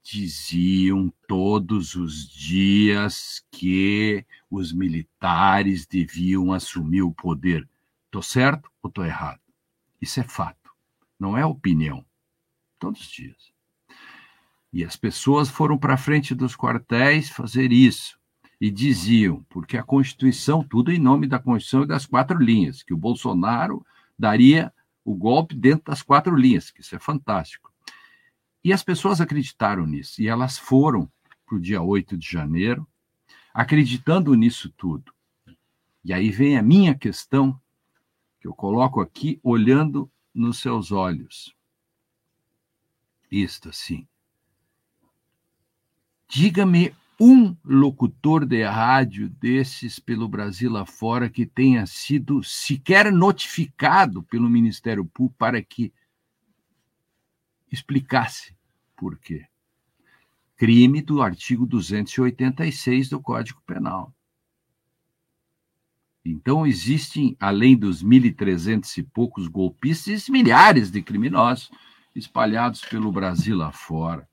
[0.04, 7.68] diziam todos os dias que os militares deviam assumir o poder.
[8.04, 9.40] Estou certo ou estou errado?
[10.00, 10.70] Isso é fato,
[11.18, 12.06] não é opinião.
[12.78, 13.51] Todos os dias.
[14.72, 18.18] E as pessoas foram para frente dos quartéis fazer isso.
[18.60, 22.94] E diziam, porque a Constituição, tudo em nome da Constituição e das quatro linhas, que
[22.94, 23.84] o Bolsonaro
[24.18, 24.72] daria
[25.04, 27.72] o golpe dentro das quatro linhas, que isso é fantástico.
[28.64, 31.10] E as pessoas acreditaram nisso, e elas foram
[31.44, 32.86] para o dia 8 de janeiro,
[33.52, 35.12] acreditando nisso tudo.
[36.04, 37.60] E aí vem a minha questão,
[38.40, 41.54] que eu coloco aqui olhando nos seus olhos.
[43.30, 44.06] isto assim.
[46.34, 54.48] Diga-me um locutor de rádio desses pelo Brasil afora que tenha sido sequer notificado pelo
[54.48, 55.92] Ministério Público para que
[57.70, 58.56] explicasse
[58.96, 59.44] por quê.
[60.56, 64.10] Crime do artigo 286 do Código Penal.
[66.24, 71.70] Então, existem, além dos 1.300 e poucos golpistas, milhares de criminosos
[72.16, 74.26] espalhados pelo Brasil afora.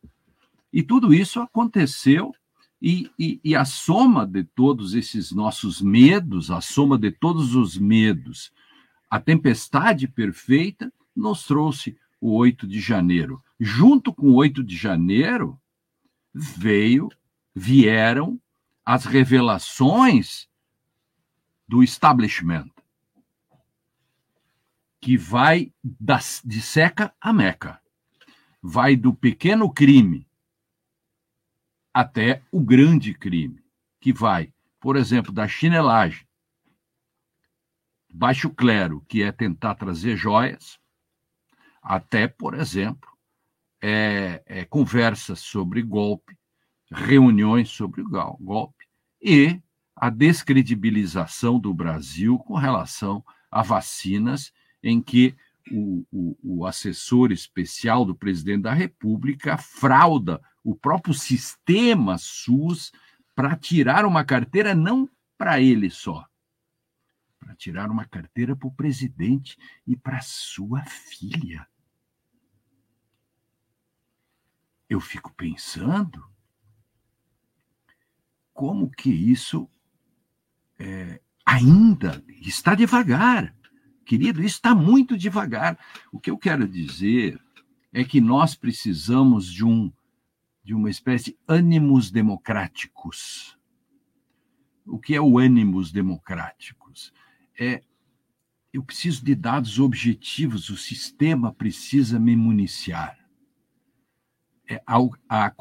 [0.72, 2.34] E tudo isso aconteceu
[2.82, 7.78] e, e, e, a soma de todos esses nossos medos, a soma de todos os
[7.78, 8.54] medos,
[9.10, 13.44] a tempestade perfeita nos trouxe o 8 de janeiro.
[13.60, 15.60] Junto com o 8 de janeiro,
[16.34, 17.10] veio,
[17.54, 18.40] vieram
[18.86, 20.48] as revelações
[21.68, 22.70] do establishment,
[25.02, 27.82] que vai das, de seca a meca,
[28.62, 30.29] vai do pequeno crime
[32.00, 33.62] até o grande crime,
[34.00, 36.26] que vai, por exemplo, da chinelagem,
[38.10, 40.80] baixo clero, que é tentar trazer joias,
[41.84, 43.10] até, por exemplo,
[43.82, 46.38] é, é, conversas sobre golpe,
[46.90, 48.86] reuniões sobre golpe
[49.22, 49.60] e
[49.94, 53.22] a descredibilização do Brasil com relação
[53.52, 55.36] a vacinas, em que
[55.72, 62.92] o, o, o assessor especial do presidente da República frauda o próprio sistema SUS
[63.36, 66.28] para tirar uma carteira não para ele só,
[67.40, 71.68] para tirar uma carteira para o presidente e para sua filha.
[74.90, 76.28] Eu fico pensando
[78.54, 79.70] como que isso
[80.78, 83.56] é, ainda está devagar.
[84.10, 85.78] Querido, isso está muito devagar.
[86.12, 87.40] O que eu quero dizer
[87.94, 89.94] é que nós precisamos de um
[90.64, 93.56] de uma espécie de ânimos democráticos.
[94.84, 97.14] O que é o ânimos democráticos?
[97.60, 97.84] É
[98.74, 103.16] eu preciso de dados objetivos, o sistema precisa me municiar.
[104.68, 104.98] É, a,
[105.30, 105.54] a,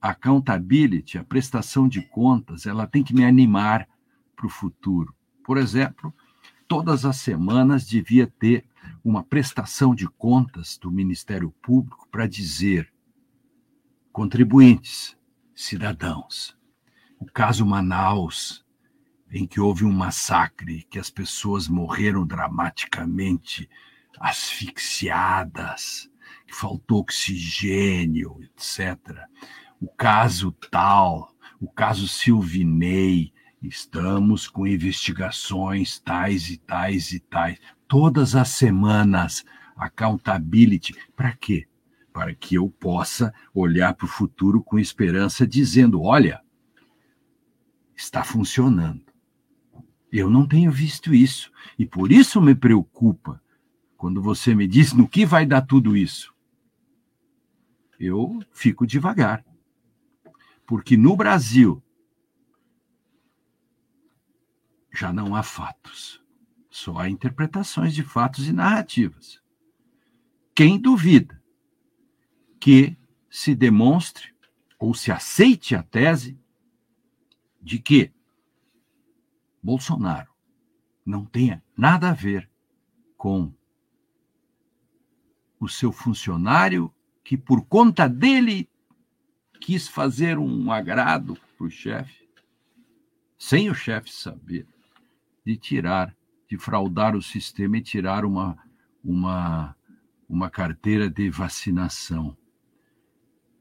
[0.00, 3.88] a accountability, a prestação de contas, ela tem que me animar
[4.36, 5.12] para o futuro.
[5.44, 6.14] Por exemplo,
[6.68, 8.64] todas as semanas devia ter
[9.04, 12.92] uma prestação de contas do Ministério Público para dizer
[14.12, 15.16] contribuintes,
[15.54, 16.56] cidadãos.
[17.18, 18.64] O caso Manaus,
[19.30, 23.68] em que houve um massacre, que as pessoas morreram dramaticamente,
[24.18, 26.10] asfixiadas,
[26.46, 28.98] que faltou oxigênio, etc.
[29.80, 31.30] O caso tal,
[31.60, 33.32] o caso Silvinei,
[33.68, 37.58] estamos com investigações tais e tais e tais.
[37.88, 39.44] Todas as semanas,
[39.76, 40.94] accountability.
[41.14, 41.66] Para quê?
[42.16, 46.40] para que eu possa olhar para o futuro com esperança, dizendo: olha,
[47.94, 49.04] está funcionando.
[50.10, 51.52] Eu não tenho visto isso.
[51.78, 53.38] E por isso me preocupa
[53.98, 56.34] quando você me diz no que vai dar tudo isso.
[58.00, 59.44] Eu fico devagar.
[60.66, 61.82] Porque no Brasil
[65.00, 66.22] já não há fatos,
[66.70, 69.40] só há interpretações de fatos e narrativas.
[70.54, 71.42] Quem duvida
[72.58, 72.96] que
[73.30, 74.34] se demonstre
[74.78, 76.38] ou se aceite a tese
[77.60, 78.12] de que
[79.62, 80.30] Bolsonaro
[81.04, 82.50] não tenha nada a ver
[83.16, 83.52] com
[85.58, 86.92] o seu funcionário
[87.24, 88.68] que, por conta dele,
[89.60, 92.28] quis fazer um agrado para o chefe,
[93.38, 94.66] sem o chefe saber,
[95.46, 96.12] de tirar,
[96.50, 98.58] de fraudar o sistema e tirar uma,
[99.02, 99.76] uma,
[100.28, 102.36] uma carteira de vacinação.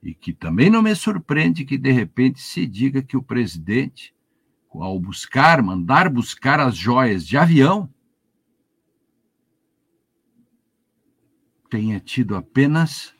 [0.02, 4.16] E que também não me surpreende que, de repente, se diga que o presidente,
[4.74, 7.88] ao buscar, mandar buscar as joias de avião,
[11.70, 13.14] tenha tido apenas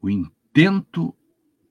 [0.00, 1.14] o intento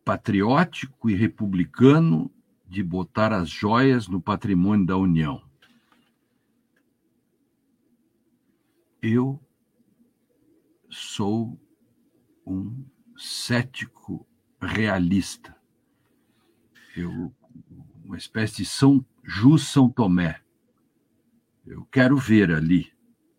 [0.06, 2.32] patriótico e republicano
[2.72, 5.44] de botar as joias no patrimônio da União.
[9.02, 9.38] Eu
[10.90, 11.60] sou
[12.48, 12.86] um
[13.18, 14.26] cético
[14.62, 15.54] realista.
[16.96, 17.36] Eu,
[18.06, 20.42] uma espécie de São Jus São Tomé.
[21.66, 22.94] Eu quero ver ali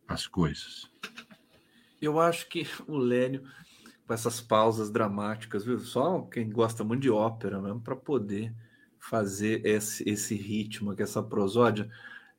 [0.06, 0.90] as coisas.
[2.02, 3.48] Eu acho que o Lênio,
[4.06, 5.78] com essas pausas dramáticas, viu?
[5.78, 8.54] Só quem gosta muito de ópera mesmo, para poder
[9.02, 11.90] fazer esse, esse ritmo, essa prosódia.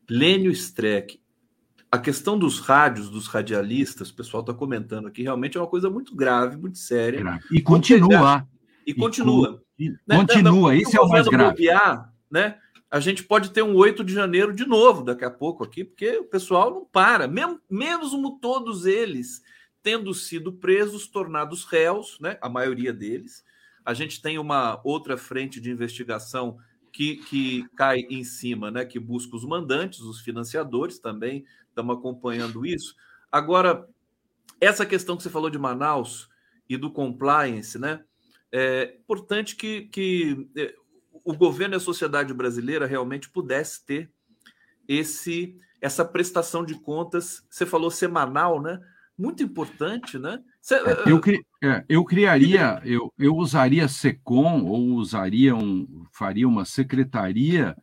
[0.10, 1.20] Lênio Streck,
[1.92, 5.90] a questão dos rádios, dos radialistas, o pessoal está comentando aqui, realmente é uma coisa
[5.90, 7.40] muito grave, muito séria.
[7.52, 8.48] E continua.
[8.88, 9.62] E continua.
[9.78, 10.16] E, né?
[10.16, 11.52] Continua, isso é o mais grave.
[11.52, 12.58] Bobear, né?
[12.90, 16.18] A gente pode ter um 8 de janeiro de novo daqui a pouco aqui, porque
[16.18, 17.28] o pessoal não para.
[17.28, 19.42] Mesmo, mesmo todos eles
[19.82, 22.38] tendo sido presos, tornados réus, né?
[22.42, 23.44] A maioria deles.
[23.86, 26.58] A gente tem uma outra frente de investigação
[26.92, 28.86] que, que cai em cima, né?
[28.86, 31.44] Que busca os mandantes, os financiadores também.
[31.68, 32.96] Estamos acompanhando isso.
[33.32, 33.88] Agora,
[34.62, 36.30] essa questão que você falou de Manaus
[36.70, 38.04] e do compliance, né?
[38.52, 40.76] É importante que, que é,
[41.24, 44.12] o governo e a sociedade brasileira realmente pudesse ter
[44.88, 47.46] esse essa prestação de contas.
[47.50, 48.80] Você falou semanal, né?
[49.18, 50.42] Muito importante, né?
[50.72, 51.22] É, eu,
[51.62, 57.76] é, eu criaria, eu, eu usaria SECOM ou usaria um, faria uma secretaria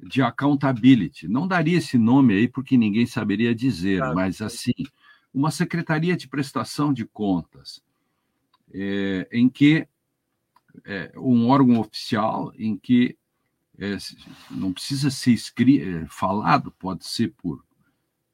[0.00, 1.28] de accountability.
[1.28, 4.14] Não daria esse nome aí porque ninguém saberia dizer, claro.
[4.16, 4.72] mas assim,
[5.32, 7.82] uma secretaria de prestação de contas,
[8.72, 9.86] é, em que
[10.84, 13.16] é, um órgão oficial em que
[13.78, 13.96] é,
[14.50, 17.64] não precisa ser escrito, é, falado, pode ser por,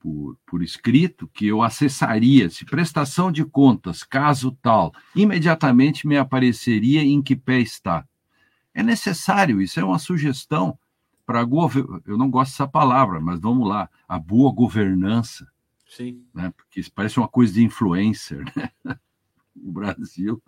[0.05, 7.02] por, por escrito, que eu acessaria, se prestação de contas, caso tal, imediatamente me apareceria
[7.02, 8.06] em que pé está.
[8.74, 10.78] É necessário, isso é uma sugestão
[11.24, 11.40] para
[12.05, 15.48] eu não gosto dessa palavra, mas vamos lá, a boa governança.
[15.89, 16.22] Sim.
[16.35, 16.52] Né?
[16.55, 18.68] Porque isso parece uma coisa de influencer, né?
[19.56, 20.43] O Brasil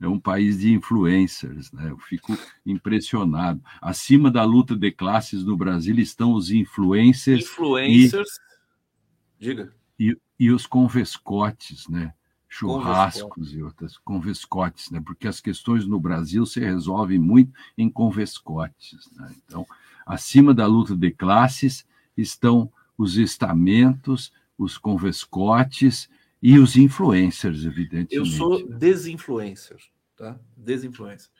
[0.00, 1.90] é um país de influencers, né?
[1.90, 3.62] Eu fico impressionado.
[3.80, 7.44] Acima da luta de classes no Brasil estão os influencers.
[7.44, 8.28] Influencers.
[9.40, 9.72] E, Diga.
[9.98, 12.12] E, e os convescotes, né?
[12.48, 15.02] Churrascos e outras convescotes, né?
[15.04, 19.10] Porque as questões no Brasil se resolvem muito em convescotes.
[19.16, 19.34] Né?
[19.44, 19.66] Então,
[20.06, 21.86] acima da luta de classes
[22.16, 26.08] estão os estamentos, os convescotes
[26.42, 28.14] e os influencers, evidentemente.
[28.14, 29.78] Eu sou desinfluencer,
[30.16, 30.38] tá?
[30.56, 31.30] Desinfluencer.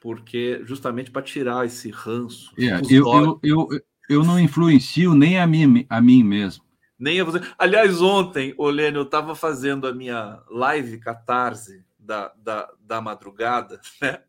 [0.00, 2.52] Porque justamente para tirar esse ranço.
[2.58, 3.68] É, eu, eu, eu,
[4.08, 6.64] eu não influencio nem a mim, a mim mesmo.
[6.98, 7.40] Nem a você.
[7.58, 14.20] Aliás, ontem, Olênio, eu estava fazendo a minha live catarse da, da, da madrugada, né?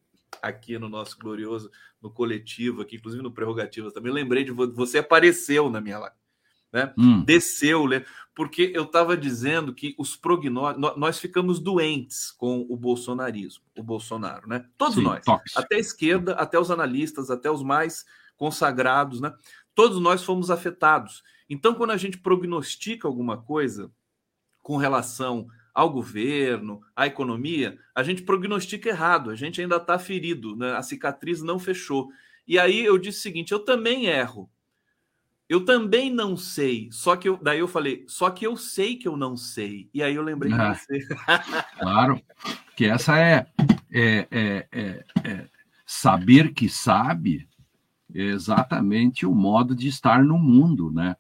[0.42, 1.70] Aqui no nosso glorioso,
[2.02, 4.12] no coletivo, aqui, inclusive no Prerrogativas também.
[4.12, 6.23] Lembrei de você, apareceu na minha live
[6.74, 6.92] né?
[6.98, 7.24] Hum.
[7.24, 7.86] Desceu,
[8.36, 14.48] porque eu estava dizendo que os prognósticos, nós ficamos doentes com o bolsonarismo, o Bolsonaro,
[14.48, 14.66] né?
[14.78, 15.56] Todos Sim, nós, toques.
[15.56, 18.04] até a esquerda, até os analistas, até os mais
[18.36, 19.32] consagrados, né?
[19.76, 21.24] Todos nós fomos afetados.
[21.48, 23.92] Então, quando a gente prognostica alguma coisa
[24.62, 30.56] com relação ao governo, à economia, a gente prognostica errado, a gente ainda está ferido,
[30.56, 30.74] né?
[30.74, 32.10] a cicatriz não fechou.
[32.48, 34.50] E aí eu disse o seguinte: eu também erro,
[35.54, 39.08] eu também não sei, só que eu, daí eu falei, só que eu sei que
[39.08, 39.88] eu não sei.
[39.94, 41.08] E aí eu lembrei ah, de você.
[41.78, 42.20] claro,
[42.76, 43.46] que essa é,
[43.92, 45.48] é, é, é, é
[45.86, 47.48] saber que sabe
[48.16, 51.16] é exatamente o modo de estar no mundo, né?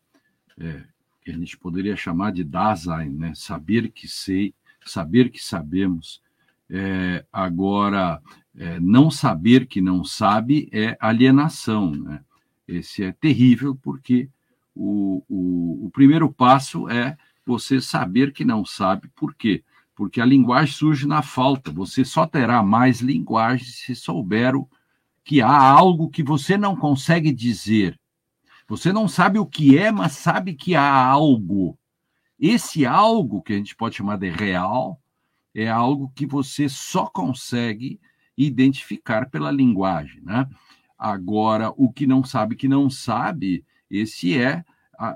[0.60, 0.84] É,
[1.22, 3.34] que a gente poderia chamar de Dasein, né?
[3.36, 6.24] Saber que sei, saber que sabemos.
[6.68, 8.20] É, agora,
[8.58, 12.24] é, não saber que não sabe é alienação, né?
[12.68, 14.30] Esse é terrível porque
[14.76, 19.10] o, o, o primeiro passo é você saber que não sabe.
[19.16, 19.64] Por quê?
[19.96, 21.72] Porque a linguagem surge na falta.
[21.72, 24.54] Você só terá mais linguagem se souber
[25.24, 28.00] que há algo que você não consegue dizer.
[28.68, 31.78] Você não sabe o que é, mas sabe que há algo.
[32.40, 35.00] Esse algo, que a gente pode chamar de real,
[35.54, 38.00] é algo que você só consegue
[38.38, 40.22] identificar pela linguagem.
[40.24, 40.48] Né?
[41.04, 44.64] Agora, o que não sabe que não sabe, esse é,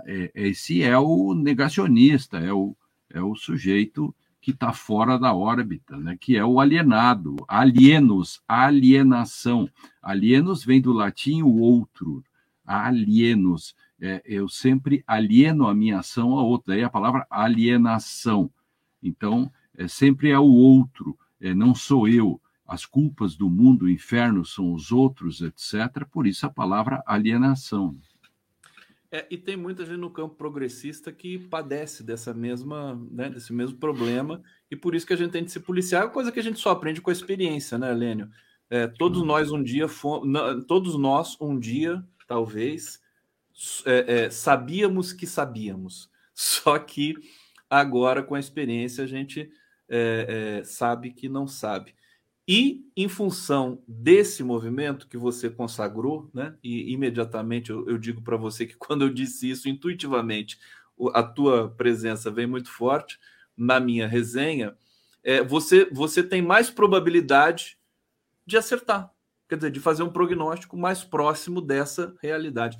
[0.05, 2.75] é esse é o negacionista, é o,
[3.09, 6.17] é o sujeito que está fora da órbita, né?
[6.19, 9.69] que é o alienado, alienos, alienação.
[10.01, 12.21] Alienos vem do latim o outro,
[12.65, 13.73] alienos.
[13.97, 18.51] É, eu sempre alieno a minha ação a outra, aí a palavra alienação.
[19.01, 23.89] Então, é, sempre é o outro, é, não sou eu as culpas do mundo, o
[23.89, 26.05] inferno são os outros, etc.
[26.11, 27.97] Por isso a palavra alienação.
[29.09, 33.77] É, e tem muita gente no campo progressista que padece dessa mesma, né, desse mesmo
[33.77, 36.43] problema, e por isso que a gente tem de se policiar, é coisa que a
[36.43, 38.29] gente só aprende com a experiência, né, Lênio?
[38.69, 43.01] É, todos nós um dia fomos, todos nós um dia, talvez,
[43.85, 47.15] é, é, sabíamos que sabíamos, só que
[47.69, 49.49] agora com a experiência a gente
[49.87, 51.95] é, sabe que não sabe.
[52.47, 56.55] E em função desse movimento que você consagrou, né?
[56.63, 60.57] E imediatamente eu, eu digo para você que quando eu disse isso intuitivamente,
[61.13, 63.19] a tua presença vem muito forte
[63.55, 64.75] na minha resenha.
[65.23, 67.77] É, você, você tem mais probabilidade
[68.45, 69.11] de acertar,
[69.49, 72.77] quer dizer, de fazer um prognóstico mais próximo dessa realidade.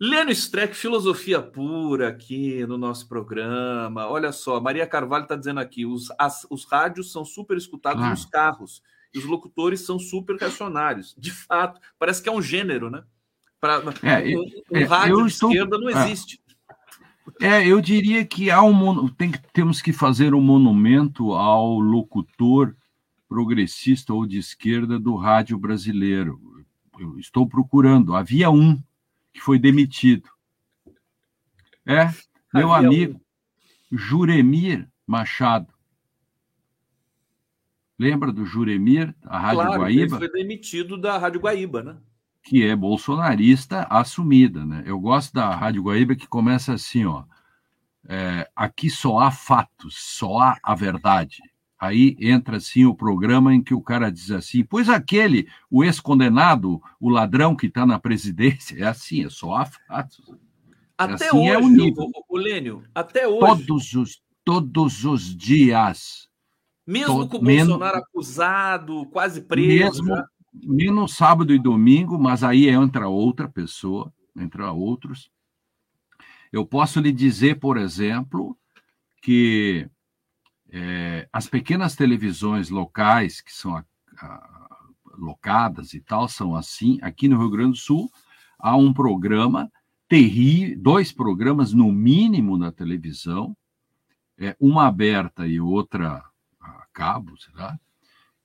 [0.00, 4.06] Leno Streck, filosofia pura aqui no nosso programa.
[4.08, 8.10] Olha só, Maria Carvalho está dizendo aqui: os, as, os rádios são super escutados ah.
[8.10, 8.82] nos carros
[9.14, 11.14] e os locutores são super reacionários.
[11.16, 13.04] De fato, parece que é um gênero, né?
[13.60, 14.42] Pra, é, um,
[14.72, 15.50] um é, rádio de estou...
[15.50, 16.04] esquerda não é.
[16.04, 16.40] existe.
[17.40, 22.76] É, eu diria que há um, tem, temos que fazer um monumento ao locutor
[23.28, 26.38] progressista ou de esquerda do rádio brasileiro.
[26.98, 28.14] Eu estou procurando.
[28.14, 28.80] Havia um
[29.34, 30.30] que foi demitido.
[31.84, 32.06] É,
[32.54, 33.20] meu Havia amigo
[33.92, 33.96] um.
[33.96, 35.74] Juremir Machado.
[37.98, 40.02] Lembra do Juremir, a Rádio claro, Guaíba?
[40.02, 41.96] Ele foi demitido da Rádio Guaíba, né?
[42.42, 44.82] Que é bolsonarista assumida, né?
[44.86, 47.24] Eu gosto da Rádio Guaíba que começa assim, ó.
[48.06, 51.38] É, aqui só há fatos, só há a verdade.
[51.78, 56.80] Aí entra assim o programa em que o cara diz assim: pois aquele, o ex-condenado,
[57.00, 60.24] o ladrão que está na presidência, é assim, é só há fatos.
[60.28, 60.34] É
[60.96, 62.04] até assim hoje, é o, nível.
[62.04, 63.40] o, o Lênio, até hoje.
[63.40, 66.28] Todos os, todos os dias
[66.86, 70.02] mesmo com o Bolsonaro acusado, quase preso.
[70.02, 70.28] Mesmo, já.
[70.52, 75.30] menos sábado e domingo, mas aí entra outra pessoa, entra outros.
[76.52, 78.56] Eu posso lhe dizer, por exemplo,
[79.22, 79.88] que
[80.76, 83.84] é, as pequenas televisões locais, que são a,
[84.18, 84.78] a,
[85.16, 86.98] locadas e tal, são assim.
[87.00, 88.10] Aqui no Rio Grande do Sul,
[88.58, 89.70] há um programa
[90.08, 93.56] terrível, dois programas no mínimo na televisão,
[94.36, 96.24] é, uma aberta e outra
[96.94, 97.78] cabo, será?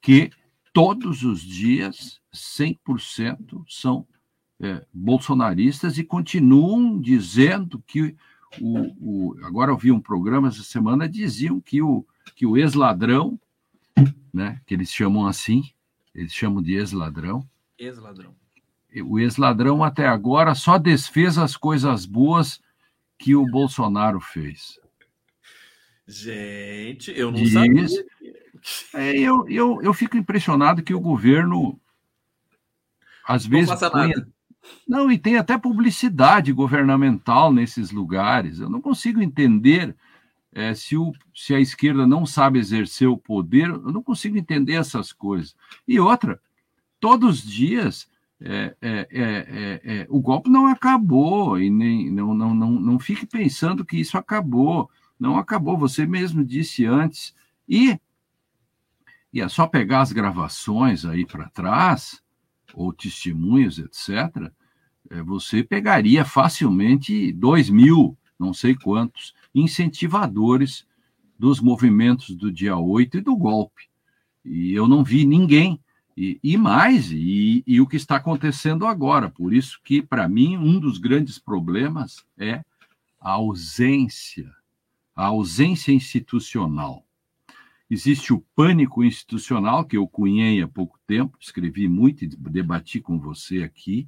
[0.02, 0.32] Que
[0.74, 4.06] todos os dias 100% são
[4.60, 8.16] é, bolsonaristas e continuam dizendo que
[8.60, 13.40] o, o, agora eu vi um programa essa semana diziam que o que o ex-ladrão,
[14.34, 15.64] né, que eles chamam assim,
[16.14, 17.48] eles chamam de ex-ladrão.
[17.78, 18.36] Ex-ladrão.
[19.06, 22.60] O ex-ladrão até agora só desfez as coisas boas
[23.18, 24.80] que o Bolsonaro fez.
[26.08, 27.86] Gente, eu não Diz, sabia.
[28.96, 31.80] É, eu, eu, eu fico impressionado que o governo,
[33.28, 33.70] às não vezes.
[33.70, 34.28] Passa nada.
[34.88, 38.60] Não, e tem até publicidade governamental nesses lugares.
[38.60, 39.96] Eu não consigo entender
[40.52, 44.74] é, se, o, se a esquerda não sabe exercer o poder, eu não consigo entender
[44.74, 45.56] essas coisas.
[45.88, 46.42] E outra,
[47.00, 48.10] todos os dias
[48.42, 53.26] é, é, é, é, o golpe não acabou, e nem não, não, não, não fique
[53.26, 54.90] pensando que isso acabou.
[55.20, 57.36] Não acabou, você mesmo disse antes.
[57.68, 58.00] E
[59.32, 62.22] e é só pegar as gravações aí para trás,
[62.74, 64.52] ou testemunhos, etc.,
[65.12, 70.86] é, você pegaria facilmente dois mil, não sei quantos, incentivadores
[71.38, 73.90] dos movimentos do dia 8 e do golpe.
[74.44, 75.80] E eu não vi ninguém.
[76.18, 79.30] E, e mais, e, e o que está acontecendo agora.
[79.30, 82.62] Por isso que, para mim, um dos grandes problemas é
[83.20, 84.54] a ausência,
[85.16, 87.06] a ausência institucional.
[87.90, 93.18] Existe o pânico institucional, que eu cunhei há pouco tempo, escrevi muito e debati com
[93.18, 94.08] você aqui.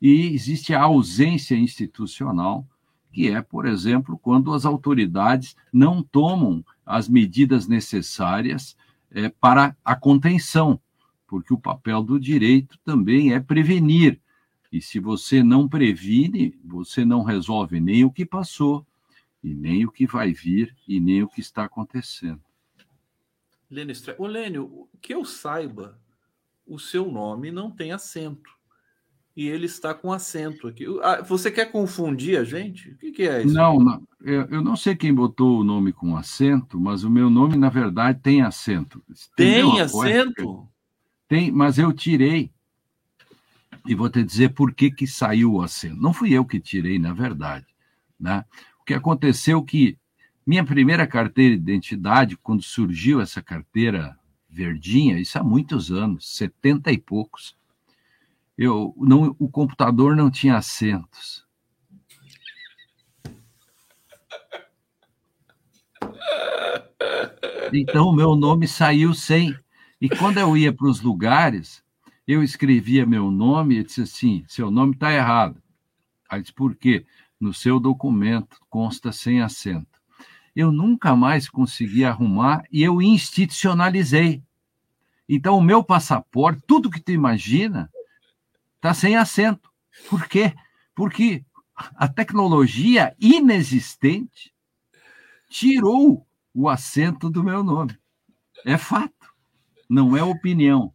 [0.00, 2.66] E existe a ausência institucional,
[3.14, 8.76] que é, por exemplo, quando as autoridades não tomam as medidas necessárias
[9.12, 10.80] é, para a contenção,
[11.28, 14.20] porque o papel do direito também é prevenir.
[14.72, 18.84] E se você não previne, você não resolve nem o que passou,
[19.42, 22.42] e nem o que vai vir, e nem o que está acontecendo.
[23.70, 23.94] Lênio.
[24.18, 26.00] Ô, Lênio, que eu saiba,
[26.66, 28.50] o seu nome não tem acento.
[29.36, 30.86] E ele está com acento aqui.
[31.26, 32.90] Você quer confundir a gente?
[32.90, 33.52] O que, que é isso?
[33.52, 37.56] Não, não, eu não sei quem botou o nome com acento, mas o meu nome,
[37.56, 39.02] na verdade, tem acento.
[39.36, 40.68] Tem acento?
[41.26, 42.52] Tem, mas eu tirei.
[43.86, 46.00] E vou te dizer por que, que saiu o acento.
[46.00, 47.66] Não fui eu que tirei, na verdade.
[48.18, 48.44] Né?
[48.80, 49.98] O que aconteceu é que
[50.46, 54.16] minha primeira carteira de identidade, quando surgiu essa carteira
[54.48, 57.56] verdinha, isso há muitos anos, setenta e poucos,
[58.56, 61.44] eu não, o computador não tinha assentos.
[67.72, 69.56] Então, o meu nome saiu sem.
[70.00, 71.82] E quando eu ia para os lugares,
[72.26, 75.60] eu escrevia meu nome e disse assim: seu nome está errado.
[76.28, 77.04] Aí disse, por quê?
[77.40, 79.94] No seu documento consta sem acento
[80.54, 84.42] eu nunca mais consegui arrumar e eu institucionalizei.
[85.28, 87.90] Então, o meu passaporte, tudo que tu imagina,
[88.84, 89.70] está sem acento.
[90.10, 90.52] Por quê?
[90.94, 91.42] Porque
[91.74, 94.52] a tecnologia inexistente
[95.48, 97.98] tirou o acento do meu nome.
[98.66, 99.32] É fato,
[99.88, 100.92] não é opinião.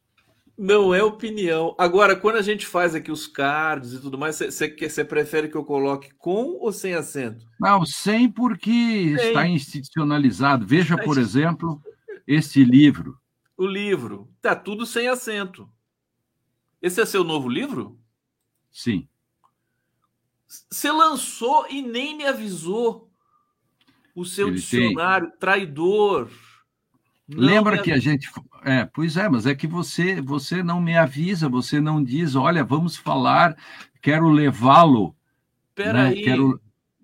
[0.56, 1.74] Não é opinião.
[1.80, 5.64] Agora, quando a gente faz aqui os cards e tudo mais, você prefere que eu
[5.64, 7.45] coloque com ou sem acento?
[7.60, 9.28] Não, sem porque sem.
[9.30, 10.68] está institucionalizado.
[10.68, 11.82] Veja, por exemplo,
[12.28, 13.18] este livro.
[13.57, 14.30] O livro.
[14.41, 15.70] Tá tudo sem acento.
[16.81, 17.99] Esse é seu novo livro?
[18.72, 19.07] Sim.
[20.47, 23.10] Você lançou e nem me avisou.
[24.15, 25.38] O seu Ele dicionário, tem...
[25.38, 26.30] traidor.
[27.27, 27.81] Lembra me...
[27.84, 28.30] que a gente.
[28.64, 32.64] É, pois é, mas é que você, você não me avisa, você não diz, olha,
[32.64, 33.56] vamos falar,
[34.01, 35.15] quero levá-lo.
[35.77, 36.15] Né?
[36.15, 36.60] Quero,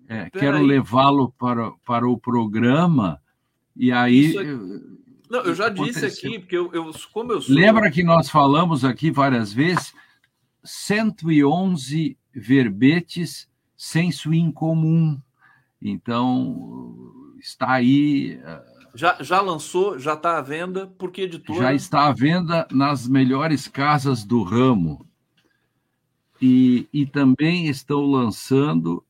[0.08, 3.20] é, quero levá-lo para, para o programa.
[3.74, 4.34] E aí.
[5.28, 7.54] Não, eu já disse aqui, porque eu, eu, como eu sou.
[7.54, 9.92] Lembra que nós falamos aqui várias vezes
[10.64, 15.20] 111 verbetes senso incomum.
[15.80, 18.40] Então, está aí.
[18.42, 18.62] Eh,
[18.94, 21.60] já, já lançou, já está à venda, por que editora?
[21.60, 25.06] Já está à venda nas melhores casas do ramo.
[26.40, 29.04] E, e também estão lançando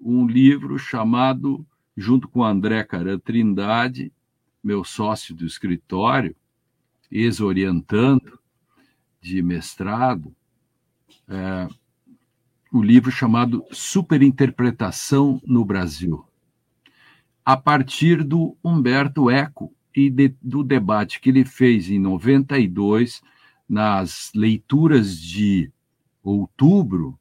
[0.00, 1.64] um livro chamado,
[1.96, 4.12] junto com André Caran Trindade,
[4.62, 6.34] meu sócio do escritório,
[7.10, 8.38] ex-orientando
[9.20, 10.34] de mestrado,
[11.28, 11.68] é,
[12.72, 16.24] o livro chamado Superinterpretação no Brasil,
[17.44, 23.20] a partir do Humberto Eco e de, do debate que ele fez em 92
[23.68, 25.70] nas leituras de
[26.22, 27.18] outubro,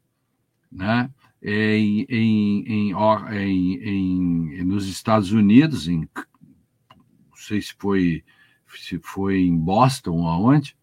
[0.72, 1.10] né,
[1.44, 6.08] em, em, em, em, nos Estados Unidos, em,
[7.52, 8.24] sei se foi,
[8.74, 10.76] se foi em Boston ou aonde,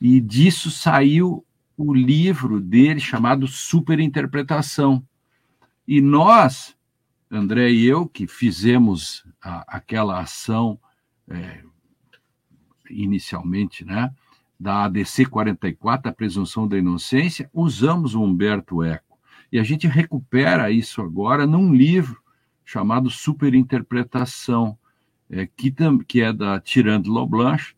[0.00, 1.44] e disso saiu
[1.76, 5.06] o livro dele chamado Superinterpretação.
[5.86, 6.74] E nós,
[7.30, 10.80] André e eu, que fizemos a, aquela ação
[11.28, 11.62] é,
[12.88, 14.10] inicialmente, né,
[14.58, 19.18] da ADC 44, a presunção da inocência, usamos o Humberto Eco.
[19.52, 22.22] E a gente recupera isso agora num livro
[22.64, 24.78] chamado Superinterpretação,
[25.30, 25.74] é, que,
[26.06, 27.74] que é da Tirando Loblanche,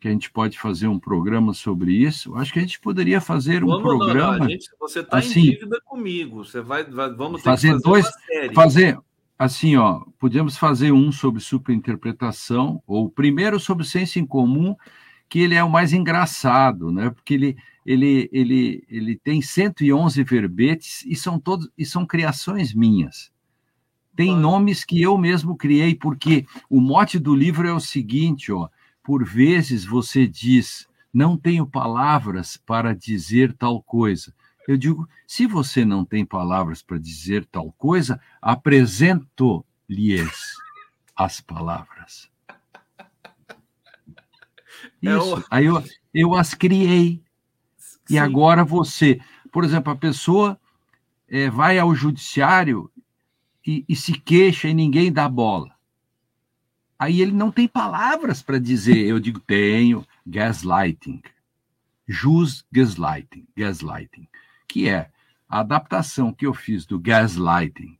[0.00, 2.34] que a gente pode fazer um programa sobre isso.
[2.34, 4.38] Acho que a gente poderia fazer vamos, um programa.
[4.38, 6.44] Não, gente, você está assim, em dívida comigo.
[6.44, 8.06] Você vai, vai vamos fazer, fazer dois,
[8.54, 8.98] fazer
[9.38, 14.74] assim, ó, podemos fazer um sobre superinterpretação ou primeiro sobre senso em comum,
[15.28, 17.10] que ele é o mais engraçado, né?
[17.10, 23.29] Porque ele ele ele ele tem 111 verbetes e são todos e são criações minhas.
[24.20, 28.68] Tem nomes que eu mesmo criei porque o mote do livro é o seguinte, ó,
[29.02, 34.34] por vezes você diz, não tenho palavras para dizer tal coisa.
[34.68, 40.54] Eu digo, se você não tem palavras para dizer tal coisa, apresento-lhes
[41.16, 42.28] as palavras.
[45.02, 45.42] É Isso.
[45.50, 45.82] Aí eu,
[46.12, 47.22] eu as criei.
[47.78, 48.16] Sim.
[48.16, 49.18] E agora você,
[49.50, 50.60] por exemplo, a pessoa
[51.26, 52.90] é, vai ao judiciário
[53.70, 55.70] e, e se queixa e ninguém dá bola.
[56.98, 59.06] Aí ele não tem palavras para dizer.
[59.06, 61.22] Eu digo, tenho gaslighting.
[62.06, 64.26] Jus gaslighting, gaslighting,
[64.66, 65.08] que é
[65.48, 67.96] a adaptação que eu fiz do gaslighting,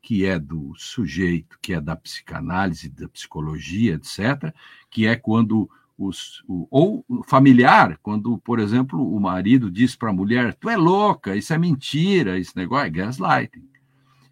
[0.00, 4.54] que é do sujeito, que é da psicanálise, da psicologia, etc.,
[4.88, 5.68] que é quando
[5.98, 10.76] os, o, ou familiar, quando, por exemplo, o marido diz para a mulher: Tu é
[10.76, 13.68] louca, isso é mentira, esse negócio é gaslighting.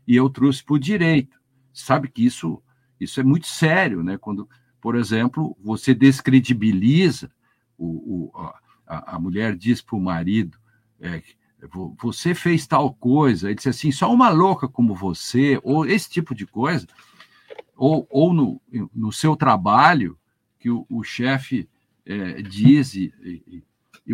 [0.06, 1.40] E eu trouxe para o direito.
[1.72, 2.62] Sabe que isso
[2.98, 4.16] isso é muito sério, né?
[4.16, 4.48] Quando,
[4.80, 7.30] por exemplo, você descredibiliza
[7.76, 8.32] o, o
[8.86, 10.58] a, a, mulher diz para o marido,
[11.00, 11.22] é,
[11.98, 16.34] você fez tal coisa, ele diz assim, só uma louca como você, ou esse tipo
[16.34, 16.86] de coisa,
[17.76, 18.62] ou, ou no,
[18.94, 20.18] no seu trabalho,
[20.58, 21.68] que o, o chefe
[22.04, 23.62] é, diz, e, e,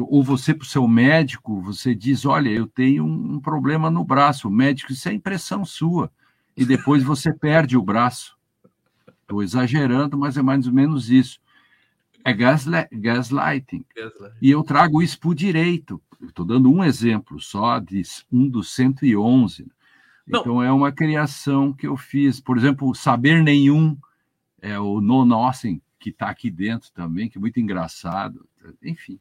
[0.00, 4.48] ou você para o seu médico, você diz, olha, eu tenho um, problema no braço,
[4.48, 6.10] o médico, isso é impressão sua,
[6.56, 8.36] e depois você perde o braço.
[9.20, 11.40] Estou exagerando, mas é mais ou menos isso.
[12.24, 13.00] É gaslighting.
[13.00, 13.84] gaslighting.
[14.40, 16.00] E eu trago isso para o direito.
[16.22, 19.66] Estou dando um exemplo só de um dos 111.
[20.26, 20.40] Não.
[20.40, 22.40] Então, é uma criação que eu fiz.
[22.40, 23.98] Por exemplo, Saber Nenhum,
[24.60, 28.46] é o No Nothing, que está aqui dentro também, que é muito engraçado.
[28.82, 29.18] Enfim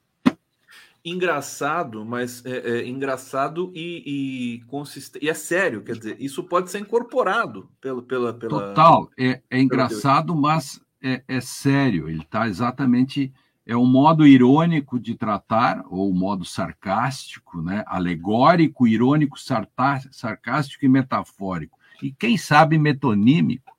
[1.04, 5.26] engraçado, mas é, é engraçado e, e consistente.
[5.26, 8.68] E é sério, quer dizer, isso pode ser incorporado pelo, pela, pela.
[8.68, 12.08] Total, é, é engraçado, mas é, é sério.
[12.08, 13.34] Ele está exatamente
[13.66, 17.84] é um modo irônico de tratar, ou modo sarcástico, né?
[17.88, 21.78] alegórico, irônico, sarcástico e metafórico.
[22.02, 23.72] E quem sabe metonímico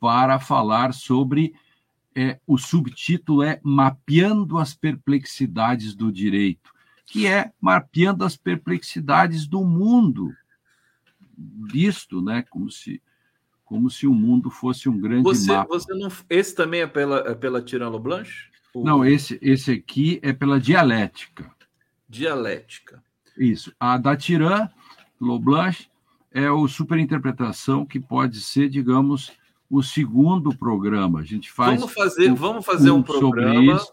[0.00, 1.54] para falar sobre
[2.18, 6.72] é, o subtítulo é Mapeando as Perplexidades do Direito,
[7.06, 10.34] que é mapeando as perplexidades do mundo,
[11.70, 13.00] visto, né, como se
[13.64, 15.68] como se o mundo fosse um grande você, mapa.
[15.68, 18.48] Você não, esse também é pela, é pela Tirano Blanche?
[18.74, 21.54] Não, esse, esse aqui é pela dialética.
[22.08, 23.02] Dialética.
[23.36, 23.70] Isso.
[23.78, 24.70] A da Tiran
[25.20, 25.86] Loblanche
[26.32, 29.30] é o superinterpretação que pode ser, digamos,
[29.70, 31.20] o segundo programa.
[31.20, 31.80] A gente faz.
[31.80, 33.54] Vamos fazer, um, vamos fazer um, um programa.
[33.54, 33.92] Sobre isso,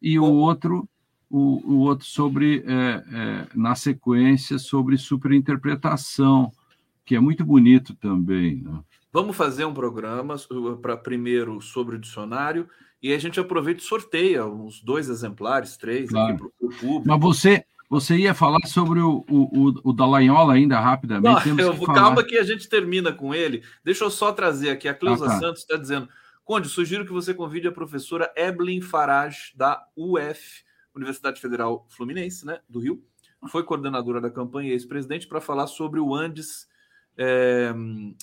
[0.00, 0.88] e o outro,
[1.28, 6.52] o, o outro sobre, é, é, na sequência, sobre superinterpretação,
[7.04, 8.62] que é muito bonito também.
[8.62, 8.80] Né?
[9.12, 10.36] Vamos fazer um programa
[10.80, 12.68] para primeiro sobre o dicionário
[13.02, 16.34] e a gente aproveita e sorteia uns dois exemplares, três claro.
[16.34, 17.08] aqui para o público.
[17.08, 21.48] Mas você, você ia falar sobre o, o, o, o Dallagnol ainda rapidamente?
[21.48, 23.62] Não, eu, que calma que a gente termina com ele.
[23.82, 24.88] Deixa eu só trazer aqui.
[24.88, 25.38] A Cleusa ah, tá.
[25.38, 26.08] Santos está dizendo:
[26.44, 32.60] Conde, sugiro que você convide a professora Evelyn Farage, da UF, Universidade Federal Fluminense, né,
[32.68, 33.02] do Rio.
[33.50, 36.66] Foi coordenadora da campanha e ex-presidente para falar sobre o Andes
[37.16, 37.72] é,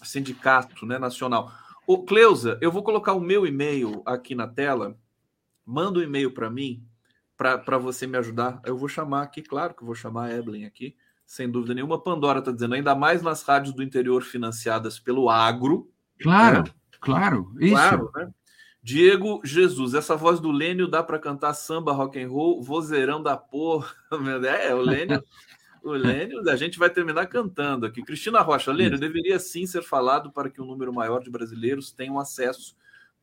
[0.03, 1.51] Sindicato né, Nacional.
[1.87, 4.97] Ô, Cleusa, eu vou colocar o meu e-mail aqui na tela.
[5.65, 6.83] Manda um e-mail para mim,
[7.37, 8.61] para você me ajudar.
[8.65, 10.95] Eu vou chamar aqui, claro que vou chamar a Evelyn aqui,
[11.25, 12.01] sem dúvida nenhuma.
[12.01, 15.91] Pandora está dizendo, ainda mais nas rádios do interior financiadas pelo agro.
[16.21, 16.73] Claro, né?
[16.99, 17.53] claro.
[17.59, 17.73] Isso.
[17.73, 18.29] Claro, né?
[18.81, 23.35] Diego Jesus, essa voz do Lênio dá para cantar samba, rock and roll, vozeirão da
[23.35, 23.91] porra.
[24.45, 25.23] É, o Lênio
[25.85, 28.01] o Lênio, a gente vai terminar cantando aqui.
[28.01, 32.17] Cristina Rocha, Lênio, deveria sim ser falado para que um número maior de brasileiros tenham
[32.17, 32.75] acesso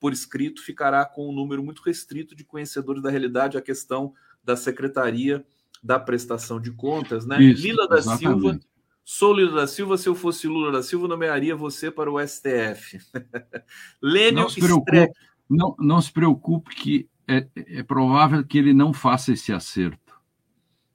[0.02, 4.12] por escrito, ficará com um número muito restrito de conhecedores da realidade, a questão
[4.42, 5.46] da secretaria
[5.80, 7.40] da prestação de contas, né?
[7.40, 8.40] Isso, Lila da exatamente.
[8.40, 8.60] Silva,
[9.04, 12.98] sou Lila da Silva, se eu fosse Lula da Silva, nomearia você para o STF.
[14.02, 15.12] Lênio não se preocupe,
[15.48, 20.20] não, não se preocupe que é, é provável que ele não faça esse acerto.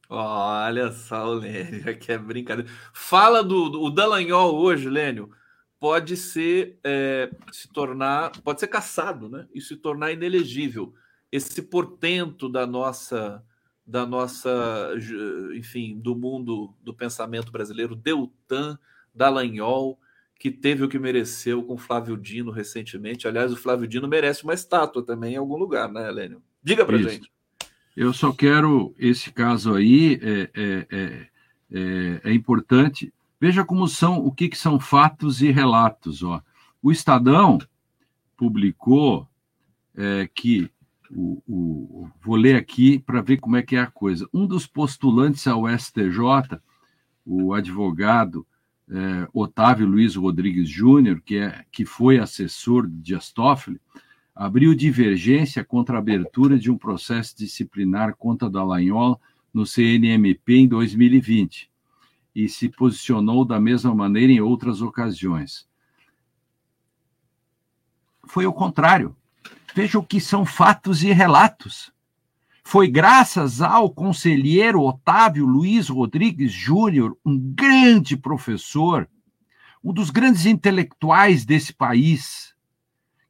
[0.09, 2.69] Olha só o Lênio, que é brincadeira.
[2.91, 5.31] Fala do, do o Dallagnol hoje, Lênio,
[5.79, 9.47] pode ser é, se tornar, pode ser caçado, né?
[9.53, 10.93] E se tornar inelegível.
[11.31, 13.43] Esse portento da nossa,
[13.85, 14.93] da nossa,
[15.55, 18.77] enfim, do mundo do pensamento brasileiro, Deltan
[19.13, 19.99] Dallagnol,
[20.39, 23.27] que teve o que mereceu com Flávio Dino recentemente.
[23.27, 26.41] Aliás, o Flávio Dino merece uma estátua também em algum lugar, né, Lênio?
[26.63, 27.09] Diga Isso.
[27.09, 27.31] gente.
[27.95, 31.27] Eu só quero esse caso aí é, é, é,
[31.71, 33.11] é, é importante.
[33.39, 36.23] Veja como são o que, que são fatos e relatos.
[36.23, 36.41] Ó.
[36.81, 37.59] O Estadão
[38.35, 39.27] publicou
[39.95, 40.69] é, que
[41.11, 44.27] o, o, vou ler aqui para ver como é que é a coisa.
[44.33, 46.59] Um dos postulantes ao STJ,
[47.25, 48.45] o advogado
[48.89, 53.79] é, Otávio Luiz Rodrigues Júnior, que, é, que foi assessor de Dias Toffoli,
[54.33, 59.19] abriu divergência contra a abertura de um processo disciplinar contra Dallagnol
[59.53, 61.69] no CNMP em 2020
[62.37, 65.67] e se posicionou da mesma maneira em outras ocasiões.
[68.27, 69.15] Foi o contrário.
[69.73, 71.91] Veja o que são fatos e relatos.
[72.63, 79.09] Foi graças ao conselheiro Otávio Luiz Rodrigues Júnior, um grande professor,
[79.83, 82.53] um dos grandes intelectuais desse país,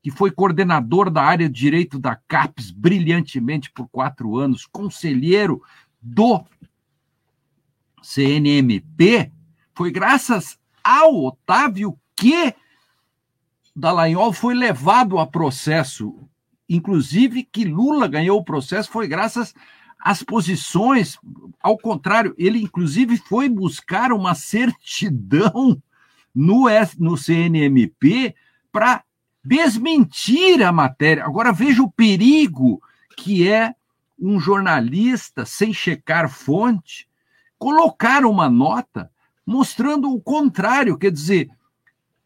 [0.03, 5.63] que foi coordenador da área de direito da CAPES brilhantemente por quatro anos, conselheiro
[6.01, 6.43] do
[8.07, 9.29] CNMP,
[9.75, 12.55] foi graças ao Otávio que
[13.75, 16.17] Dallagnol foi levado a processo.
[16.69, 19.53] Inclusive, que Lula ganhou o processo foi graças
[19.99, 21.17] às posições.
[21.61, 25.77] Ao contrário, ele, inclusive, foi buscar uma certidão
[26.33, 26.63] no,
[26.97, 28.33] no CNMP
[28.71, 29.03] para
[29.43, 31.25] desmentir a matéria.
[31.25, 32.81] Agora veja o perigo
[33.17, 33.75] que é
[34.17, 37.06] um jornalista, sem checar fonte,
[37.57, 39.09] colocar uma nota
[39.45, 41.49] mostrando o contrário, quer dizer,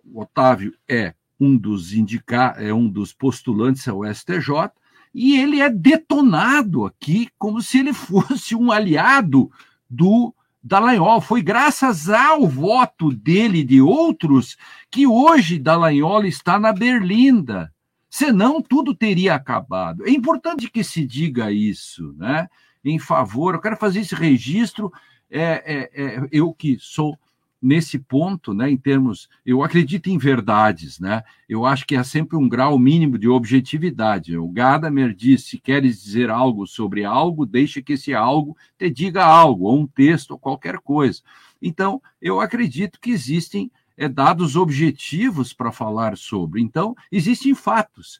[0.04, 4.72] o Otávio é um dos indica é um dos postulantes ao STJ
[5.14, 9.52] e ele é detonado aqui como se ele fosse um aliado
[9.90, 10.34] do
[10.64, 11.20] Dallagnol.
[11.20, 14.58] Foi graças ao voto dele e de outros
[14.90, 17.74] que hoje Dallagnol está na Berlinda.
[18.10, 20.06] Senão, tudo teria acabado.
[20.06, 22.50] É importante que se diga isso, né?
[22.84, 24.92] Em favor, eu quero fazer esse registro.
[25.32, 27.18] É, é, é eu que sou
[27.62, 31.24] nesse ponto, né, em termos, eu acredito em verdades, né?
[31.48, 34.36] Eu acho que há sempre um grau mínimo de objetividade.
[34.36, 39.24] O Gadamer diz: se queres dizer algo sobre algo, deixa que esse algo te diga
[39.24, 41.22] algo, ou um texto, ou qualquer coisa.
[41.62, 46.62] Então, eu acredito que existem é, dados objetivos para falar sobre.
[46.62, 48.20] Então, existem fatos.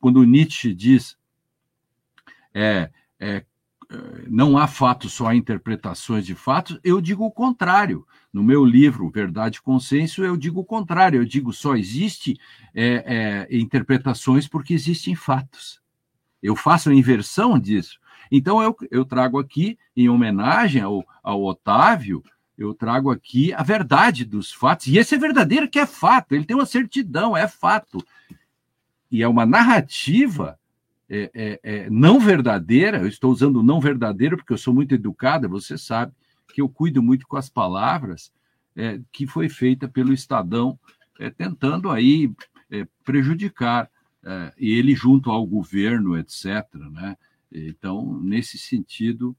[0.00, 1.16] Quando Nietzsche diz
[2.52, 3.44] é, é,
[4.28, 8.06] não há fatos, só há interpretações de fatos, eu digo o contrário.
[8.30, 11.20] No meu livro, Verdade e Consenso, eu digo o contrário.
[11.20, 12.38] Eu digo só existe
[12.74, 15.80] é, é, interpretações porque existem fatos.
[16.42, 17.98] Eu faço a inversão disso.
[18.30, 22.22] Então, eu, eu trago aqui, em homenagem ao, ao Otávio,
[22.58, 24.88] eu trago aqui a verdade dos fatos.
[24.88, 26.34] E esse é verdadeiro que é fato.
[26.34, 28.04] Ele tem uma certidão, é fato.
[29.10, 30.58] E é uma narrativa
[31.10, 35.48] é, é, é, não verdadeira, eu estou usando não verdadeiro porque eu sou muito educada,
[35.48, 36.12] você sabe
[36.52, 38.30] que eu cuido muito com as palavras,
[38.76, 40.78] é, que foi feita pelo Estadão,
[41.18, 42.32] é, tentando aí
[43.02, 43.90] prejudicar
[44.58, 46.66] ele junto ao governo, etc.
[46.92, 47.16] Né?
[47.50, 49.34] Então, nesse sentido,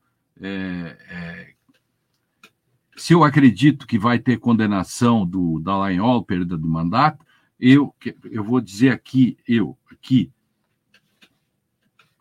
[2.97, 7.23] se eu acredito que vai ter condenação do Dallagnol, perda do mandato,
[7.59, 7.93] eu,
[8.31, 10.31] eu vou dizer aqui, eu, aqui,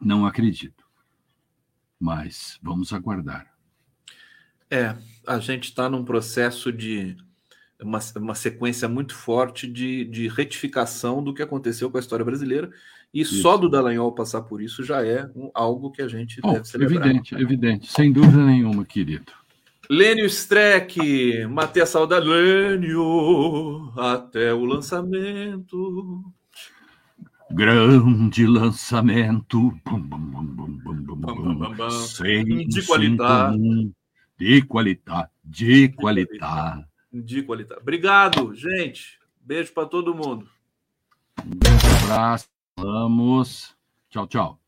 [0.01, 0.85] não acredito.
[1.99, 3.53] Mas vamos aguardar.
[4.71, 4.95] É,
[5.27, 7.17] a gente está num processo de
[7.83, 12.71] uma, uma sequência muito forte de, de retificação do que aconteceu com a história brasileira.
[13.13, 13.41] E isso.
[13.41, 16.65] só do Dallagnol passar por isso já é um, algo que a gente oh, deve
[16.67, 17.07] celebrar.
[17.07, 19.33] Evidente, evidente, sem dúvida nenhuma, querido.
[19.89, 22.27] Lênio Streck, matei a saudade.
[22.27, 26.23] Lênio, até o lançamento.
[27.51, 29.73] Grande lançamento.
[32.69, 33.93] de qualidade.
[34.39, 35.31] De qualidade.
[35.43, 36.85] De qualidade.
[37.13, 37.81] De qualidade.
[37.81, 39.19] Obrigado, gente.
[39.41, 40.47] Beijo para todo mundo.
[41.39, 42.49] Um abraço.
[42.77, 43.75] Vamos.
[44.11, 44.61] Tchau, tchau.